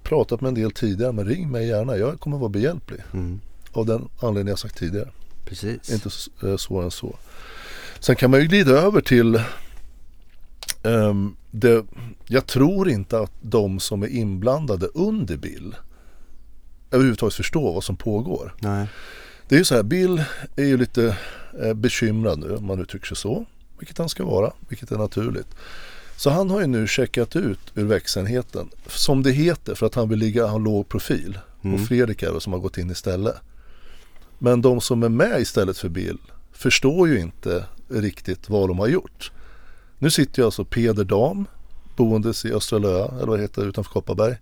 pratat 0.04 0.42
med 0.42 0.48
en 0.48 0.54
del 0.54 0.72
tidigare. 0.72 1.12
Men 1.12 1.26
ring 1.26 1.52
mig 1.52 1.68
gärna. 1.68 1.98
Jag 1.98 2.20
kommer 2.20 2.38
vara 2.38 2.50
behjälplig. 2.50 3.00
Mm. 3.14 3.40
Av 3.72 3.86
den 3.86 4.10
anledning 4.20 4.50
jag 4.50 4.60
sagt 4.60 4.78
tidigare. 4.78 5.10
Precis. 5.46 5.92
Inte 5.92 6.10
eh, 6.48 6.58
svårare 6.58 6.86
än 6.86 6.92
så. 6.92 7.16
Sen 8.00 8.16
kan 8.16 8.32
man 8.32 8.40
ju 8.40 8.48
glida 8.48 8.72
över 8.72 9.02
till 9.02 9.42
ehm, 10.84 11.36
det, 11.52 11.86
Jag 12.28 12.46
tror 12.46 12.90
inte 12.90 13.20
att 13.20 13.32
de 13.42 13.80
som 13.80 14.04
är 14.04 14.08
inblandade 14.08 14.88
under 14.88 15.38
Bill 15.38 15.76
överhuvudtaget 16.94 17.34
förstår 17.34 17.74
vad 17.74 17.84
som 17.84 17.96
pågår. 17.96 18.56
Nej. 18.60 18.88
Det 19.48 19.56
är 19.56 19.60
ju 19.60 19.66
så 19.66 19.76
här, 19.76 19.84
Bill 19.84 20.24
är 20.56 20.66
ju 20.66 20.78
lite 20.78 21.18
eh, 21.64 21.74
bekymrad 21.74 22.40
nu 22.40 22.56
om 22.56 22.66
man 22.66 22.80
uttrycker 22.80 23.08
sig 23.08 23.18
så. 23.18 23.46
Vilket 23.80 23.98
han 23.98 24.10
ska 24.10 24.26
vara, 24.26 24.52
vilket 24.68 24.92
är 24.92 24.98
naturligt. 24.98 25.56
Så 26.16 26.30
han 26.30 26.50
har 26.50 26.62
ju 26.62 26.68
nu 26.68 26.88
checkat 26.88 27.36
ut 27.36 27.60
ur 27.76 27.84
växelheten. 27.84 28.70
Som 28.88 29.24
det 29.24 29.32
heter 29.32 29.76
för 29.76 29.86
att 29.86 29.96
han 29.96 30.10
vill 30.10 30.20
ligga, 30.20 30.46
ha 30.46 30.58
låg 30.58 30.90
profil. 30.90 31.40
Mm. 31.64 31.76
Och 31.76 31.88
Fredrik 31.88 32.24
är 32.24 32.34
det 32.34 32.42
som 32.42 32.54
har 32.54 32.60
gått 32.60 32.78
in 32.78 32.92
istället. 32.92 33.36
Men 34.40 34.62
de 34.62 34.82
som 34.82 35.04
är 35.04 35.10
med 35.10 35.42
istället 35.42 35.78
för 35.78 35.90
Bill 35.90 36.18
förstår 36.52 37.08
ju 37.08 37.20
inte 37.20 37.66
riktigt 37.90 38.50
vad 38.50 38.70
de 38.70 38.80
har 38.80 38.88
gjort. 38.88 39.32
Nu 40.00 40.12
sitter 40.12 40.42
ju 40.42 40.46
alltså 40.46 40.66
Peder 40.66 41.04
Dam 41.04 41.46
boendes 41.96 42.46
i 42.46 42.54
Östra 42.54 42.80
Löa, 42.80 43.08
eller 43.16 43.28
vad 43.28 43.40
det 43.40 43.42
heter, 43.42 43.66
utanför 43.68 43.92
Kopparberg. 43.92 44.38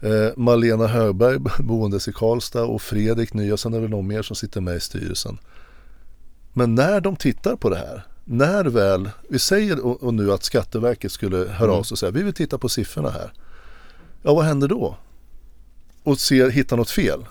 Eh, 0.00 0.32
Malena 0.36 0.86
Högberg 0.86 1.38
boendes 1.58 2.08
i 2.08 2.12
Karlstad 2.12 2.64
och 2.64 2.82
Fredrik 2.82 3.34
Nya, 3.34 3.56
sen 3.56 3.74
är 3.74 3.80
väl 3.80 3.90
någon 3.90 4.06
mer 4.06 4.22
som 4.22 4.36
sitter 4.36 4.60
med 4.60 4.76
i 4.76 4.80
styrelsen. 4.80 5.38
Men 6.52 6.74
när 6.74 7.00
de 7.00 7.16
tittar 7.16 7.56
på 7.56 7.70
det 7.70 7.76
här, 7.76 8.06
när 8.24 8.64
väl, 8.64 9.10
vi 9.28 9.38
säger 9.38 9.86
och, 9.86 10.02
och 10.02 10.14
nu 10.14 10.32
att 10.32 10.44
Skatteverket 10.44 11.12
skulle 11.12 11.36
höra 11.36 11.72
av 11.72 11.82
sig 11.82 11.94
och 11.94 11.98
säga 11.98 12.12
vi 12.12 12.22
vill 12.22 12.34
titta 12.34 12.58
på 12.58 12.68
siffrorna 12.68 13.10
här. 13.10 13.32
Ja 14.22 14.34
vad 14.34 14.44
händer 14.44 14.68
då? 14.68 14.96
Och 16.02 16.18
ser, 16.18 16.50
hittar 16.50 16.76
något 16.76 16.90
fel. 16.90 17.26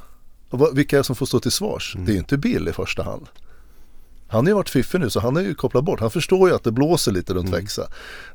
Och 0.50 0.60
vad, 0.60 0.76
vilka 0.76 0.96
är 0.96 0.98
det 0.98 1.04
som 1.04 1.16
får 1.16 1.26
stå 1.26 1.40
till 1.40 1.52
svars? 1.52 1.96
Det 2.00 2.12
är 2.12 2.18
inte 2.18 2.38
Bill 2.38 2.68
i 2.68 2.74
första 2.74 3.04
hand. 3.04 3.28
Han 4.30 4.46
har 4.46 4.50
ju 4.50 4.56
varit 4.56 4.70
fiffig 4.70 5.00
nu 5.00 5.10
så 5.10 5.20
han 5.20 5.38
är 5.38 5.42
ju 5.42 5.56
kopplat 5.56 5.84
bort. 5.84 6.00
Han 6.00 6.12
förstår 6.12 6.50
ju 6.50 6.56
att 6.56 6.64
det 6.64 6.72
blåser 6.72 7.12
lite 7.12 7.34
runt 7.34 7.50
växa. 7.50 7.82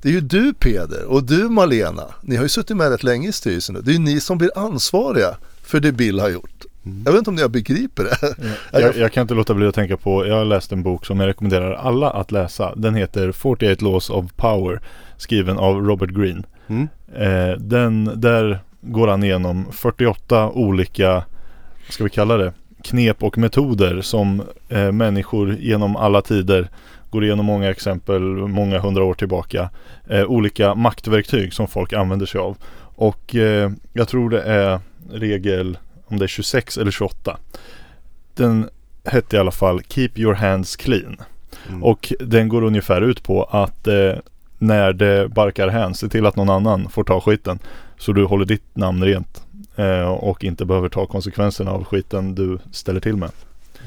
Det 0.03 0.09
är 0.09 0.13
ju 0.13 0.21
du 0.21 0.55
Peder 0.55 1.05
och 1.05 1.25
du 1.25 1.49
Malena. 1.49 2.05
Ni 2.23 2.37
har 2.37 2.43
ju 2.43 2.49
suttit 2.49 2.77
med 2.77 2.91
rätt 2.91 3.03
länge 3.03 3.29
i 3.29 3.33
styrelsen 3.33 3.75
nu. 3.75 3.81
Det 3.81 3.91
är 3.91 3.93
ju 3.93 3.99
ni 3.99 4.21
som 4.21 4.39
blir 4.39 4.51
ansvariga 4.59 5.37
för 5.63 5.81
det 5.81 5.93
Bill 5.93 6.21
har 6.21 6.29
gjort. 6.29 6.65
Jag 7.05 7.13
vet 7.13 7.19
inte 7.19 7.31
om 7.31 7.37
ni 7.37 7.49
begriper 7.49 8.05
det. 8.05 8.35
Jag, 8.81 8.97
jag 8.97 9.13
kan 9.13 9.23
inte 9.23 9.35
låta 9.35 9.55
bli 9.55 9.67
att 9.67 9.75
tänka 9.75 9.97
på, 9.97 10.27
jag 10.27 10.35
har 10.35 10.45
läst 10.45 10.73
en 10.73 10.83
bok 10.83 11.07
som 11.07 11.21
jag 11.21 11.27
rekommenderar 11.27 11.73
alla 11.73 12.11
att 12.11 12.33
läsa. 12.33 12.75
Den 12.77 12.95
heter 12.95 13.33
48 13.33 13.85
Laws 13.85 14.11
of 14.11 14.33
Power, 14.37 14.81
skriven 15.17 15.59
av 15.59 15.87
Robert 15.87 16.11
Greene. 16.11 16.43
Mm. 16.67 16.89
Eh, 17.15 17.59
den, 17.59 18.11
där 18.15 18.63
går 18.81 19.09
han 19.09 19.25
igenom 19.25 19.67
48 19.73 20.51
olika, 20.51 21.13
vad 21.13 21.25
ska 21.91 22.05
vi 22.05 22.11
kalla 22.11 22.37
det, 22.37 22.53
knep 22.85 23.23
och 23.23 23.39
metoder 23.39 24.01
som 24.01 24.43
eh, 24.69 24.93
människor 24.93 25.55
genom 25.55 25.97
alla 25.97 26.23
tider 26.23 26.69
går 27.11 27.25
igenom 27.25 27.47
många 27.47 27.71
exempel, 27.71 28.23
många 28.49 28.79
hundra 28.79 29.05
år 29.05 29.15
tillbaka. 29.15 29.71
Eh, 30.11 30.25
olika 30.25 30.75
maktverktyg 30.75 31.53
som 31.53 31.69
folk 31.69 31.93
använder 31.93 32.27
sig 32.27 32.41
av. 32.41 32.57
Och 32.97 33.35
eh, 33.35 33.71
jag 33.93 34.09
tror 34.09 34.31
det 34.31 34.43
är 34.43 34.81
regel, 35.13 35.79
om 36.07 36.19
det 36.19 36.25
är 36.25 36.29
26 36.29 36.79
eller 36.79 36.91
28. 36.91 37.37
Den 38.35 38.69
hette 39.05 39.37
i 39.37 39.39
alla 39.39 39.51
fall 39.51 39.83
Keep 39.89 40.11
your 40.17 40.35
hands 40.35 40.77
clean. 40.77 41.17
Mm. 41.69 41.85
Och 41.85 42.13
den 42.21 42.49
går 42.49 42.63
ungefär 42.63 43.03
ut 43.03 43.23
på 43.23 43.45
att 43.45 43.87
eh, 43.87 44.13
när 44.59 44.93
det 44.93 45.29
barkar 45.29 45.69
hän, 45.69 45.95
se 45.95 46.09
till 46.09 46.27
att 46.27 46.37
någon 46.37 46.51
annan 46.51 46.89
får 46.89 47.05
ta 47.05 47.21
skiten. 47.21 47.59
Så 47.99 48.13
du 48.13 48.25
håller 48.25 48.45
ditt 48.45 48.77
namn 48.77 49.05
rent. 49.05 49.44
Eh, 49.77 50.09
och 50.09 50.45
inte 50.45 50.65
behöver 50.65 50.89
ta 50.89 51.07
konsekvenserna 51.07 51.71
av 51.71 51.85
skiten 51.85 52.35
du 52.35 52.59
ställer 52.73 53.01
till 53.01 53.17
med. 53.17 53.31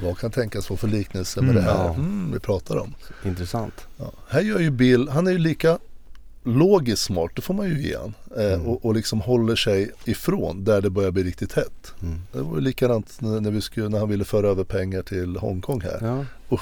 Vad 0.03 0.17
kan 0.17 0.31
tänkas 0.31 0.65
få 0.67 0.77
för 0.77 0.87
liknelse 0.87 1.41
med 1.41 1.49
Mm, 1.49 1.63
det 1.63 1.71
här 1.71 1.89
mm, 1.89 2.31
vi 2.33 2.39
pratar 2.39 2.77
om? 2.77 2.93
Intressant. 3.25 3.87
Ja. 3.97 4.11
Här 4.29 4.41
gör 4.41 4.59
ju 4.59 4.69
Bill, 4.69 5.09
han 5.09 5.27
är 5.27 5.31
ju 5.31 5.37
lika 5.37 5.79
logiskt 6.43 7.03
smart, 7.03 7.31
det 7.35 7.41
får 7.41 7.53
man 7.53 7.69
ju 7.69 7.81
ge 7.87 7.97
han. 7.97 8.13
Eh, 8.37 8.53
Mm. 8.53 8.67
och, 8.67 8.85
och 8.85 8.93
liksom 8.95 9.21
håller 9.21 9.55
sig 9.55 9.91
ifrån 10.05 10.63
där 10.63 10.81
det 10.81 10.89
börjar 10.89 11.11
bli 11.11 11.23
riktigt 11.23 11.53
hett. 11.53 11.93
Mm. 12.01 12.19
Det 12.31 12.41
var 12.41 12.61
likadant 12.61 13.15
när, 13.21 13.51
vi 13.51 13.61
skulle, 13.61 13.89
när 13.89 13.99
han 13.99 14.09
ville 14.09 14.23
föra 14.25 14.47
över 14.47 14.63
pengar 14.63 15.01
till 15.01 15.35
Hongkong 15.37 15.81
här. 15.81 15.97
Ja. 16.01 16.25
Och 16.49 16.59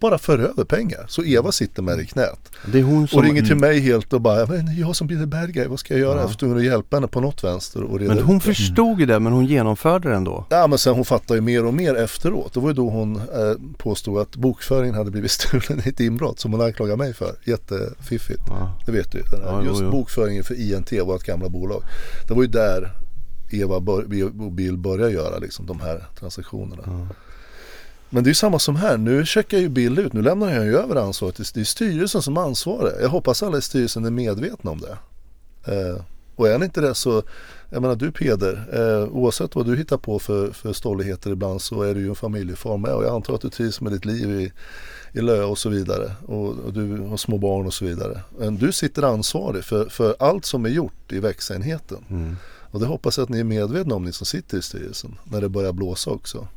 bara 0.00 0.18
för 0.18 0.38
över 0.38 0.64
pengar. 0.64 1.04
Så 1.08 1.24
Eva 1.24 1.52
sitter 1.52 1.82
med 1.82 1.98
det 1.98 2.02
i 2.02 2.06
knät. 2.06 2.38
Det 2.72 2.78
är 2.78 2.82
hon 2.82 3.08
som... 3.08 3.18
Och 3.18 3.24
ringer 3.24 3.42
till 3.42 3.56
mig 3.56 3.80
helt 3.80 4.12
och 4.12 4.20
bara, 4.20 4.46
men 4.46 4.76
jag 4.78 4.96
som 4.96 5.06
blir 5.06 5.18
the 5.18 5.26
bad 5.26 5.52
guy, 5.52 5.66
vad 5.66 5.78
ska 5.78 5.94
jag 5.94 6.00
göra? 6.00 6.20
Ja. 6.20 6.30
Jag 6.40 6.50
får 6.50 6.62
hjälpa 6.62 6.96
henne 6.96 7.06
på 7.08 7.20
något 7.20 7.44
vänster 7.44 7.82
och 7.82 7.98
reda 8.00 8.08
Men 8.08 8.18
ut 8.18 8.24
hon 8.24 8.38
det. 8.38 8.44
förstod 8.44 9.00
ju 9.00 9.06
det 9.06 9.20
men 9.20 9.32
hon 9.32 9.46
genomförde 9.46 10.08
det 10.08 10.14
ändå. 10.14 10.44
Ja 10.50 10.66
men 10.66 10.78
sen 10.78 10.94
hon 10.94 11.04
fattade 11.04 11.34
ju 11.34 11.40
mer 11.40 11.64
och 11.66 11.74
mer 11.74 11.94
efteråt. 11.94 12.52
Det 12.54 12.60
var 12.60 12.68
ju 12.68 12.74
då 12.74 12.88
hon 12.90 13.16
eh, 13.16 13.22
påstod 13.78 14.18
att 14.18 14.36
bokföringen 14.36 14.94
hade 14.94 15.10
blivit 15.10 15.30
stulen 15.30 15.82
i 15.84 15.88
ett 15.88 16.00
inbrott 16.00 16.40
som 16.40 16.52
hon 16.52 16.60
anklagade 16.60 16.96
mig 16.98 17.14
för. 17.14 17.34
Jättefiffigt. 17.44 18.42
Ja. 18.46 18.72
Det 18.86 18.92
vet 18.92 19.12
du 19.12 19.18
här, 19.18 19.40
Ja, 19.46 19.60
jo, 19.64 19.70
Just 19.70 19.82
jo. 19.82 19.90
bokföringen 19.90 20.44
för 20.44 20.54
INT, 20.72 20.92
vårt 21.06 21.22
gamla 21.22 21.48
bolag. 21.48 21.82
Det 22.28 22.34
var 22.34 22.42
ju 22.42 22.48
där 22.48 22.92
Eva 23.50 23.76
och 23.76 24.52
Bill 24.52 24.76
började 24.76 25.12
göra 25.12 25.38
liksom, 25.38 25.66
de 25.66 25.80
här 25.80 26.04
transaktionerna. 26.18 26.82
Ja. 26.86 27.06
Men 28.10 28.24
det 28.24 28.28
är 28.28 28.30
ju 28.30 28.34
samma 28.34 28.58
som 28.58 28.76
här. 28.76 28.96
Nu 28.96 29.26
checkar 29.26 29.58
ju 29.58 29.68
Bill 29.68 29.98
ut. 29.98 30.12
Nu 30.12 30.22
lämnar 30.22 30.52
han 30.52 30.66
ju 30.66 30.76
över 30.76 30.96
ansvaret. 30.96 31.36
Det 31.54 31.60
är 31.60 31.64
styrelsen 31.64 32.22
som 32.22 32.36
ansvarar. 32.36 33.00
Jag 33.00 33.08
hoppas 33.08 33.42
alla 33.42 33.58
i 33.58 33.62
styrelsen 33.62 34.04
är 34.04 34.10
medvetna 34.10 34.70
om 34.70 34.80
det. 34.80 34.98
Eh, 35.72 36.02
och 36.36 36.48
är 36.48 36.52
han 36.52 36.62
inte 36.62 36.80
det 36.80 36.94
så, 36.94 37.22
jag 37.70 37.82
menar 37.82 37.96
du 37.96 38.12
Peder, 38.12 38.68
eh, 38.72 39.08
oavsett 39.08 39.54
vad 39.54 39.66
du 39.66 39.76
hittar 39.76 39.96
på 39.96 40.18
för, 40.18 40.50
för 40.50 40.72
stolligheter 40.72 41.30
ibland 41.30 41.62
så 41.62 41.82
är 41.82 41.94
du 41.94 42.00
ju 42.00 42.08
en 42.08 42.14
familjefar 42.14 42.76
med. 42.76 42.94
Och 42.94 43.04
jag 43.04 43.14
antar 43.14 43.34
att 43.34 43.40
du 43.40 43.50
trivs 43.50 43.80
med 43.80 43.92
ditt 43.92 44.04
liv 44.04 44.40
i, 44.40 44.52
i 45.18 45.20
Lö 45.20 45.44
och 45.44 45.58
så 45.58 45.68
vidare. 45.68 46.12
Och, 46.26 46.48
och 46.48 46.72
du 46.72 46.98
har 46.98 47.16
små 47.16 47.38
barn 47.38 47.66
och 47.66 47.74
så 47.74 47.84
vidare. 47.84 48.20
Men 48.38 48.56
du 48.56 48.72
sitter 48.72 49.02
ansvarig 49.02 49.64
för, 49.64 49.88
för 49.88 50.16
allt 50.18 50.44
som 50.44 50.64
är 50.64 50.70
gjort 50.70 51.12
i 51.12 51.20
växenheten. 51.20 52.04
Mm. 52.10 52.36
Och 52.70 52.80
det 52.80 52.86
hoppas 52.86 53.18
jag 53.18 53.24
att 53.24 53.30
ni 53.30 53.38
är 53.38 53.44
medvetna 53.44 53.94
om 53.94 54.04
ni 54.04 54.12
som 54.12 54.26
sitter 54.26 54.58
i 54.58 54.62
styrelsen 54.62 55.18
när 55.24 55.40
det 55.40 55.48
börjar 55.48 55.72
blåsa 55.72 56.10
också. 56.10 56.48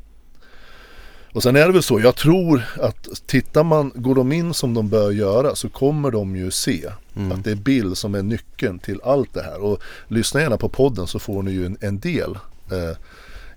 Och 1.33 1.43
sen 1.43 1.55
är 1.55 1.65
det 1.67 1.71
väl 1.73 1.83
så, 1.83 1.99
jag 1.99 2.15
tror 2.15 2.61
att 2.81 3.07
tittar 3.27 3.63
man, 3.63 3.91
går 3.95 4.15
de 4.15 4.31
in 4.31 4.53
som 4.53 4.73
de 4.73 4.89
bör 4.89 5.11
göra 5.11 5.55
så 5.55 5.69
kommer 5.69 6.11
de 6.11 6.35
ju 6.35 6.51
se 6.51 6.89
Mm. 7.15 7.31
att 7.31 7.43
det 7.43 7.51
är 7.51 7.55
Bill 7.55 7.95
som 7.95 8.15
är 8.15 8.21
nyckeln 8.23 8.79
till 8.79 8.99
allt 9.03 9.33
det 9.33 9.41
här. 9.41 9.61
Och 9.63 9.79
lyssna 10.07 10.41
gärna 10.41 10.57
på 10.57 10.69
podden 10.69 11.07
så 11.07 11.19
får 11.19 11.43
ni 11.43 11.51
ju 11.51 11.65
en, 11.65 11.77
en 11.81 11.99
del 11.99 12.35
eh, 12.71 12.97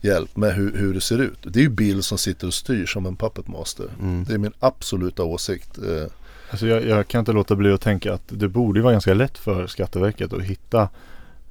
hjälp 0.01 0.37
med 0.37 0.55
hur, 0.55 0.77
hur 0.77 0.95
det 0.95 1.01
ser 1.01 1.19
ut. 1.19 1.39
Det 1.43 1.59
är 1.59 1.63
ju 1.63 1.69
Bill 1.69 2.03
som 2.03 2.19
sitter 2.19 2.47
och 2.47 2.55
styr 2.55 2.87
som 2.87 3.07
en 3.07 3.17
puppet 3.17 3.49
master. 3.49 3.87
Mm. 4.01 4.25
Det 4.25 4.35
är 4.35 4.39
min 4.39 4.53
absoluta 4.61 5.23
åsikt. 5.25 5.79
Eh, 5.79 6.07
Alltså 6.51 6.67
jag, 6.67 6.87
jag 6.87 7.09
kan 7.09 7.19
inte 7.19 7.33
låta 7.33 7.57
bli 7.57 7.73
att 7.73 7.81
tänka 7.81 8.15
att 8.15 8.23
det 8.29 8.49
borde 8.49 8.83
vara 8.83 8.93
ganska 8.93 9.15
lätt 9.15 9.39
för 9.39 9.67
Skatteverket 9.67 10.33
att 10.33 10.43
hitta 10.43 10.89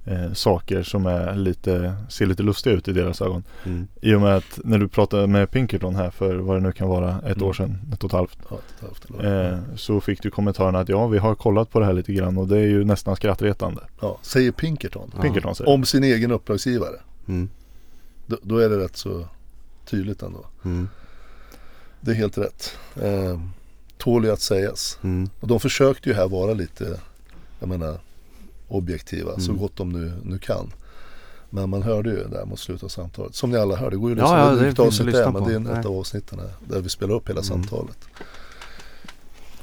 eh, 0.06 0.34
saker 0.34 0.84
som 0.84 1.06
är 1.06 1.36
lite, 1.36 1.94
ser 2.10 2.26
lite 2.26 2.44
lustiga 2.44 2.76
ut 2.76 2.88
i 2.88 2.94
deras 2.94 3.22
ögon. 3.22 3.44
Mm. 3.66 3.88
I 4.02 4.14
och 4.14 4.22
med 4.22 4.36
att 4.36 4.60
när 4.64 4.78
du 4.78 4.88
pratade 4.88 5.28
med 5.28 5.52
Pinkerton 5.52 5.96
här 5.96 6.10
för 6.10 6.36
vad 6.36 6.58
det 6.58 6.62
nu 6.62 6.72
kan 6.72 6.88
vara, 6.88 7.18
ett 7.26 7.36
Mm. 7.38 7.48
år 7.48 7.54
sedan, 7.54 7.78
ett 7.94 8.04
och 8.04 8.10
ett 8.10 8.14
halvt. 8.14 8.38
ja, 8.50 8.56
ett 8.76 8.82
halvt 8.82 9.06
eller- 9.10 9.52
Eh, 9.54 9.60
så 9.76 10.02
fick 10.02 10.24
du 10.24 10.32
kommentaren 10.32 10.76
att 10.76 10.90
ja, 10.90 11.08
vi 11.08 11.18
har 11.18 11.36
kollat 11.36 11.70
på 11.72 11.80
det 11.80 11.86
här 11.86 11.94
lite 11.94 12.14
grann 12.14 12.38
och 12.38 12.48
det 12.48 12.58
är 12.58 12.68
ju 12.68 12.84
nästan 12.84 13.16
skrattretande. 13.16 13.82
ja, 14.02 14.18
säger 14.22 14.52
Pinkerton. 14.52 15.12
Pinkerton 15.22 15.56
säger 15.56 15.70
Om 15.72 15.86
sin 15.86 16.04
egen 16.04 16.32
uppdragsgivare. 16.32 16.96
Mm. 17.28 17.50
Då, 18.28 18.38
då 18.44 18.58
är 18.58 18.70
det 18.70 18.78
rätt 18.78 18.98
så 18.98 19.26
tydligt 19.86 20.22
ändå. 20.22 20.46
Mm. 20.66 20.90
Det 22.02 22.12
är 22.12 22.16
helt 22.16 22.38
rätt. 22.38 22.78
Eh, 23.02 23.40
tål 23.98 24.26
ju 24.26 24.32
att 24.32 24.42
sägas. 24.42 25.00
Mm. 25.04 25.30
Och 25.40 25.48
de 25.48 25.60
försökte 25.60 26.10
ju 26.10 26.16
här 26.16 26.28
vara 26.28 26.54
lite, 26.54 27.00
jag 27.60 27.70
menar, 27.70 27.98
objektiva 28.72 29.40
så 29.40 29.50
Mm. 29.52 29.62
gott 29.62 29.76
de 29.78 29.90
nu, 29.90 30.12
nu 30.24 30.38
kan. 30.38 30.74
Men 31.50 31.70
man 31.70 31.82
hörde 31.84 32.10
ju 32.10 32.24
där 32.28 32.46
mot 32.46 32.60
slutet 32.60 32.84
av 32.84 32.88
samtalet. 32.88 33.36
Som 33.36 33.50
ni 33.52 33.58
alla 33.58 33.76
hör, 33.76 33.90
det 33.92 33.98
går 33.98 34.10
ju 34.10 34.16
Ja, 34.18 34.22
liksom, 34.24 34.38
ja, 34.38 34.64
det 34.66 34.72
det 34.72 34.80
avsnitt 34.80 35.06
det 35.06 35.12
lyssna 35.12 35.26
är, 35.26 35.32
men 35.32 35.64
det 35.64 35.72
är 35.72 35.80
ett 35.80 35.86
av 35.86 35.98
avsnitten 35.98 36.40
där 36.70 36.80
vi 36.82 36.90
spelar 36.90 37.14
upp 37.16 37.30
hela 37.30 37.40
Mm. 37.42 37.44
samtalet. 37.48 37.98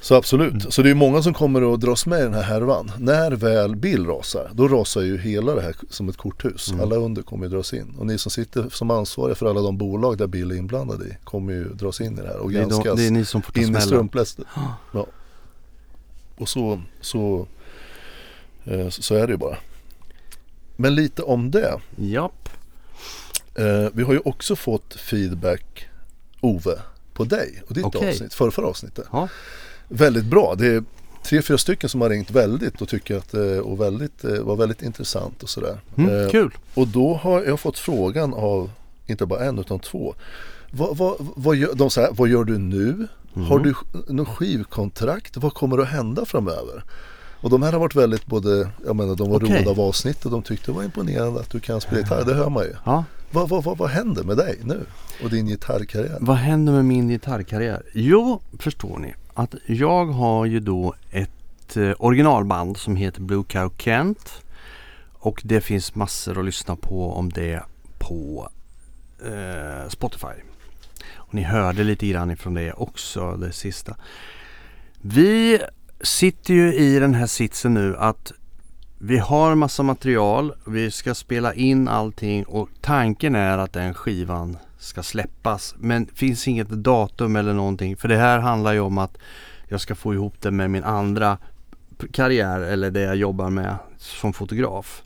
Så 0.00 0.14
absolut, 0.14 0.50
Mm. 0.54 0.70
så 0.70 0.82
det 0.82 0.90
är 0.90 0.94
många 0.94 1.22
som 1.22 1.34
kommer 1.34 1.74
att 1.74 1.80
dras 1.80 2.06
med 2.06 2.20
i 2.20 2.22
den 2.22 2.34
här 2.34 2.42
härvan. 2.42 2.90
När 2.98 3.30
väl 3.32 3.76
Bill 3.76 4.06
rasar, 4.06 4.50
då 4.52 4.68
rasar 4.68 5.00
ju 5.00 5.18
hela 5.18 5.54
det 5.54 5.60
här 5.62 5.76
som 5.90 6.08
ett 6.08 6.16
korthus. 6.16 6.70
Mm. 6.70 6.80
Alla 6.82 6.96
under 6.96 7.22
kommer 7.22 7.46
ju 7.46 7.50
dras 7.52 7.72
in. 7.74 7.94
Och 7.98 8.06
ni 8.06 8.18
som 8.18 8.30
sitter 8.30 8.68
som 8.68 8.90
ansvariga 8.90 9.34
för 9.34 9.46
alla 9.50 9.60
de 9.60 9.78
bolag 9.78 10.18
där 10.18 10.26
Bill 10.26 10.50
är 10.50 10.54
inblandad 10.54 11.02
i 11.02 11.16
kommer 11.24 11.52
ju 11.52 11.64
dras 11.68 12.00
in 12.00 12.18
i 12.18 12.22
det 12.22 12.26
här 12.28 12.36
och 12.38 12.50
Det, 12.52 12.58
är 12.58 12.60
granskas 12.60 12.84
de, 12.84 12.96
det 13.02 13.06
är 13.06 13.10
ni 13.10 13.24
som 13.24 13.42
in 13.54 13.76
i 13.76 13.80
strumplästet. 13.80 14.46
Ja. 14.92 15.06
Och 16.36 16.48
så, 16.48 16.80
så, 17.00 17.46
så 18.90 19.14
är 19.14 19.26
det 19.26 19.30
ju 19.32 19.36
bara. 19.36 19.56
Men 20.76 20.94
lite 20.94 21.22
om 21.22 21.50
det. 21.50 21.80
Japp. 21.96 22.48
Eh, 23.54 23.88
vi 23.92 24.02
har 24.02 24.12
ju 24.12 24.20
också 24.24 24.56
fått 24.56 24.94
feedback, 24.94 25.88
Ove, 26.40 26.78
på 27.12 27.24
dig 27.24 27.62
och 27.68 27.74
ditt 27.74 27.84
Okej. 27.84 28.08
avsnitt, 28.10 28.34
förra, 28.34 28.50
förra 28.50 28.66
avsnittet. 28.66 29.06
Ja. 29.12 29.28
Väldigt 29.88 30.24
bra. 30.24 30.54
Det 30.58 30.66
är 30.66 30.84
tre, 31.22 31.42
fyra 31.42 31.58
stycken 31.58 31.88
som 31.88 32.00
har 32.00 32.08
ringt 32.10 32.30
väldigt 32.30 32.82
och 32.82 32.88
tycker 32.88 33.16
att 33.16 33.30
det 33.30 33.60
och 33.60 33.80
väldigt, 33.80 34.24
eh, 34.24 34.40
var 34.40 34.56
väldigt 34.56 34.82
intressant 34.82 35.42
och 35.42 35.48
sådär. 35.48 35.80
Mm, 35.96 36.24
Eh, 36.24 36.30
kul! 36.30 36.50
och 36.74 36.88
då 36.88 37.14
har 37.14 37.44
jag 37.44 37.60
fått 37.60 37.78
frågan 37.78 38.34
av, 38.34 38.70
inte 39.06 39.26
bara 39.26 39.44
en 39.44 39.58
utan 39.58 39.78
två. 39.80 40.14
Vad, 40.70 40.96
vad, 40.96 41.16
vad, 41.18 41.56
gör, 41.56 41.74
de 41.74 41.90
säger, 41.90 42.12
vad 42.12 42.28
gör 42.28 42.44
du 42.44 42.58
nu? 42.58 43.06
Mm. 43.36 43.48
Har 43.48 43.58
du 43.58 43.74
något 44.08 44.28
skivkontrakt? 44.28 45.36
Vad 45.36 45.54
kommer 45.54 45.78
att 45.78 45.88
hända 45.88 46.24
framöver? 46.24 46.84
Och 47.40 47.50
de 47.50 47.62
här 47.62 47.72
har 47.72 47.78
varit 47.78 47.94
väldigt 47.94 48.26
både, 48.26 48.70
jag 48.86 48.96
menar 48.96 49.14
de 49.14 49.30
var 49.30 49.36
Okej. 49.36 49.56
roade 49.56 49.70
av 49.70 49.80
avsnitt 49.80 50.24
och 50.24 50.30
de 50.30 50.42
tyckte 50.42 50.70
det 50.70 50.76
var 50.76 50.84
imponerande 50.84 51.40
att 51.40 51.50
du 51.50 51.60
kan 51.60 51.80
spela 51.80 52.00
gitarr, 52.00 52.24
det 52.24 52.34
hör 52.34 52.50
man 52.50 52.64
ju. 52.64 52.74
Ja. 52.84 53.04
Vad, 53.30 53.48
vad, 53.48 53.64
vad, 53.64 53.78
vad 53.78 53.90
händer 53.90 54.22
med 54.22 54.36
dig 54.36 54.58
nu 54.62 54.86
och 55.24 55.30
din 55.30 55.46
gitarrkarriär? 55.46 56.18
Vad 56.20 56.36
händer 56.36 56.72
med 56.72 56.84
min 56.84 57.08
gitarrkarriär? 57.08 57.82
Jo, 57.94 58.40
förstår 58.58 58.98
ni 58.98 59.14
att 59.34 59.54
jag 59.66 60.06
har 60.06 60.46
ju 60.46 60.60
då 60.60 60.94
ett 61.10 61.76
eh, 61.76 61.92
originalband 61.98 62.76
som 62.76 62.96
heter 62.96 63.20
Blue 63.20 63.44
Cow 63.48 63.72
Kent 63.78 64.42
och 65.12 65.40
det 65.44 65.60
finns 65.60 65.94
massor 65.94 66.38
att 66.38 66.44
lyssna 66.44 66.76
på 66.76 67.12
om 67.12 67.32
det 67.32 67.62
på 67.98 68.48
eh, 69.24 69.88
Spotify. 69.88 70.42
Och 71.14 71.34
ni 71.34 71.42
hörde 71.42 71.84
lite 71.84 72.06
grann 72.06 72.30
ifrån 72.30 72.54
det 72.54 72.72
också, 72.72 73.36
det 73.36 73.52
sista. 73.52 73.96
Vi 75.00 75.60
sitter 76.00 76.54
ju 76.54 76.74
i 76.74 76.98
den 76.98 77.14
här 77.14 77.26
sitsen 77.26 77.74
nu 77.74 77.96
att 77.96 78.32
vi 78.98 79.18
har 79.18 79.54
massa 79.54 79.82
material, 79.82 80.54
vi 80.66 80.90
ska 80.90 81.14
spela 81.14 81.54
in 81.54 81.88
allting 81.88 82.44
och 82.44 82.68
tanken 82.80 83.34
är 83.34 83.58
att 83.58 83.72
den 83.72 83.94
skivan 83.94 84.56
ska 84.78 85.02
släppas. 85.02 85.74
Men 85.78 86.06
finns 86.06 86.48
inget 86.48 86.68
datum 86.68 87.36
eller 87.36 87.52
någonting 87.52 87.96
för 87.96 88.08
det 88.08 88.16
här 88.16 88.38
handlar 88.38 88.72
ju 88.72 88.80
om 88.80 88.98
att 88.98 89.18
jag 89.68 89.80
ska 89.80 89.94
få 89.94 90.14
ihop 90.14 90.34
det 90.40 90.50
med 90.50 90.70
min 90.70 90.84
andra 90.84 91.38
karriär 92.12 92.60
eller 92.60 92.90
det 92.90 93.00
jag 93.00 93.16
jobbar 93.16 93.50
med 93.50 93.76
som 93.98 94.32
fotograf. 94.32 95.02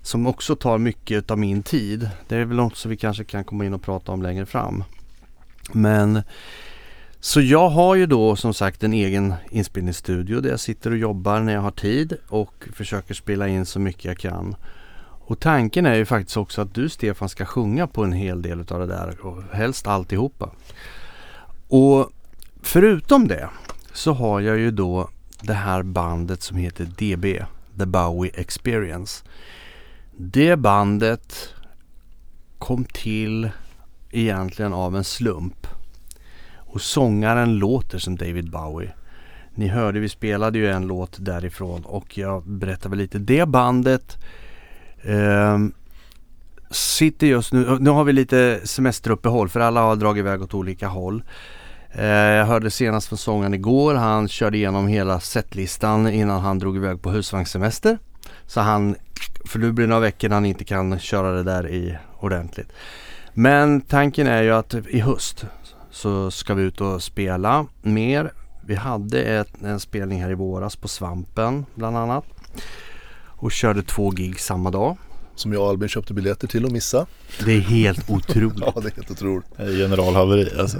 Som 0.00 0.26
också 0.26 0.56
tar 0.56 0.78
mycket 0.78 1.30
av 1.30 1.38
min 1.38 1.62
tid. 1.62 2.10
Det 2.28 2.36
är 2.36 2.44
väl 2.44 2.56
något 2.56 2.76
som 2.76 2.90
vi 2.90 2.96
kanske 2.96 3.24
kan 3.24 3.44
komma 3.44 3.64
in 3.64 3.74
och 3.74 3.82
prata 3.82 4.12
om 4.12 4.22
längre 4.22 4.46
fram. 4.46 4.84
Men 5.72 6.22
så 7.26 7.40
jag 7.40 7.68
har 7.68 7.94
ju 7.94 8.06
då 8.06 8.36
som 8.36 8.54
sagt 8.54 8.84
en 8.84 8.92
egen 8.92 9.34
inspelningsstudio 9.50 10.40
där 10.40 10.50
jag 10.50 10.60
sitter 10.60 10.90
och 10.90 10.96
jobbar 10.96 11.40
när 11.40 11.52
jag 11.52 11.60
har 11.60 11.70
tid 11.70 12.16
och 12.28 12.64
försöker 12.72 13.14
spela 13.14 13.48
in 13.48 13.66
så 13.66 13.80
mycket 13.80 14.04
jag 14.04 14.18
kan. 14.18 14.56
Och 15.00 15.40
tanken 15.40 15.86
är 15.86 15.94
ju 15.94 16.04
faktiskt 16.04 16.36
också 16.36 16.60
att 16.62 16.74
du 16.74 16.88
Stefan 16.88 17.28
ska 17.28 17.44
sjunga 17.44 17.86
på 17.86 18.04
en 18.04 18.12
hel 18.12 18.42
del 18.42 18.60
av 18.68 18.80
det 18.80 18.86
där 18.86 19.26
och 19.26 19.42
helst 19.52 19.86
alltihopa. 19.86 20.50
Och 21.68 22.10
förutom 22.62 23.28
det 23.28 23.48
så 23.92 24.12
har 24.12 24.40
jag 24.40 24.58
ju 24.58 24.70
då 24.70 25.10
det 25.42 25.54
här 25.54 25.82
bandet 25.82 26.42
som 26.42 26.56
heter 26.56 26.84
DB, 26.84 27.44
The 27.78 27.86
Bowie 27.86 28.32
Experience. 28.34 29.24
Det 30.16 30.56
bandet 30.56 31.54
kom 32.58 32.84
till 32.84 33.50
egentligen 34.10 34.72
av 34.72 34.96
en 34.96 35.04
slump. 35.04 35.66
Och 36.76 36.82
sångaren 36.82 37.58
låter 37.58 37.98
som 37.98 38.16
David 38.16 38.50
Bowie. 38.50 38.92
Ni 39.54 39.68
hörde 39.68 40.00
vi 40.00 40.08
spelade 40.08 40.58
ju 40.58 40.70
en 40.70 40.86
låt 40.86 41.16
därifrån 41.20 41.84
och 41.84 42.18
jag 42.18 42.42
berättar 42.48 42.90
väl 42.90 42.98
lite. 42.98 43.18
Det 43.18 43.48
bandet 43.48 44.16
eh, 45.02 45.58
sitter 46.70 47.26
just 47.26 47.52
nu, 47.52 47.76
nu 47.80 47.90
har 47.90 48.04
vi 48.04 48.12
lite 48.12 48.60
semesteruppehåll 48.64 49.48
för 49.48 49.60
alla 49.60 49.80
har 49.80 49.96
dragit 49.96 50.20
iväg 50.20 50.42
åt 50.42 50.54
olika 50.54 50.88
håll. 50.88 51.22
Eh, 51.92 52.06
jag 52.06 52.46
hörde 52.46 52.70
senast 52.70 53.08
från 53.08 53.18
sångaren 53.18 53.54
igår, 53.54 53.94
han 53.94 54.28
körde 54.28 54.56
igenom 54.56 54.88
hela 54.88 55.20
setlistan 55.20 56.08
innan 56.08 56.40
han 56.40 56.58
drog 56.58 56.76
iväg 56.76 57.02
på 57.02 57.10
husvagnssemester. 57.10 57.98
Så 58.46 58.60
han, 58.60 58.96
för 59.44 59.58
nu 59.58 59.72
blir 59.72 59.86
det 59.86 59.88
några 59.88 60.00
veckor 60.00 60.28
när 60.28 60.36
han 60.36 60.46
inte 60.46 60.64
kan 60.64 60.98
köra 60.98 61.32
det 61.32 61.42
där 61.42 61.68
i 61.68 61.98
ordentligt. 62.20 62.72
Men 63.38 63.80
tanken 63.80 64.26
är 64.26 64.42
ju 64.42 64.52
att 64.52 64.74
i 64.74 65.00
höst 65.00 65.46
så 65.96 66.30
ska 66.30 66.54
vi 66.54 66.62
ut 66.62 66.80
och 66.80 67.02
spela 67.02 67.66
mer. 67.82 68.32
Vi 68.66 68.74
hade 68.74 69.22
ett, 69.22 69.48
en 69.62 69.80
spelning 69.80 70.22
här 70.22 70.30
i 70.30 70.34
våras 70.34 70.76
på 70.76 70.88
Svampen 70.88 71.66
bland 71.74 71.96
annat. 71.96 72.24
Och 73.26 73.52
körde 73.52 73.82
två 73.82 74.10
gig 74.10 74.40
samma 74.40 74.70
dag. 74.70 74.96
Som 75.34 75.52
jag 75.52 75.62
och 75.62 75.68
Albin 75.68 75.88
köpte 75.88 76.14
biljetter 76.14 76.46
till 76.48 76.64
och 76.64 76.72
missa. 76.72 77.06
Det 77.44 77.52
är 77.52 77.60
helt 77.60 78.10
otroligt. 78.10 78.58
Ja 78.60 78.80
det 78.80 78.88
är 78.88 78.96
helt 78.96 79.10
otroligt. 79.10 79.46
Generalhaveri 79.56 80.60
alltså. 80.60 80.78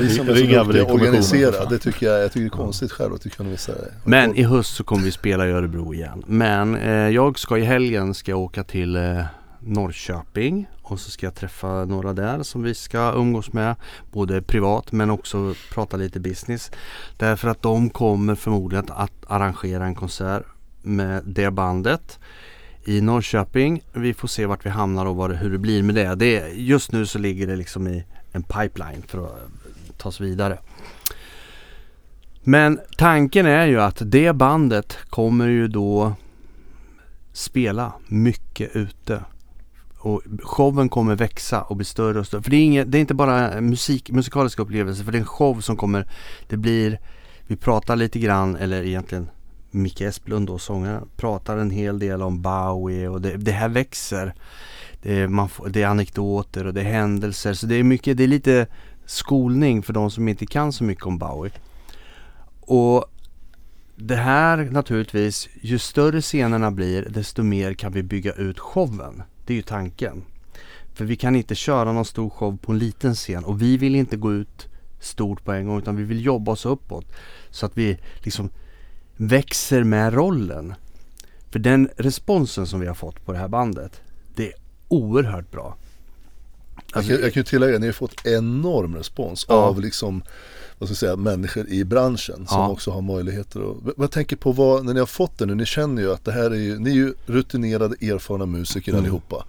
Vi 0.00 0.10
som 0.10 0.28
är 0.28 0.34
så 0.34 0.64
duktiga 0.64 0.84
organisera, 0.84 1.64
det 1.64 1.78
tycker 1.78 2.06
jag, 2.06 2.22
jag 2.22 2.32
tycker 2.32 2.40
det 2.40 2.46
är 2.46 2.50
konstigt 2.50 2.92
själv 2.92 3.14
att 3.14 3.22
du 3.22 3.30
kunde 3.30 3.52
missa 3.52 3.72
det. 3.72 3.92
Men 4.04 4.36
i 4.36 4.42
höst 4.42 4.76
så 4.76 4.84
kommer 4.84 5.04
vi 5.04 5.10
spela 5.10 5.46
i 5.46 5.50
Örebro 5.50 5.94
igen. 5.94 6.22
Men 6.26 6.76
eh, 6.76 6.90
jag 6.90 7.38
ska 7.38 7.58
i 7.58 7.64
helgen 7.64 8.14
ska 8.14 8.30
jag 8.30 8.40
åka 8.40 8.64
till 8.64 8.96
eh, 8.96 9.24
Norrköping 9.60 10.66
och 10.92 11.00
så 11.00 11.10
ska 11.10 11.26
jag 11.26 11.34
träffa 11.34 11.84
några 11.84 12.12
där 12.12 12.42
som 12.42 12.62
vi 12.62 12.74
ska 12.74 13.12
umgås 13.16 13.52
med. 13.52 13.76
Både 14.12 14.42
privat 14.42 14.92
men 14.92 15.10
också 15.10 15.54
prata 15.70 15.96
lite 15.96 16.20
business. 16.20 16.70
Därför 17.16 17.48
att 17.48 17.62
de 17.62 17.90
kommer 17.90 18.34
förmodligen 18.34 18.86
att 18.88 19.12
arrangera 19.26 19.84
en 19.84 19.94
konsert 19.94 20.42
med 20.82 21.22
det 21.26 21.50
bandet 21.50 22.18
i 22.84 23.00
Norrköping. 23.00 23.82
Vi 23.92 24.14
får 24.14 24.28
se 24.28 24.46
vart 24.46 24.66
vi 24.66 24.70
hamnar 24.70 25.06
och 25.06 25.16
vad 25.16 25.30
det, 25.30 25.36
hur 25.36 25.50
det 25.50 25.58
blir 25.58 25.82
med 25.82 25.94
det. 25.94 26.14
det. 26.14 26.48
Just 26.48 26.92
nu 26.92 27.06
så 27.06 27.18
ligger 27.18 27.46
det 27.46 27.56
liksom 27.56 27.88
i 27.88 28.04
en 28.32 28.42
pipeline 28.42 29.02
för 29.06 29.24
att 29.24 29.32
eh, 29.32 29.94
tas 29.96 30.20
vidare. 30.20 30.58
Men 32.42 32.80
tanken 32.96 33.46
är 33.46 33.66
ju 33.66 33.80
att 33.80 33.98
det 34.00 34.32
bandet 34.32 34.98
kommer 35.10 35.48
ju 35.48 35.68
då 35.68 36.14
spela 37.32 37.92
mycket 38.08 38.76
ute. 38.76 39.22
Och 40.04 40.22
showen 40.42 40.88
kommer 40.88 41.14
växa 41.14 41.62
och 41.62 41.76
bli 41.76 41.84
större 41.84 42.18
och 42.18 42.26
större. 42.26 42.42
För 42.42 42.50
det 42.50 42.56
är, 42.56 42.64
inget, 42.64 42.92
det 42.92 42.98
är 42.98 43.00
inte 43.00 43.14
bara 43.14 43.60
musik, 43.60 44.10
musikaliska 44.10 44.62
upplevelser 44.62 45.04
för 45.04 45.12
det 45.12 45.18
är 45.18 45.20
en 45.20 45.26
show 45.26 45.60
som 45.60 45.76
kommer, 45.76 46.06
det 46.48 46.56
blir, 46.56 47.00
vi 47.46 47.56
pratar 47.56 47.96
lite 47.96 48.18
grann, 48.18 48.56
eller 48.56 48.82
egentligen 48.82 49.28
Micke 49.70 50.00
Esplund 50.00 50.46
då, 50.46 50.58
sångaren, 50.58 51.08
pratar 51.16 51.56
en 51.56 51.70
hel 51.70 51.98
del 51.98 52.22
om 52.22 52.42
Bowie 52.42 53.08
och 53.08 53.20
det, 53.20 53.36
det 53.36 53.52
här 53.52 53.68
växer. 53.68 54.34
Det 55.02 55.20
är, 55.20 55.28
man 55.28 55.48
får, 55.48 55.68
det 55.68 55.82
är 55.82 55.86
anekdoter 55.86 56.66
och 56.66 56.74
det 56.74 56.80
är 56.80 56.84
händelser 56.92 57.54
så 57.54 57.66
det 57.66 57.74
är 57.74 57.82
mycket, 57.82 58.16
det 58.16 58.24
är 58.24 58.28
lite 58.28 58.66
skolning 59.06 59.82
för 59.82 59.92
de 59.92 60.10
som 60.10 60.28
inte 60.28 60.46
kan 60.46 60.72
så 60.72 60.84
mycket 60.84 61.06
om 61.06 61.18
Bowie. 61.18 61.52
Och 62.60 63.04
det 63.96 64.16
här 64.16 64.56
naturligtvis, 64.56 65.48
ju 65.60 65.78
större 65.78 66.20
scenerna 66.20 66.70
blir 66.70 67.02
desto 67.02 67.42
mer 67.42 67.74
kan 67.74 67.92
vi 67.92 68.02
bygga 68.02 68.32
ut 68.32 68.58
showen. 68.58 69.22
Det 69.52 69.56
är 69.56 69.56
ju 69.56 69.62
tanken. 69.62 70.24
För 70.94 71.04
vi 71.04 71.16
kan 71.16 71.36
inte 71.36 71.54
köra 71.54 71.92
någon 71.92 72.04
stor 72.04 72.30
show 72.30 72.56
på 72.56 72.72
en 72.72 72.78
liten 72.78 73.14
scen 73.14 73.44
och 73.44 73.62
vi 73.62 73.76
vill 73.76 73.94
inte 73.94 74.16
gå 74.16 74.32
ut 74.32 74.68
stort 75.00 75.44
på 75.44 75.52
en 75.52 75.66
gång 75.66 75.78
utan 75.78 75.96
vi 75.96 76.02
vill 76.02 76.24
jobba 76.24 76.52
oss 76.52 76.66
uppåt. 76.66 77.04
Så 77.50 77.66
att 77.66 77.78
vi 77.78 77.98
liksom 78.18 78.50
växer 79.16 79.84
med 79.84 80.14
rollen. 80.14 80.74
För 81.50 81.58
den 81.58 81.88
responsen 81.96 82.66
som 82.66 82.80
vi 82.80 82.86
har 82.86 82.94
fått 82.94 83.24
på 83.24 83.32
det 83.32 83.38
här 83.38 83.48
bandet, 83.48 84.00
det 84.34 84.48
är 84.48 84.54
oerhört 84.88 85.50
bra. 85.50 85.76
Jag 86.94 87.06
kan, 87.06 87.10
jag 87.20 87.32
kan 87.32 87.40
ju 87.40 87.44
tillägga, 87.44 87.78
ni 87.78 87.86
har 87.86 87.92
fått 87.92 88.26
enorm 88.26 88.96
respons 88.96 89.46
Ja. 89.48 89.54
av 89.54 89.80
liksom 89.80 90.22
vad 90.82 90.88
ska 90.96 91.06
jag 91.06 91.16
säga, 91.16 91.16
människor 91.16 91.68
i 91.68 91.84
branschen 91.84 92.46
som 92.46 92.60
Ja. 92.60 92.68
också 92.68 92.90
har 92.90 93.00
möjligheter 93.02 93.60
vad 93.82 93.94
jag 93.96 94.10
tänker 94.10 94.36
på 94.36 94.52
vad, 94.52 94.84
när 94.84 94.94
ni 94.94 95.00
har 95.00 95.06
fått 95.06 95.38
det 95.38 95.46
nu, 95.46 95.54
ni 95.54 95.66
känner 95.66 96.02
ju 96.02 96.12
att 96.12 96.24
det 96.24 96.32
här 96.32 96.50
är 96.50 96.54
ju, 96.54 96.78
ni 96.78 96.90
är 96.90 96.94
ju 96.94 97.14
rutinerade 97.26 97.94
erfarna 98.00 98.46
musiker 98.46 98.92
Mm. 98.92 99.00
allihopa. 99.04 99.44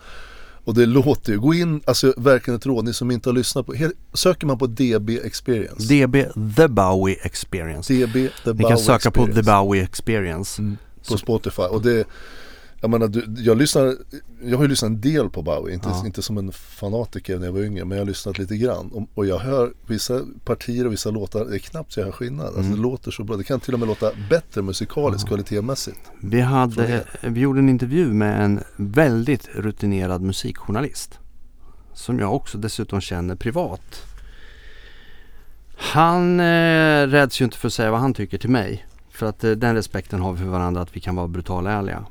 Och 0.65 0.73
det 0.73 0.85
låter 0.85 1.31
ju, 1.33 1.39
gå 1.39 1.53
in, 1.53 1.81
alltså 1.85 2.13
verkligen 2.17 2.57
ett 2.57 2.65
råd, 2.65 2.85
ni 2.85 2.93
som 2.93 3.11
inte 3.11 3.29
har 3.29 3.33
lyssnat 3.33 3.65
på, 3.65 3.73
söker 4.13 4.47
man 4.47 4.57
på 4.57 4.67
DB 4.67 5.09
Experience. 5.23 5.93
DB 5.93 6.25
The 6.55 6.67
Bowie 6.67 7.17
Experience. 7.23 7.93
DB 7.93 8.13
The 8.43 8.53
Ni 8.53 8.63
kan 8.63 8.77
söka 8.77 9.11
på 9.11 9.21
Experience. 9.21 9.41
The 9.51 9.51
Bowie 9.51 9.83
Experience. 9.83 10.61
Mm, 10.61 10.77
på 11.07 11.17
Spotify. 11.17 11.61
Och 11.61 11.81
det, 11.81 12.03
jag 12.83 12.89
menar, 12.89 13.07
du, 13.07 13.25
jag 13.37 13.57
lyssnar, 13.57 13.95
jag 14.43 14.57
har 14.57 14.63
ju 14.63 14.69
lyssnat 14.69 14.89
en 14.89 15.01
del 15.01 15.29
på 15.29 15.41
Bowie, 15.41 15.73
inte, 15.73 15.89
Ja. 15.89 16.05
inte 16.05 16.21
som 16.21 16.37
en 16.37 16.51
fanatiker 16.51 17.39
när 17.39 17.45
jag 17.45 17.53
var 17.53 17.59
yngre, 17.61 17.85
men 17.85 17.97
jag 17.97 18.05
har 18.05 18.07
lyssnat 18.07 18.37
lite 18.37 18.57
grann. 18.57 18.91
Och, 18.91 19.07
och 19.15 19.25
jag 19.25 19.39
hör 19.39 19.73
vissa 19.87 20.21
partier 20.45 20.85
och 20.85 20.93
vissa 20.93 21.09
låtar, 21.11 21.45
det 21.45 21.55
är 21.55 21.59
knappt 21.59 21.91
så 21.93 21.99
jag 21.99 22.05
hör 22.05 22.11
skillnad. 22.11 22.45
Alltså 22.45 22.59
Mm. 22.61 22.75
det 22.75 22.81
låter 22.81 23.11
så 23.11 23.23
bra, 23.23 23.35
det 23.37 23.43
kan 23.43 23.59
till 23.59 23.73
och 23.73 23.79
med 23.79 23.87
låta 23.87 24.11
bättre 24.29 24.61
musikaliskt, 24.61 25.27
kvalitetsmässigt. 25.27 25.99
Vi, 26.21 26.41
hade, 26.41 27.03
vi 27.21 27.39
gjorde 27.39 27.59
en 27.59 27.69
intervju 27.69 28.13
med 28.13 28.43
en 28.45 28.59
väldigt 28.75 29.49
rutinerad 29.55 30.21
musikjournalist. 30.21 31.19
Som 31.93 32.19
jag 32.19 32.35
också 32.35 32.57
dessutom 32.57 33.01
känner 33.01 33.35
privat. 33.35 34.05
Han 35.77 36.39
eh, 36.39 37.07
räds 37.07 37.41
ju 37.41 37.45
inte 37.45 37.57
för 37.57 37.67
att 37.67 37.73
säga 37.73 37.91
vad 37.91 37.99
han 37.99 38.13
tycker 38.13 38.37
till 38.37 38.49
mig. 38.49 38.85
För 39.09 39.25
att 39.25 39.43
eh, 39.43 39.51
den 39.51 39.75
respekten 39.75 40.21
har 40.21 40.33
vi 40.33 40.39
för 40.39 40.45
varandra 40.45 40.81
att 40.81 40.95
vi 40.95 40.99
kan 40.99 41.15
vara 41.15 41.27
brutalärliga. 41.27 42.05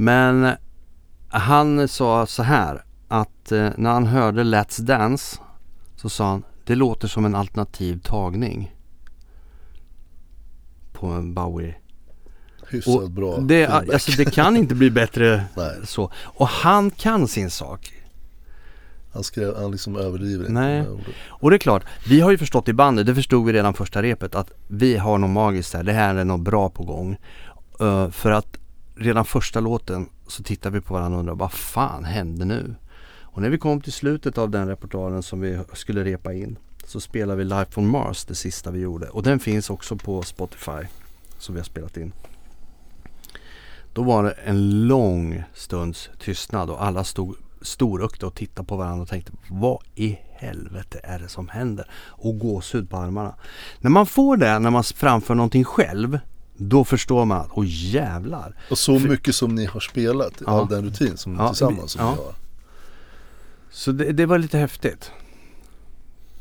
Men 0.00 0.50
han 1.28 1.88
sa 1.88 2.26
så 2.26 2.42
här 2.42 2.84
att 3.08 3.52
eh, 3.52 3.70
när 3.76 3.90
han 3.90 4.06
hörde 4.06 4.42
Let's 4.44 4.80
Dance 4.80 5.38
Så 5.96 6.08
sa 6.08 6.30
han, 6.30 6.42
det 6.64 6.74
låter 6.74 7.08
som 7.08 7.24
en 7.24 7.34
alternativ 7.34 8.00
tagning. 8.04 8.74
På 10.92 11.06
en 11.06 11.34
Bowie. 11.34 11.74
Hyfsat 12.70 13.10
bra 13.10 13.36
det, 13.36 13.66
feedback. 13.66 13.94
alltså, 13.94 14.12
det 14.12 14.24
kan 14.24 14.56
inte 14.56 14.74
bli 14.74 14.90
bättre 14.90 15.44
så. 15.84 16.12
Och 16.16 16.48
han 16.48 16.90
kan 16.90 17.28
sin 17.28 17.50
sak. 17.50 17.92
Han 19.12 19.22
skrev, 19.22 19.56
han 19.56 19.70
liksom 19.70 19.96
överdriver 19.96 20.40
inte 20.40 20.52
Nej. 20.52 20.84
Och 21.28 21.50
det 21.50 21.56
är 21.56 21.58
klart, 21.58 21.84
vi 22.08 22.20
har 22.20 22.30
ju 22.30 22.38
förstått 22.38 22.68
i 22.68 22.72
bandet, 22.72 23.06
det 23.06 23.14
förstod 23.14 23.46
vi 23.46 23.52
redan 23.52 23.74
första 23.74 24.02
repet, 24.02 24.34
att 24.34 24.50
vi 24.68 24.96
har 24.96 25.18
något 25.18 25.30
magiskt 25.30 25.74
här. 25.74 25.82
Det 25.82 25.92
här 25.92 26.14
är 26.14 26.24
något 26.24 26.40
bra 26.40 26.70
på 26.70 26.84
gång. 26.84 27.16
Eh, 27.80 28.10
för 28.10 28.30
att 28.30 28.57
redan 28.98 29.24
första 29.24 29.60
låten 29.60 30.08
så 30.26 30.42
tittar 30.42 30.70
vi 30.70 30.80
på 30.80 30.94
varandra 30.94 31.16
och 31.16 31.20
undrar 31.20 31.34
vad 31.34 31.52
fan 31.52 32.04
hände 32.04 32.44
nu? 32.44 32.74
Och 33.20 33.42
när 33.42 33.50
vi 33.50 33.58
kom 33.58 33.80
till 33.80 33.92
slutet 33.92 34.38
av 34.38 34.50
den 34.50 34.68
repertoaren 34.68 35.22
som 35.22 35.40
vi 35.40 35.60
skulle 35.72 36.04
repa 36.04 36.32
in 36.32 36.58
så 36.84 37.00
spelar 37.00 37.36
vi 37.36 37.44
Life 37.44 37.80
on 37.80 37.88
Mars, 37.88 38.24
det 38.24 38.34
sista 38.34 38.70
vi 38.70 38.80
gjorde. 38.80 39.08
Och 39.08 39.22
den 39.22 39.40
finns 39.40 39.70
också 39.70 39.96
på 39.96 40.22
Spotify 40.22 40.86
som 41.38 41.54
vi 41.54 41.60
har 41.60 41.64
spelat 41.64 41.96
in. 41.96 42.12
Då 43.92 44.02
var 44.02 44.24
det 44.24 44.30
en 44.30 44.86
lång 44.86 45.42
stunds 45.54 46.10
tystnad 46.18 46.70
och 46.70 46.84
alla 46.84 47.04
stod 47.04 47.36
storökta 47.62 48.26
och 48.26 48.34
tittade 48.34 48.68
på 48.68 48.76
varandra 48.76 49.02
och 49.02 49.08
tänkte 49.08 49.32
vad 49.50 49.82
i 49.94 50.18
helvete 50.30 51.00
är 51.02 51.18
det 51.18 51.28
som 51.28 51.48
händer? 51.48 51.90
Och 52.06 52.38
gåshud 52.38 52.90
på 52.90 52.96
armarna. 52.96 53.34
När 53.80 53.90
man 53.90 54.06
får 54.06 54.36
det 54.36 54.58
när 54.58 54.70
man 54.70 54.84
framför 54.84 55.34
någonting 55.34 55.64
själv 55.64 56.18
då 56.58 56.84
förstår 56.84 57.24
man 57.24 57.40
att, 57.40 57.48
åh 57.54 57.64
jävlar. 57.68 58.54
Och 58.70 58.78
så 58.78 58.98
För- 59.00 59.08
mycket 59.08 59.34
som 59.34 59.54
ni 59.54 59.64
har 59.66 59.80
spelat, 59.80 60.32
Ja. 60.46 60.60
all 60.60 60.68
den 60.68 60.84
rutin 60.84 61.16
som 61.16 61.34
Ja, 61.36 61.48
tillsammans 61.48 61.92
som 61.92 62.00
ja. 62.04 62.10
ni 62.10 62.16
har. 62.16 62.34
Så 63.70 63.92
det, 63.92 64.12
det 64.12 64.26
var 64.26 64.38
lite 64.38 64.58
häftigt. 64.58 65.10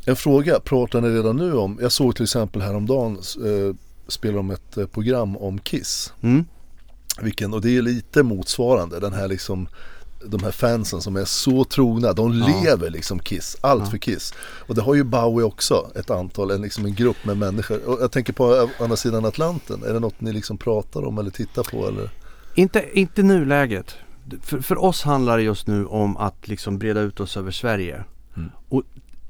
En 0.06 0.16
fråga, 0.16 0.60
pratar 0.60 1.02
ni 1.02 1.08
redan 1.10 1.36
nu 1.38 1.54
om, 1.54 1.78
jag 1.82 1.92
såg 1.92 2.16
till 2.16 2.24
exempel 2.24 2.62
häromdagen 2.62 3.16
eh, 3.18 3.76
spelar 4.08 4.36
de 4.36 4.52
ett 4.52 4.78
eh, 4.78 4.86
program 4.88 5.38
om 5.38 5.60
Kiss. 5.60 6.14
Mm. 6.22 6.46
Vilken, 7.22 7.54
och 7.54 7.62
det 7.62 7.78
är 7.78 7.82
lite 7.82 8.24
motsvarande, 8.24 9.00
den 9.00 9.14
här 9.14 9.28
liksom 9.28 9.68
de 10.26 10.44
här 10.44 10.52
fansen 10.52 11.02
som 11.02 11.16
är 11.16 11.26
så 11.26 11.64
trogna, 11.64 12.14
de 12.14 12.40
Ja. 12.40 12.62
lever 12.64 12.90
liksom 12.90 13.20
Kiss, 13.20 13.58
allt 13.62 13.84
Ja. 13.84 13.90
för 13.90 13.98
Kiss. 13.98 14.34
Och 14.40 14.76
det 14.76 14.82
har 14.82 14.96
ju 14.96 15.04
Bowie 15.04 15.46
också, 15.46 15.92
ett 15.96 16.10
antal, 16.10 16.52
en, 16.52 16.62
liksom 16.62 16.86
en 16.86 16.94
grupp 16.94 17.26
med 17.26 17.38
människor. 17.38 17.86
Och 17.90 18.02
jag 18.02 18.12
tänker 18.12 18.34
på 18.34 18.70
andra 18.80 18.96
sidan 18.96 19.26
Atlanten, 19.26 19.84
är 19.84 19.94
det 19.94 20.00
något 20.00 20.22
ni 20.22 20.34
liksom 20.34 20.58
pratar 20.58 21.06
om 21.06 21.18
eller 21.18 21.32
tittar 21.32 21.64
på 21.64 21.88
eller? 21.88 22.10
Inte, 22.56 23.00
inte 23.00 23.24
nuläget. 23.24 23.96
För, 24.42 24.60
för 24.60 24.84
oss 24.84 25.02
handlar 25.04 25.38
det 25.38 25.44
just 25.44 25.68
nu 25.68 25.86
om 25.86 26.18
att 26.18 26.48
liksom 26.48 26.78
breda 26.78 27.00
ut 27.02 27.20
oss 27.20 27.38
över 27.38 27.52
Sverige. 27.52 28.04
Mm. 28.36 28.50
Och 28.70 28.84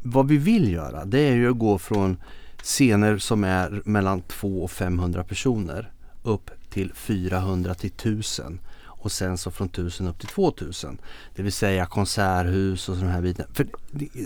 vad 0.04 0.28
vi 0.28 0.38
vill 0.38 0.72
göra 0.72 1.06
det 1.06 1.20
är 1.20 1.34
ju 1.36 1.52
att 1.52 1.58
gå 1.58 1.78
från 1.78 2.18
scener 2.64 3.18
som 3.18 3.44
är 3.44 3.82
mellan 3.86 4.22
200 4.22 4.64
och 4.64 4.72
500 4.72 5.24
personer 5.24 5.92
upp 6.24 6.52
till 6.70 6.94
400 6.94 7.74
till 7.74 7.92
1000 7.92 8.60
och 9.00 9.12
sen 9.12 9.38
så 9.38 9.52
från 9.52 9.68
1000 9.68 10.08
upp 10.08 10.20
till 10.20 10.28
2000. 10.28 10.98
Det 11.36 11.44
vill 11.44 11.54
säga 11.54 11.86
konserthus 11.86 12.90
och 12.90 12.96
sådana 12.96 13.12
här 13.12 13.22
bitar. 13.22 13.48
För 13.54 13.68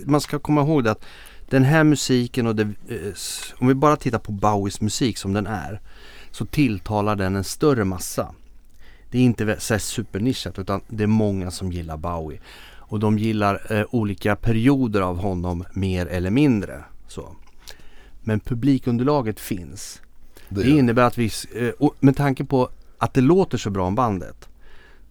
man 0.06 0.22
ska 0.22 0.40
komma 0.40 0.62
ihåg 0.62 0.84
det 0.84 0.92
att 0.92 1.06
den 1.50 1.64
här 1.64 1.84
musiken 1.84 2.48
och 2.48 2.56
det, 2.56 2.64
eh, 2.64 3.14
om 3.60 3.68
vi 3.68 3.74
bara 3.74 3.96
tittar 3.96 4.20
på 4.20 4.32
Bowies 4.32 4.82
musik 4.82 5.18
som 5.18 5.34
den 5.34 5.48
är 5.48 5.82
så 6.32 6.46
tilltalar 6.46 7.16
den 7.16 7.36
en 7.36 7.44
större 7.44 7.84
massa. 7.84 8.34
Det 9.12 9.18
är 9.18 9.22
inte 9.22 9.56
så 9.60 9.80
supernischat 9.80 10.60
utan 10.60 10.82
det 10.88 11.04
är 11.04 11.08
många 11.08 11.52
som 11.52 11.72
gillar 11.72 11.98
Bowie. 11.98 12.40
Och 12.68 13.00
de 13.00 13.18
gillar 13.18 13.74
eh, 13.74 13.86
olika 13.92 14.36
perioder 14.36 15.02
av 15.02 15.18
honom 15.18 15.64
mer 15.74 16.06
eller 16.06 16.30
mindre. 16.30 16.84
Så. 17.08 17.36
Men 18.22 18.40
publikunderlaget 18.40 19.40
finns. 19.40 20.02
Det 20.50 20.64
Det 20.64 20.70
innebär 20.70 21.04
att 21.04 21.18
vi, 21.18 21.32
eh, 21.56 21.90
med 22.00 22.18
tanke 22.18 22.46
på 22.46 22.70
att 22.98 23.14
det 23.14 23.22
låter 23.22 23.58
så 23.58 23.70
bra 23.70 23.88
om 23.88 23.96
bandet 23.96 24.50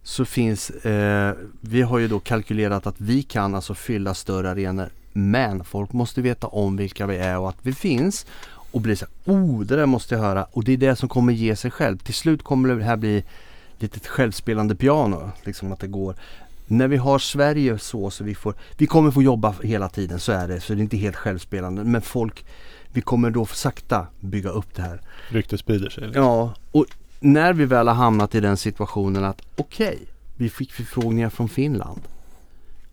så 0.03 0.25
finns, 0.25 0.69
eh, 0.69 1.35
vi 1.61 1.81
har 1.81 1.99
ju 1.99 2.07
då 2.07 2.19
kalkylerat 2.19 2.87
att 2.87 2.95
vi 2.97 3.23
kan 3.23 3.55
alltså 3.55 3.73
fylla 3.73 4.13
större 4.13 4.51
arenor 4.51 4.89
men 5.13 5.63
folk 5.63 5.93
måste 5.93 6.21
veta 6.21 6.47
om 6.47 6.77
vilka 6.77 7.07
vi 7.07 7.17
är 7.17 7.37
och 7.37 7.49
att 7.49 7.57
vi 7.61 7.73
finns 7.73 8.25
och 8.71 8.81
bli 8.81 8.95
så 8.95 9.05
här, 9.05 9.33
oh 9.33 9.61
det 9.61 9.75
där 9.75 9.85
måste 9.85 10.15
jag 10.15 10.21
höra 10.21 10.43
och 10.43 10.63
det 10.63 10.73
är 10.73 10.77
det 10.77 10.95
som 10.95 11.09
kommer 11.09 11.33
ge 11.33 11.55
sig 11.55 11.71
själv. 11.71 11.97
Till 11.97 12.13
slut 12.13 12.43
kommer 12.43 12.75
det 12.75 12.83
här 12.83 12.97
bli 12.97 13.23
lite 13.79 14.09
självspelande 14.09 14.75
piano, 14.75 15.31
liksom 15.43 15.71
att 15.71 15.79
det 15.79 15.87
går. 15.87 16.15
När 16.67 16.87
vi 16.87 16.97
har 16.97 17.19
Sverige 17.19 17.77
så, 17.77 18.09
så 18.09 18.23
vi 18.23 18.35
får, 18.35 18.53
vi 18.77 18.87
kommer 18.87 19.11
få 19.11 19.23
jobba 19.23 19.55
hela 19.63 19.89
tiden, 19.89 20.19
så 20.19 20.31
är 20.31 20.47
det, 20.47 20.61
så 20.61 20.73
det 20.73 20.79
är 20.79 20.81
inte 20.81 20.97
helt 20.97 21.15
självspelande. 21.15 21.83
Men 21.83 22.01
folk, 22.01 22.45
vi 22.93 23.01
kommer 23.01 23.29
då 23.29 23.45
sakta 23.45 24.07
bygga 24.19 24.49
upp 24.49 24.75
det 24.75 24.81
här. 24.81 25.01
Ryktet 25.29 25.59
sprider 25.59 25.89
sig. 25.89 26.03
liksom. 26.03 26.23
Ja, 26.23 26.53
och 26.71 26.85
när 27.21 27.53
vi 27.53 27.65
väl 27.65 27.87
har 27.87 27.95
hamnat 27.95 28.35
i 28.35 28.39
den 28.39 28.57
situationen 28.57 29.23
att 29.23 29.41
okej, 29.57 29.99
vi 30.37 30.49
fick 30.49 30.71
förfrågningar 30.71 31.29
från 31.29 31.49
Finland. 31.49 32.01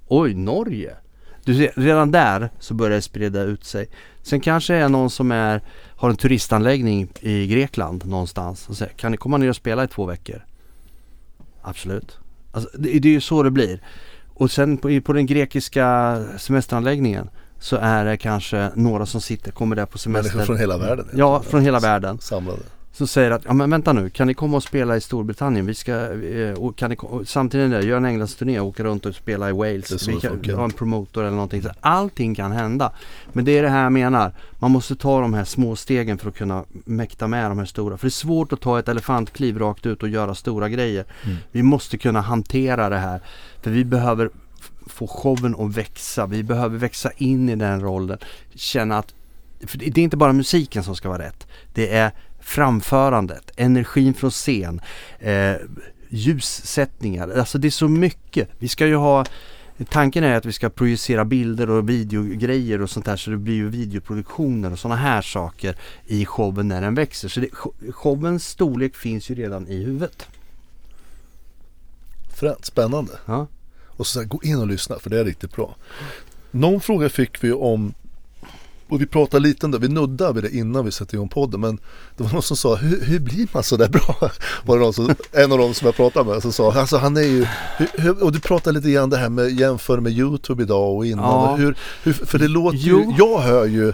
Oj, 0.08 0.34
Norge. 0.34 0.96
Du 1.44 1.54
ser, 1.54 1.72
redan 1.76 2.10
där 2.10 2.50
så 2.58 2.74
börjar 2.74 2.96
det 2.96 3.02
sprida 3.02 3.42
ut 3.42 3.64
sig. 3.64 3.88
Sen 4.22 4.40
kanske 4.40 4.74
är 4.74 4.88
någon 4.88 5.10
som 5.10 5.32
är, 5.32 5.62
har 5.96 6.10
en 6.10 6.16
turistanläggning 6.16 7.08
i 7.20 7.46
Grekland 7.46 8.06
någonstans 8.06 8.68
och 8.68 8.76
säger 8.76 8.92
kan 8.92 9.12
ni 9.12 9.16
komma 9.16 9.36
ner 9.36 9.48
och 9.48 9.56
spela 9.56 9.84
i 9.84 9.88
två 9.88 10.06
veckor? 10.06 10.44
Absolut. 11.62 12.18
Alltså, 12.52 12.70
det, 12.78 12.98
det 12.98 13.08
är 13.08 13.12
ju 13.12 13.20
så 13.20 13.42
det 13.42 13.50
blir. 13.50 13.82
Och 14.34 14.50
sen 14.50 14.76
på, 14.76 15.00
på 15.00 15.12
den 15.12 15.26
grekiska 15.26 16.18
semesteranläggningen 16.38 17.30
så 17.58 17.76
är 17.76 18.04
det 18.04 18.16
kanske 18.16 18.70
några 18.74 19.06
som 19.06 19.20
sitter, 19.20 19.52
kommer 19.52 19.76
där 19.76 19.86
på 19.86 19.98
semester. 19.98 20.36
Människor 20.36 20.46
från 20.46 20.58
hela 20.58 20.78
världen. 20.78 21.08
Ja, 21.14 21.42
från 21.42 21.62
hela 21.62 21.80
världen. 21.80 22.18
Samlade. 22.18 22.62
Så 22.92 23.06
säger 23.06 23.30
att, 23.30 23.44
ja 23.44 23.52
men 23.52 23.70
vänta 23.70 23.92
nu, 23.92 24.10
kan 24.10 24.26
ni 24.26 24.34
komma 24.34 24.56
och 24.56 24.62
spela 24.62 24.96
i 24.96 25.00
Storbritannien? 25.00 25.66
Vi 25.66 25.74
ska, 25.74 25.92
eh, 25.92 26.72
kan 26.76 26.90
ni, 26.90 26.96
samtidigt 27.26 27.70
där, 27.70 27.82
göra 27.82 27.96
en 27.96 28.04
Englandsturné 28.04 28.60
och 28.60 28.66
åka 28.66 28.84
runt 28.84 29.06
och 29.06 29.14
spela 29.14 29.48
i 29.48 29.52
Wales. 29.52 30.08
Vi 30.08 30.20
kan 30.20 30.54
ha 30.54 30.64
en 30.64 30.70
promotor 30.70 31.22
eller 31.22 31.30
någonting. 31.30 31.62
Så 31.62 31.70
allting 31.80 32.34
kan 32.34 32.52
hända. 32.52 32.92
Men 33.32 33.44
det 33.44 33.58
är 33.58 33.62
det 33.62 33.68
här 33.68 33.82
jag 33.82 33.92
menar. 33.92 34.32
Man 34.58 34.70
måste 34.70 34.96
ta 34.96 35.20
de 35.20 35.34
här 35.34 35.44
små 35.44 35.76
stegen 35.76 36.18
för 36.18 36.28
att 36.28 36.36
kunna 36.36 36.64
mäkta 36.70 37.26
med 37.26 37.50
de 37.50 37.58
här 37.58 37.66
stora. 37.66 37.96
För 37.96 38.06
det 38.06 38.08
är 38.08 38.10
svårt 38.10 38.52
att 38.52 38.60
ta 38.60 38.78
ett 38.78 38.88
elefantkliv 38.88 39.58
rakt 39.58 39.86
ut 39.86 40.02
och 40.02 40.08
göra 40.08 40.34
stora 40.34 40.68
grejer. 40.68 41.04
Mm. 41.24 41.36
Vi 41.52 41.62
måste 41.62 41.98
kunna 41.98 42.20
hantera 42.20 42.88
det 42.88 42.98
här. 42.98 43.20
För 43.62 43.70
vi 43.70 43.84
behöver 43.84 44.30
få 44.86 45.06
showen 45.06 45.54
att 45.58 45.76
växa. 45.76 46.26
Vi 46.26 46.42
behöver 46.42 46.78
växa 46.78 47.10
in 47.16 47.48
i 47.48 47.56
den 47.56 47.80
rollen. 47.80 48.18
Känna 48.54 48.98
att, 48.98 49.14
för 49.66 49.78
det 49.78 49.98
är 49.98 50.04
inte 50.04 50.16
bara 50.16 50.32
musiken 50.32 50.84
som 50.84 50.96
ska 50.96 51.08
vara 51.08 51.22
rätt. 51.22 51.46
Det 51.74 51.94
är 51.94 52.12
framförandet, 52.48 53.50
energin 53.56 54.14
från 54.14 54.30
scen, 54.30 54.80
eh, 55.18 55.54
ljussättningar. 56.08 57.28
Alltså 57.28 57.58
det 57.58 57.68
är 57.68 57.70
så 57.70 57.88
mycket. 57.88 58.48
Vi 58.58 58.68
ska 58.68 58.86
ju 58.86 58.96
ha 58.96 59.24
Tanken 59.90 60.24
är 60.24 60.34
att 60.34 60.46
vi 60.46 60.52
ska 60.52 60.70
projicera 60.70 61.24
bilder 61.24 61.70
och 61.70 61.88
videogrejer 61.88 62.82
och 62.82 62.90
sånt 62.90 63.06
där 63.06 63.16
så 63.16 63.30
det 63.30 63.36
blir 63.36 63.54
ju 63.54 63.68
videoproduktioner 63.68 64.72
och 64.72 64.78
sådana 64.78 65.00
här 65.00 65.22
saker 65.22 65.76
i 66.06 66.26
showen 66.26 66.68
när 66.68 66.80
den 66.80 66.94
växer. 66.94 67.28
Så 67.28 67.40
det, 67.40 67.48
show- 67.48 67.92
showens 67.92 68.48
storlek 68.48 68.96
finns 68.96 69.30
ju 69.30 69.34
redan 69.34 69.68
i 69.68 69.84
huvudet. 69.84 70.28
Fränt, 72.36 72.64
spännande. 72.64 73.12
Ja. 73.26 73.46
Och 73.86 74.06
så, 74.06 74.12
så 74.12 74.20
här, 74.20 74.26
gå 74.26 74.40
in 74.42 74.58
och 74.58 74.66
lyssna 74.66 74.98
för 74.98 75.10
det 75.10 75.20
är 75.20 75.24
riktigt 75.24 75.56
bra. 75.56 75.76
Någon 76.50 76.80
fråga 76.80 77.08
fick 77.08 77.44
vi 77.44 77.52
om, 77.52 77.94
och 78.88 79.00
vi 79.00 79.06
pratade 79.06 79.42
lite 79.42 79.66
om 79.66 79.72
det, 79.72 79.78
vi 79.78 79.88
nuddade 79.88 80.32
vid 80.32 80.42
det 80.52 80.56
innan 80.58 80.84
vi 80.84 80.90
satte 80.92 81.16
igång 81.16 81.28
podden, 81.28 81.60
men 81.60 81.78
det 82.16 82.22
var 82.22 82.30
någon 82.32 82.42
som 82.42 82.56
sa, 82.56 82.74
hur, 82.74 83.04
hur 83.04 83.18
blir 83.20 83.46
man 83.52 83.62
så 83.62 83.76
där 83.76 83.88
bra? 83.88 84.16
Var 84.66 84.76
det 84.78 84.84
någon 84.84 84.92
som, 84.94 85.10
en 85.32 85.52
av 85.52 85.58
dem 85.58 85.74
som 85.74 85.86
jag 85.86 85.96
pratade 85.96 86.30
med 86.30 86.42
som 86.42 86.52
sa, 86.52 86.72
alltså 86.72 86.96
han 86.96 87.16
är 87.16 87.22
ju, 87.22 87.46
hur, 87.92 88.22
och 88.24 88.32
du 88.32 88.40
pratade 88.40 88.76
lite 88.78 88.90
grann 88.90 89.10
det 89.10 89.16
här 89.16 89.28
med 89.28 89.50
jämför 89.60 90.00
med 90.00 90.12
YouTube 90.12 90.62
idag 90.62 90.96
och 90.96 91.06
innan, 91.06 91.24
Ja. 91.50 91.56
hur, 91.56 91.76
hur, 92.02 92.12
för 92.12 92.38
det 92.38 92.48
låter 92.48 92.78
ju, 92.78 93.14
jag 93.18 93.38
hör 93.38 93.64
ju 93.66 93.92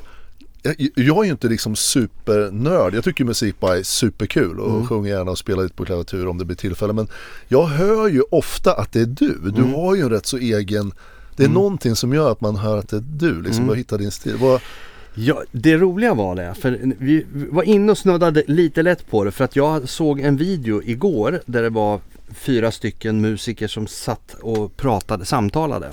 jag, 0.62 0.74
jag 0.94 1.18
är 1.18 1.24
ju 1.24 1.30
inte 1.30 1.48
liksom 1.48 1.76
supernörd, 1.76 2.94
jag 2.94 3.04
tycker 3.04 3.24
musik 3.24 3.60
bara 3.60 3.76
är 3.78 3.82
superkul 3.82 4.60
och 4.60 4.70
Mm. 4.74 4.86
sjunger 4.86 5.10
gärna 5.10 5.30
och 5.30 5.38
spelar 5.38 5.62
lite 5.62 5.74
på 5.74 5.84
klaviatur 5.84 6.26
om 6.28 6.38
det 6.38 6.44
blir 6.44 6.56
tillfälle 6.56 6.92
men 6.92 7.08
jag 7.48 7.66
hör 7.66 8.08
ju 8.08 8.22
ofta 8.30 8.72
att 8.72 8.92
det 8.92 9.00
är 9.00 9.06
du, 9.06 9.38
du 9.54 9.62
Mm. 9.62 9.74
har 9.74 9.94
ju 9.94 10.02
en 10.02 10.10
rätt 10.10 10.26
så 10.26 10.36
egen 10.36 10.92
det 11.36 11.42
är 11.42 11.46
Mm. 11.46 11.54
någonting 11.54 11.96
som 11.96 12.14
gör 12.14 12.32
att 12.32 12.40
man 12.40 12.56
hör 12.56 12.78
att 12.78 12.88
det 12.88 12.96
är 12.96 13.04
du, 13.16 13.42
liksom, 13.42 13.56
Mm. 13.62 13.68
har 13.68 13.76
hittat 13.76 13.98
din 13.98 14.10
stil. 14.10 14.36
Vad, 14.40 14.60
Ja, 15.16 15.42
det 15.52 15.76
roliga 15.76 16.14
var 16.14 16.34
det, 16.34 16.54
för 16.54 16.78
vi 16.98 17.26
var 17.50 17.62
inne 17.62 17.92
och 17.92 17.98
snuddade 17.98 18.42
lite 18.46 18.82
lätt 18.82 19.10
på 19.10 19.24
det 19.24 19.30
för 19.30 19.44
att 19.44 19.56
jag 19.56 19.88
såg 19.88 20.20
en 20.20 20.36
video 20.36 20.82
igår 20.84 21.40
där 21.46 21.62
det 21.62 21.70
var 21.70 22.00
fyra 22.34 22.70
stycken 22.70 23.20
musiker 23.20 23.68
som 23.68 23.86
satt 23.86 24.34
och 24.40 24.76
pratade, 24.76 25.24
samtalade. 25.24 25.90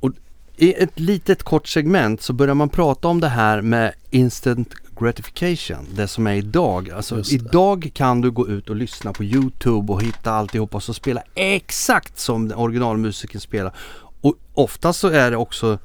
Och 0.00 0.10
i 0.56 0.72
ett 0.72 1.00
litet 1.00 1.42
kort 1.42 1.68
segment 1.68 2.22
så 2.22 2.32
börjar 2.32 2.54
man 2.54 2.68
prata 2.68 3.08
om 3.08 3.20
det 3.20 3.28
här 3.28 3.60
med 3.62 3.92
instant 4.10 4.74
gratification, 5.00 5.86
det 5.94 6.08
som 6.08 6.26
är 6.26 6.34
idag. 6.34 6.90
Alltså 6.90 7.22
idag 7.30 7.90
kan 7.94 8.20
du 8.20 8.30
gå 8.30 8.48
ut 8.48 8.70
och 8.70 8.76
lyssna 8.76 9.12
på 9.12 9.24
Youtube 9.24 9.92
och 9.92 10.02
hitta 10.02 10.32
alltihopa 10.32 10.76
och 10.76 10.82
så 10.82 10.94
spela 10.94 11.22
exakt 11.34 12.18
som 12.18 12.52
originalmusiken 12.56 13.40
spelar. 13.40 13.74
Och 14.20 14.34
oftast 14.54 15.00
så 15.00 15.08
är 15.08 15.30
det 15.30 15.36
också 15.36 15.78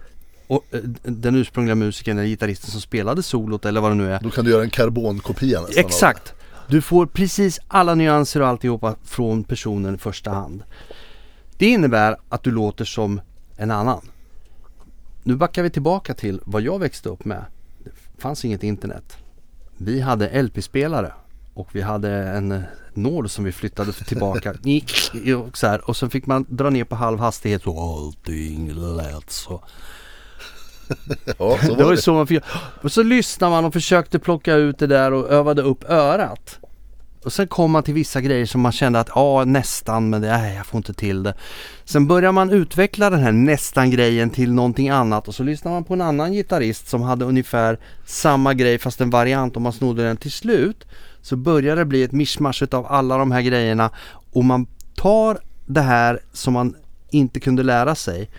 och, 0.47 0.65
eh, 0.71 0.79
den 1.03 1.35
ursprungliga 1.35 1.75
musikern 1.75 2.17
eller 2.17 2.27
gitarristen 2.27 2.71
som 2.71 2.81
spelade 2.81 3.23
solot 3.23 3.65
eller 3.65 3.81
vad 3.81 3.91
det 3.91 3.95
nu 3.95 4.13
är. 4.13 4.19
Då 4.19 4.29
kan 4.29 4.45
du 4.45 4.51
göra 4.51 4.63
en 4.63 4.69
karbonkopia 4.69 5.61
nästan 5.61 5.85
Exakt! 5.85 6.33
Du 6.67 6.81
får 6.81 7.05
precis 7.05 7.59
alla 7.67 7.95
nyanser 7.95 8.41
och 8.41 8.47
alltihopa 8.47 8.95
från 9.03 9.43
personen 9.43 9.95
i 9.95 9.97
första 9.97 10.31
hand. 10.31 10.63
Det 11.57 11.65
innebär 11.65 12.17
att 12.29 12.43
du 12.43 12.51
låter 12.51 12.85
som 12.85 13.21
en 13.57 13.71
annan. 13.71 14.01
Nu 15.23 15.35
backar 15.35 15.63
vi 15.63 15.69
tillbaka 15.69 16.13
till 16.13 16.41
vad 16.43 16.61
jag 16.61 16.79
växte 16.79 17.09
upp 17.09 17.25
med. 17.25 17.45
Det 18.23 18.27
fanns 18.27 18.45
inget 18.45 18.63
internet. 18.63 19.17
Vi 19.77 20.01
hade 20.01 20.41
LP-spelare 20.43 21.13
och 21.53 21.69
vi 21.71 21.81
hade 21.81 22.09
en 22.09 22.51
eh, 22.51 22.61
nål 22.93 23.29
som 23.29 23.43
vi 23.45 23.51
flyttade 23.51 23.93
tillbaka. 23.93 24.51
och, 25.47 25.57
så 25.57 25.67
här. 25.67 25.89
och 25.89 25.97
så 25.97 26.09
fick 26.09 26.25
man 26.25 26.45
dra 26.49 26.69
ner 26.69 26.83
på 26.83 26.95
halv 26.95 27.19
hastighet 27.19 27.67
och 27.67 27.81
allting 27.81 28.71
lät 28.73 29.29
så. 29.29 29.63
det. 30.87 31.33
Ja, 31.39 31.57
så 31.61 31.67
Det 31.67 31.75
var 31.75 31.83
var 31.83 31.89
ju 31.89 31.95
det. 31.95 32.01
så 32.01 32.13
man 32.13 32.27
fick 32.27 32.43
Och 32.81 32.91
så 32.91 33.03
lyssnade 33.03 33.51
man 33.51 33.65
och 33.65 33.73
försökte 33.73 34.19
plocka 34.19 34.53
ut 34.55 34.79
det 34.79 34.87
där 34.87 35.13
och 35.13 35.29
övade 35.29 35.61
upp 35.61 35.89
örat. 35.89 36.59
Och 37.25 37.33
sen 37.33 37.47
kom 37.47 37.71
man 37.71 37.83
till 37.83 37.93
vissa 37.93 38.21
grejer 38.21 38.45
som 38.45 38.61
man 38.61 38.71
kände 38.71 38.99
att 38.99 39.09
ja 39.15 39.45
nästan 39.45 40.09
men 40.09 40.21
det, 40.21 40.27
nej, 40.27 40.55
jag 40.55 40.65
får 40.65 40.77
inte 40.77 40.93
till 40.93 41.23
det. 41.23 41.33
Sen 41.85 42.07
börjar 42.07 42.31
man 42.31 42.49
utveckla 42.49 43.09
den 43.09 43.19
här 43.19 43.31
nästan 43.31 43.91
grejen 43.91 44.29
till 44.29 44.53
någonting 44.53 44.89
annat 44.89 45.27
och 45.27 45.35
så 45.35 45.43
lyssnar 45.43 45.71
man 45.71 45.83
på 45.83 45.93
en 45.93 46.01
annan 46.01 46.33
gitarrist 46.33 46.87
som 46.87 47.01
hade 47.01 47.25
ungefär 47.25 47.79
samma 48.05 48.53
grej 48.53 48.79
fast 48.79 49.01
en 49.01 49.09
variant 49.09 49.55
och 49.55 49.61
man 49.61 49.73
snodde 49.73 50.03
den 50.03 50.17
till 50.17 50.31
slut. 50.31 50.87
Så 51.21 51.35
börjar 51.35 51.75
det 51.75 51.85
bli 51.85 52.03
ett 52.03 52.11
mischmasch 52.11 52.63
av 52.71 52.85
alla 52.85 53.17
de 53.17 53.31
här 53.31 53.41
grejerna 53.41 53.89
och 54.33 54.45
man 54.45 54.67
tar 54.95 55.39
det 55.65 55.81
här 55.81 56.19
som 56.33 56.53
man 56.53 56.75
inte 57.09 57.39
kunde 57.39 57.63
lära 57.63 57.95
sig 57.95 58.29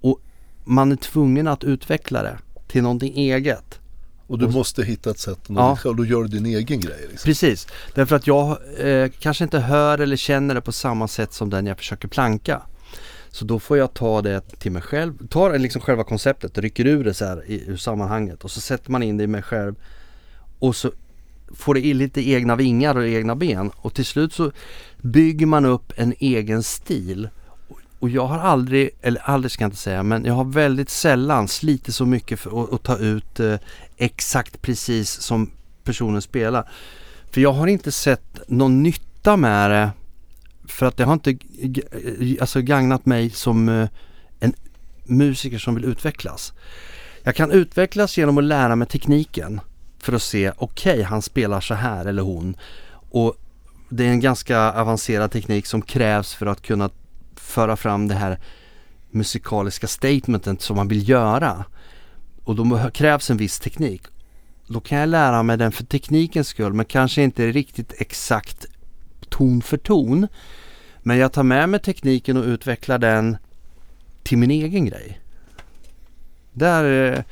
och 0.00 0.20
man 0.64 0.92
är 0.92 0.96
tvungen 0.96 1.48
att 1.48 1.64
utveckla 1.64 2.22
det 2.22 2.38
till 2.68 2.82
någonting 2.82 3.16
eget. 3.16 3.80
Och 4.26 4.38
du 4.38 4.48
måste 4.48 4.82
hitta 4.84 5.10
ett 5.10 5.18
sätt 5.18 5.38
att 5.42 5.48
nå 5.48 5.60
Ja. 5.60 5.76
själv. 5.76 5.96
Då 5.96 6.04
gör 6.04 6.22
du 6.22 6.28
din 6.28 6.46
egen 6.46 6.80
grej. 6.80 7.06
Liksom. 7.10 7.26
Precis, 7.28 7.66
därför 7.94 8.16
att 8.16 8.26
jag 8.26 8.58
eh, 8.78 9.10
kanske 9.18 9.44
inte 9.44 9.58
hör 9.58 9.98
eller 9.98 10.16
känner 10.16 10.54
det 10.54 10.60
på 10.60 10.72
samma 10.72 11.08
sätt 11.08 11.32
som 11.32 11.50
den 11.50 11.66
jag 11.66 11.78
försöker 11.78 12.08
planka. 12.08 12.62
Så 13.30 13.44
då 13.44 13.58
får 13.58 13.78
jag 13.78 13.94
ta 13.94 14.22
det 14.22 14.40
till 14.58 14.72
mig 14.72 14.82
själv, 14.82 15.26
tar 15.28 15.58
liksom 15.58 15.80
själva 15.82 16.04
konceptet, 16.04 16.58
rycker 16.58 16.86
ur 16.86 17.04
det 17.04 17.14
så 17.14 17.24
här 17.24 17.44
i, 17.50 17.64
ur 17.66 17.76
sammanhanget 17.76 18.44
och 18.44 18.50
så 18.50 18.60
sätter 18.60 18.90
man 18.90 19.02
in 19.02 19.16
det 19.16 19.24
i 19.24 19.26
mig 19.26 19.42
själv 19.42 19.74
och 20.58 20.76
så 20.76 20.92
får 21.54 21.74
det 21.74 21.94
lite 21.94 22.28
egna 22.30 22.56
vingar 22.56 22.96
och 22.96 23.06
egna 23.06 23.36
ben 23.36 23.70
och 23.76 23.94
till 23.94 24.04
slut 24.04 24.32
så 24.32 24.52
bygger 24.98 25.46
man 25.46 25.64
upp 25.64 25.92
en 25.96 26.14
egen 26.18 26.62
stil. 26.62 27.28
Och- 27.68 27.78
Och 27.98 28.10
jag 28.10 28.26
har 28.26 28.38
aldrig, 28.38 28.90
eller 29.02 29.20
aldrig 29.20 29.50
ska 29.52 29.64
jag 29.64 29.68
inte 29.68 29.76
säga, 29.80 30.02
men 30.02 30.24
jag 30.24 30.34
har 30.34 30.44
väldigt 30.44 30.90
sällan 30.90 31.48
slitit 31.48 31.94
så 31.94 32.06
mycket 32.06 32.40
för 32.40 32.62
att, 32.64 32.72
att 32.72 32.82
ta 32.82 32.96
ut 32.98 33.40
eh, 33.40 33.54
exakt 33.96 34.62
precis 34.62 35.10
som 35.10 35.50
personen 35.84 36.22
spelar. 36.22 36.70
För 37.30 37.40
jag 37.40 37.52
har 37.52 37.66
inte 37.66 37.92
sett 37.92 38.40
någon 38.48 38.82
nytta 38.82 39.36
med 39.36 39.70
det 39.70 39.90
för 40.68 40.86
att 40.86 40.96
det 40.96 41.04
har 41.04 41.12
inte 41.12 41.30
eh, 41.30 42.40
alltså 42.40 42.60
gagnat 42.60 43.06
mig 43.06 43.30
som 43.30 43.68
eh, 43.68 43.88
en 44.40 44.54
musiker 45.04 45.58
som 45.58 45.74
vill 45.74 45.84
utvecklas. 45.84 46.52
Jag 47.22 47.34
kan 47.34 47.50
utvecklas 47.50 48.18
genom 48.18 48.38
att 48.38 48.44
lära 48.44 48.76
mig 48.76 48.88
tekniken 48.88 49.60
för 49.98 50.12
att 50.12 50.22
se, 50.22 50.52
okej 50.56 51.02
han 51.02 51.22
spelar 51.22 51.60
så 51.60 51.74
här 51.74 52.06
eller 52.06 52.22
hon. 52.22 52.56
Och 53.10 53.36
det 53.88 54.04
är 54.04 54.08
en 54.08 54.20
ganska 54.20 54.72
avancerad 54.72 55.30
teknik 55.30 55.66
som 55.66 55.82
krävs 55.82 56.34
för 56.34 56.46
att 56.46 56.62
kunna 56.62 56.90
föra 57.36 57.76
fram 57.76 58.08
det 58.08 58.14
här 58.14 58.38
musikaliska 59.10 59.86
statementet 59.86 60.62
som 60.62 60.76
man 60.76 60.88
vill 60.88 61.08
göra. 61.08 61.64
Och 62.44 62.56
då 62.56 62.90
krävs 62.90 63.30
en 63.30 63.36
viss 63.36 63.60
teknik. 63.60 64.02
Då 64.66 64.80
kan 64.80 64.98
jag 64.98 65.08
lära 65.08 65.42
mig 65.42 65.56
den 65.56 65.72
för 65.72 65.84
teknikens 65.84 66.48
skull 66.48 66.72
men 66.72 66.84
kanske 66.84 67.22
inte 67.22 67.52
riktigt 67.52 67.92
exakt 67.98 68.66
ton 69.28 69.62
för 69.62 69.76
ton. 69.76 70.26
Men 71.02 71.18
jag 71.18 71.32
tar 71.32 71.42
med 71.42 71.68
mig 71.68 71.80
tekniken 71.80 72.36
och 72.36 72.44
utvecklar 72.44 72.98
den 72.98 73.36
till 74.22 74.38
min 74.38 74.50
egen 74.50 74.84
grej. 74.84 75.20
Där, 76.52 77.12
eh, 77.12 77.22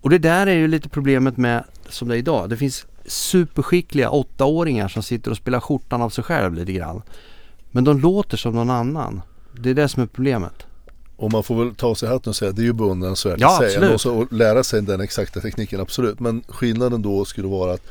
och 0.00 0.10
det 0.10 0.18
där 0.18 0.46
är 0.46 0.54
ju 0.54 0.68
lite 0.68 0.88
problemet 0.88 1.36
med 1.36 1.64
som 1.88 2.08
det 2.08 2.14
är 2.14 2.18
idag. 2.18 2.50
Det 2.50 2.56
finns 2.56 2.86
superskickliga 3.04 4.10
åttaåringar 4.10 4.88
som 4.88 5.02
sitter 5.02 5.30
och 5.30 5.36
spelar 5.36 5.60
skjortan 5.60 6.02
av 6.02 6.10
sig 6.10 6.24
själv 6.24 6.54
lite 6.54 6.72
grann. 6.72 7.02
Men 7.70 7.84
de 7.84 8.00
låter 8.00 8.36
som 8.36 8.54
någon 8.54 8.70
annan. 8.70 9.22
Det 9.52 9.70
är 9.70 9.74
det 9.74 9.88
som 9.88 10.02
är 10.02 10.06
problemet. 10.06 10.66
Och 11.16 11.32
man 11.32 11.42
får 11.42 11.64
väl 11.64 11.74
ta 11.74 11.94
sig 11.94 12.08
hatten 12.08 12.30
och 12.30 12.36
säga 12.36 12.48
att 12.50 12.56
det 12.56 12.62
är 12.62 12.66
ju 12.66 12.72
beundransvärt 12.72 13.40
Ja, 13.40 13.54
i 13.54 13.58
sig. 13.58 13.66
absolut. 13.76 13.94
Och 13.94 14.00
så 14.00 14.22
att 14.22 14.32
lära 14.32 14.64
sig 14.64 14.82
den 14.82 15.00
exakta 15.00 15.40
tekniken, 15.40 15.80
absolut. 15.80 16.20
Men 16.20 16.42
skillnaden 16.48 17.02
då 17.02 17.24
skulle 17.24 17.48
vara 17.48 17.72
att 17.72 17.82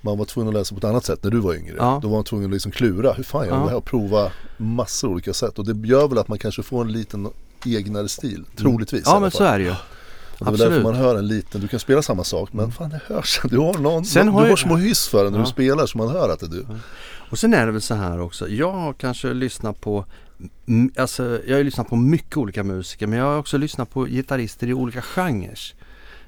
man 0.00 0.18
var 0.18 0.24
tvungen 0.24 0.48
att 0.48 0.54
läsa 0.54 0.74
på 0.74 0.78
ett 0.78 0.84
annat 0.84 1.04
sätt 1.04 1.24
när 1.24 1.30
du 1.30 1.38
var 1.38 1.54
yngre. 1.54 1.74
Ja. 1.78 1.98
Då 2.02 2.08
var 2.08 2.16
man 2.16 2.24
tvungen 2.24 2.46
att 2.46 2.52
liksom 2.52 2.72
klura, 2.72 3.12
hur 3.12 3.24
fan 3.24 3.44
gör 3.46 3.50
man 3.50 3.58
Ja. 3.60 3.64
det 3.64 3.70
här? 3.70 3.76
Och 3.76 3.84
prova 3.84 4.30
massor 4.56 5.08
olika 5.08 5.32
sätt. 5.34 5.58
Och 5.58 5.66
det 5.74 5.88
gör 5.88 6.08
väl 6.08 6.18
att 6.18 6.28
man 6.28 6.38
kanske 6.38 6.62
får 6.62 6.80
en 6.80 6.92
liten 6.92 7.28
egnare 7.66 8.08
stil, 8.08 8.44
troligtvis. 8.56 9.00
i 9.00 9.04
Ja 9.06 9.20
men 9.20 9.30
så 9.30 9.44
är 9.44 9.58
det 9.58 9.64
ju. 9.64 9.70
Och 9.70 9.76
det 10.38 10.44
är 10.44 10.50
väl 10.50 10.58
därför 10.58 10.64
absolut. 10.76 10.84
man 10.84 10.94
hör 10.94 11.18
en 11.18 11.28
liten, 11.28 11.60
du 11.60 11.68
kan 11.68 11.80
spela 11.80 12.02
samma 12.02 12.24
sak 12.24 12.48
men 12.52 12.72
fan 12.72 12.90
det 12.90 13.00
hörs. 13.14 13.40
Du 13.50 13.58
har, 13.58 13.74
någon, 13.78 14.04
Sen 14.04 14.26
du 14.26 14.32
har 14.32 14.40
har, 14.40 14.48
jag- 14.48 14.58
små 14.58 14.76
hyss 14.76 15.08
för 15.08 15.24
det 15.24 15.30
när 15.30 15.38
Ja. 15.38 15.44
du 15.44 15.50
spelar 15.50 15.86
så 15.86 15.98
man 15.98 16.08
hör 16.08 16.28
att 16.28 16.40
det 16.40 16.46
är 16.46 16.50
du. 16.50 16.66
Och 17.32 17.38
sen 17.38 17.54
är 17.54 17.66
det 17.66 17.72
väl 17.72 17.82
så 17.82 17.94
här 17.94 18.20
också. 18.20 18.48
Jag 18.48 18.72
har 18.72 18.92
kanske 18.92 19.34
lyssnat 19.34 19.80
på 19.80 20.04
Alltså 20.96 21.40
jag 21.46 21.56
har 21.56 21.64
lyssnat 21.64 21.88
på 21.88 21.96
mycket 21.96 22.36
olika 22.36 22.64
musiker 22.64 23.06
men 23.06 23.18
jag 23.18 23.26
har 23.26 23.38
också 23.38 23.58
lyssnat 23.58 23.90
på 23.90 24.04
gitarrister 24.04 24.66
i 24.66 24.74
olika 24.74 25.02
genrer. 25.02 25.58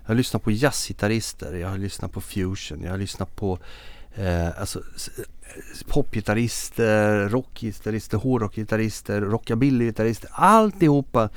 Jag 0.02 0.08
har 0.08 0.14
lyssnat 0.14 0.42
på 0.42 0.50
jazzgitarrister, 0.50 1.54
jag 1.54 1.68
har 1.68 1.78
lyssnat 1.78 2.12
på 2.12 2.20
fusion, 2.20 2.82
jag 2.82 2.90
har 2.90 2.98
lyssnat 2.98 3.36
på 3.36 3.58
eh, 4.14 4.60
alltså, 4.60 4.78
eh, 4.78 5.24
popgitarrister, 5.88 7.28
rockgitarrister, 7.28 8.18
hårdrockgitarrister, 8.18 9.20
rockabillygitarrister, 9.20 10.30
alltihopa. 10.32 11.28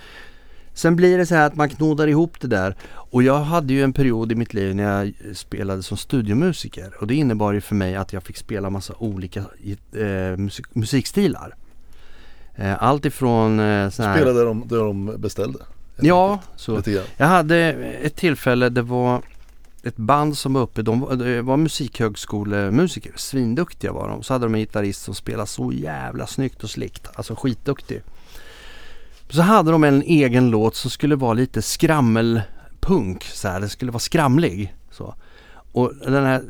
Sen 0.78 0.95
blir 0.95 1.17
det 1.17 1.25
så 1.25 1.36
här 1.36 1.47
att 1.47 1.55
man 1.55 1.69
knådar 1.69 2.07
ihop 2.07 2.39
det 2.39 2.47
där 2.47 2.75
och 2.93 3.23
jag 3.23 3.39
hade 3.39 3.73
ju 3.73 3.84
en 3.84 3.93
period 3.93 4.32
i 4.32 4.36
mitt 4.36 4.53
liv 4.53 4.75
när 4.75 4.84
jag 4.84 5.13
spelade 5.38 5.84
som 5.84 5.97
studiomusiker 5.97 6.93
och 6.99 7.07
det 7.07 7.15
innebar 7.15 7.53
ju 7.53 7.61
för 7.61 7.75
mig 7.75 7.95
att 7.95 8.13
jag 8.13 8.23
fick 8.23 8.38
spela 8.38 8.69
massa 8.69 8.93
olika 8.97 9.39
eh, 9.39 10.38
musik, 10.38 10.65
musikstilar. 10.73 11.55
Eh, 12.55 12.84
allt 12.84 13.05
ifrån 13.05 13.59
eh, 13.59 13.89
sån 13.89 14.05
här... 14.05 14.15
Spela 14.15 14.34
där 14.34 14.45
de, 14.45 14.67
där 14.67 14.78
de 14.78 15.15
beställde. 15.17 15.59
Ja, 15.99 16.39
så. 16.55 16.82
Jag 17.17 17.28
hade 17.28 17.57
ett 18.03 18.15
tillfälle, 18.15 18.69
det 18.69 18.82
var 18.82 19.21
ett 19.84 19.97
band 19.97 20.38
som 20.38 20.53
var 20.53 20.61
uppe, 20.61 20.82
de 20.82 20.99
var, 20.99 21.15
det 21.15 21.41
var 21.41 21.57
musikhögskolemusiker, 21.57 23.11
svinduktiga 23.15 23.91
var 23.91 24.09
de. 24.09 24.23
Så 24.23 24.34
hade 24.34 24.45
de 24.45 24.55
en 24.55 24.61
gitarrist 24.61 25.01
som 25.01 25.15
spelade 25.15 25.47
så 25.47 25.71
jävla 25.71 26.28
snyggt 26.28 26.63
och 26.63 26.69
slickt, 26.69 27.07
alltså 27.15 27.36
skitduktig. 27.36 28.01
Så 29.30 29.41
hade 29.41 29.71
de 29.71 29.84
en 29.84 30.01
egen 30.01 30.49
låt 30.49 30.75
som 30.75 30.91
skulle 30.91 31.15
vara 31.15 31.34
lite 31.34 31.61
skrammelpunk, 31.61 33.23
så 33.23 33.47
här. 33.47 33.59
det 33.59 33.69
skulle 33.69 33.91
vara 33.91 33.99
skramlig. 33.99 34.75
Så. 34.91 35.15
Och 35.71 35.93
den 36.05 36.25
här 36.25 36.43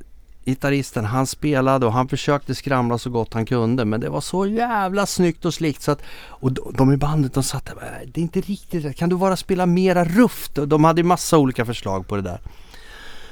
gitarristen 0.46 1.06
han 1.06 1.28
spelade 1.28 1.86
och 1.86 1.94
han 1.94 2.08
försökte 2.08 2.56
skramla 2.56 2.98
så 2.98 3.10
gott 3.10 3.34
han 3.34 3.46
kunde 3.46 3.86
men 3.86 4.00
det 4.00 4.10
var 4.10 4.22
så 4.22 4.46
jävla 4.46 5.06
snyggt 5.06 5.46
och 5.46 5.54
slickt 5.54 5.82
så 5.82 5.92
att 5.92 6.02
och 6.28 6.74
de, 6.74 6.94
i 6.94 6.98
bandet 6.98 7.34
de 7.34 7.44
satt 7.44 7.66
där 7.66 7.74
äh, 7.74 8.10
det 8.14 8.20
är 8.20 8.24
inte 8.24 8.42
riktigt 8.42 8.86
rätt. 8.86 8.96
Kan 8.96 9.10
du 9.10 9.18
bara 9.18 9.36
spela 9.36 9.66
mera 9.66 10.04
rufft? 10.04 10.56
De 10.56 10.84
hade 10.84 11.04
massa 11.04 11.38
olika 11.38 11.66
förslag 11.66 12.08
på 12.08 12.16
det 12.16 12.22
där. 12.22 12.40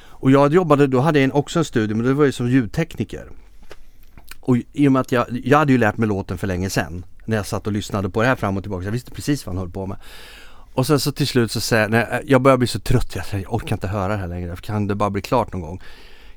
Och 0.09 0.31
jag 0.31 0.53
jobbade, 0.53 0.87
då 0.87 0.99
hade 0.99 1.19
jag 1.19 1.35
också 1.35 1.59
en 1.59 1.65
studio 1.65 1.97
men 1.97 2.05
det 2.05 2.13
var 2.13 2.25
ju 2.25 2.31
som 2.31 2.49
ljudtekniker. 2.49 3.29
Och 4.39 4.57
i 4.73 4.87
och 4.87 4.91
med 4.91 4.99
att 4.99 5.11
jag, 5.11 5.25
jag 5.43 5.57
hade 5.57 5.71
ju 5.71 5.77
lärt 5.77 5.97
mig 5.97 6.07
låten 6.07 6.37
för 6.37 6.47
länge 6.47 6.69
sedan. 6.69 7.05
När 7.25 7.37
jag 7.37 7.45
satt 7.45 7.67
och 7.67 7.73
lyssnade 7.73 8.09
på 8.09 8.21
det 8.21 8.27
här 8.27 8.35
fram 8.35 8.57
och 8.57 8.63
tillbaka. 8.63 8.85
Jag 8.85 8.91
visste 8.91 9.11
precis 9.11 9.45
vad 9.45 9.55
han 9.55 9.59
höll 9.61 9.71
på 9.71 9.85
med. 9.85 9.97
Och 10.73 10.87
sen 10.87 10.99
så 10.99 11.11
till 11.11 11.27
slut 11.27 11.51
så 11.51 11.61
säger 11.61 11.83
jag, 11.83 11.91
nej, 11.91 12.23
jag 12.25 12.41
börjar 12.41 12.57
bli 12.57 12.67
så 12.67 12.79
trött. 12.79 13.15
Jag, 13.15 13.25
säger, 13.25 13.43
jag 13.43 13.53
orkar 13.53 13.75
inte 13.75 13.87
höra 13.87 14.07
det 14.07 14.19
här 14.19 14.27
längre. 14.27 14.55
Kan 14.55 14.87
det 14.87 14.95
bara 14.95 15.09
bli 15.09 15.21
klart 15.21 15.53
någon 15.53 15.61
gång? 15.61 15.81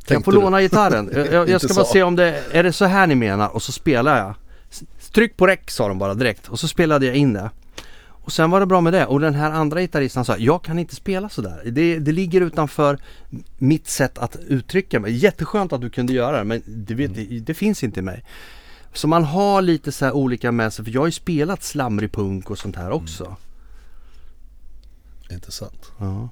Kan 0.05 0.14
jag 0.14 0.24
få 0.24 0.30
du? 0.30 0.36
låna 0.36 0.61
gitarren? 0.61 1.11
Jag, 1.14 1.32
jag, 1.32 1.49
jag 1.49 1.61
ska 1.61 1.74
bara 1.74 1.84
så. 1.84 1.93
se 1.93 2.03
om 2.03 2.16
det, 2.16 2.43
är 2.53 2.62
det 2.62 2.72
så 2.72 2.84
här 2.84 3.07
ni 3.07 3.14
menar? 3.14 3.49
Och 3.49 3.62
så 3.62 3.72
spelar 3.72 4.18
jag. 4.18 4.34
Tryck 5.12 5.36
på 5.36 5.47
räck 5.47 5.70
sa 5.70 5.89
de 5.89 5.99
bara 5.99 6.14
direkt. 6.14 6.49
Och 6.49 6.61
så 6.61 6.68
spelade 6.68 7.07
jag 7.07 7.16
in 7.16 7.32
det. 7.32 7.51
Och 8.28 8.32
sen 8.32 8.51
var 8.51 8.61
det 8.61 8.66
bra 8.66 8.80
med 8.80 8.93
det. 8.93 9.07
Och 9.07 9.20
den 9.20 9.34
här 9.34 9.51
andra 9.51 9.80
gitarristen 9.80 10.24
sa, 10.24 10.36
jag 10.36 10.62
kan 10.62 10.78
inte 10.78 10.95
spela 10.95 11.28
sådär. 11.28 11.62
Det, 11.64 11.99
det 11.99 12.12
ligger 12.12 12.41
utanför 12.41 12.99
mitt 13.59 13.89
sätt 13.89 14.18
att 14.18 14.36
uttrycka 14.49 15.01
mig. 15.01 15.12
Jätteskönt 15.12 15.72
att 15.72 15.80
du 15.80 15.91
kunde 15.91 16.12
göra 16.12 16.39
det, 16.39 16.45
men 16.45 16.62
det, 16.66 16.95
det, 16.95 17.41
det 17.41 17.55
finns 17.55 17.84
inte 17.84 18.01
i 18.01 18.03
mig. 18.03 18.24
Så 18.93 19.09
man 19.09 19.24
har 19.24 19.62
lite 19.62 19.93
så 19.93 20.05
här 20.05 20.12
olika 20.12 20.53
med 20.53 20.72
sig, 20.72 20.84
för 20.84 20.93
jag 20.93 21.01
har 21.01 21.07
ju 21.07 21.12
spelat 21.12 21.62
slamrig 21.62 22.12
punk 22.12 22.51
och 22.51 22.59
sånt 22.59 22.76
här 22.76 22.91
också. 22.91 23.36
Intressant. 25.30 25.93
Ja, 25.99 26.28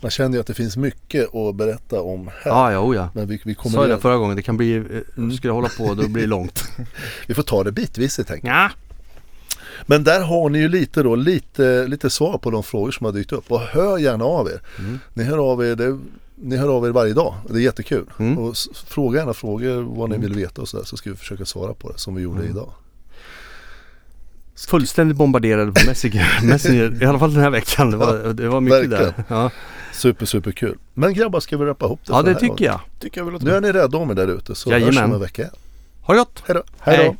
Man 0.00 0.10
känner 0.10 0.34
ju 0.34 0.40
att 0.40 0.46
det 0.46 0.54
finns 0.54 0.76
mycket 0.76 1.34
att 1.34 1.54
berätta 1.54 2.00
om 2.02 2.26
här. 2.28 2.50
ja, 2.50 2.72
ja, 2.72 2.78
oh 2.78 2.96
ja. 2.96 3.08
Men 3.14 3.26
vi, 3.26 3.40
vi, 3.44 3.54
Sa 3.54 3.60
kommer 3.62 3.78
jag 3.78 3.88
det 3.88 3.98
förra 3.98 4.16
gången, 4.16 4.36
det 4.36 4.42
kan 4.42 4.56
bli, 4.56 4.74
eh, 4.76 4.82
Mm. 5.16 5.32
skulle 5.32 5.48
jag 5.48 5.54
hålla 5.54 5.68
på 5.68 5.94
då 5.94 6.08
blir 6.08 6.22
det 6.22 6.28
långt. 6.36 6.64
vi 7.26 7.34
får 7.34 7.42
ta 7.42 7.64
det 7.64 7.72
bitvis 7.72 8.16
helt 8.16 8.30
enkelt. 8.30 8.48
Ja. 8.48 8.70
Men 9.86 10.04
där 10.04 10.20
har 10.20 10.48
ni 10.50 10.58
ju 10.58 10.68
lite 10.68 11.02
då, 11.02 11.14
lite, 11.14 11.86
lite 11.86 12.10
svar 12.10 12.38
på 12.38 12.50
de 12.50 12.62
frågor 12.62 12.90
som 12.90 13.04
har 13.04 13.12
dykt 13.12 13.32
upp. 13.32 13.52
Och 13.52 13.60
hör 13.60 13.98
gärna 13.98 14.24
av 14.24 14.48
er. 14.48 14.60
Mm. 14.78 14.98
Ni 15.14 15.24
hör 15.24 15.38
av 15.52 15.64
er, 15.64 15.76
det, 15.76 15.98
ni 16.42 16.56
hör 16.56 16.68
av 16.68 16.86
er 16.86 16.90
varje 16.90 17.14
dag. 17.14 17.34
Det 17.48 17.54
är 17.58 17.62
jättekul. 17.62 18.04
Mm. 18.18 18.38
Och 18.38 18.54
fråga 18.86 19.18
gärna 19.18 19.34
frågor 19.34 19.82
vad 19.96 20.10
ni 20.10 20.18
vill 20.18 20.34
veta 20.34 20.62
och 20.62 20.68
sådär 20.68 20.84
så 20.84 20.96
ska 20.96 21.10
vi 21.10 21.16
försöka 21.16 21.44
svara 21.44 21.74
på 21.74 21.92
det 21.92 21.98
som 21.98 22.14
vi 22.14 22.22
gjorde 22.22 22.38
Mm. 22.40 22.50
idag. 22.50 22.70
Fullständigt 24.68 25.16
bombarderade 25.16 25.72
på 25.72 25.80
Messenger, 25.86 26.40
Messenger 26.44 27.02
i 27.02 27.06
alla 27.06 27.18
fall 27.18 27.34
den 27.34 27.42
här 27.42 27.50
veckan. 27.50 27.90
Det 27.90 27.96
var, 27.96 28.18
det 28.32 28.48
var 28.48 28.60
mycket 28.60 28.78
verkligen. 28.90 29.02
där. 29.16 29.24
Ja, 29.28 29.50
Super, 29.92 30.26
super 30.26 30.52
kul. 30.52 30.78
Men 30.94 31.14
grabbar 31.14 31.40
ska 31.40 31.56
vi 31.56 31.64
rappa 31.64 31.86
ihop 31.86 32.00
det 32.06 32.12
ja 32.12 32.22
det 32.22 32.34
tycker 32.34 32.64
jag. 32.64 32.80
Tycker 33.00 33.20
jag 33.20 33.24
väl 33.26 33.34
att 33.34 33.40
gången? 33.42 33.62
Nu 33.62 33.68
är 33.68 33.72
ni 33.72 33.78
rädda 33.80 33.98
om 33.98 34.10
er 34.10 34.14
där 34.14 34.26
ute 34.28 34.54
så 34.54 34.70
hörs 34.70 34.80
Jajamän. 34.80 35.04
om 35.04 35.12
en 35.14 35.20
vecka 35.20 35.42
igen. 35.42 35.54
Ha 36.02 36.14
det 36.14 36.18
gott! 36.20 36.42
Hej 36.46 36.54
då! 36.54 36.62
Hej. 36.78 37.16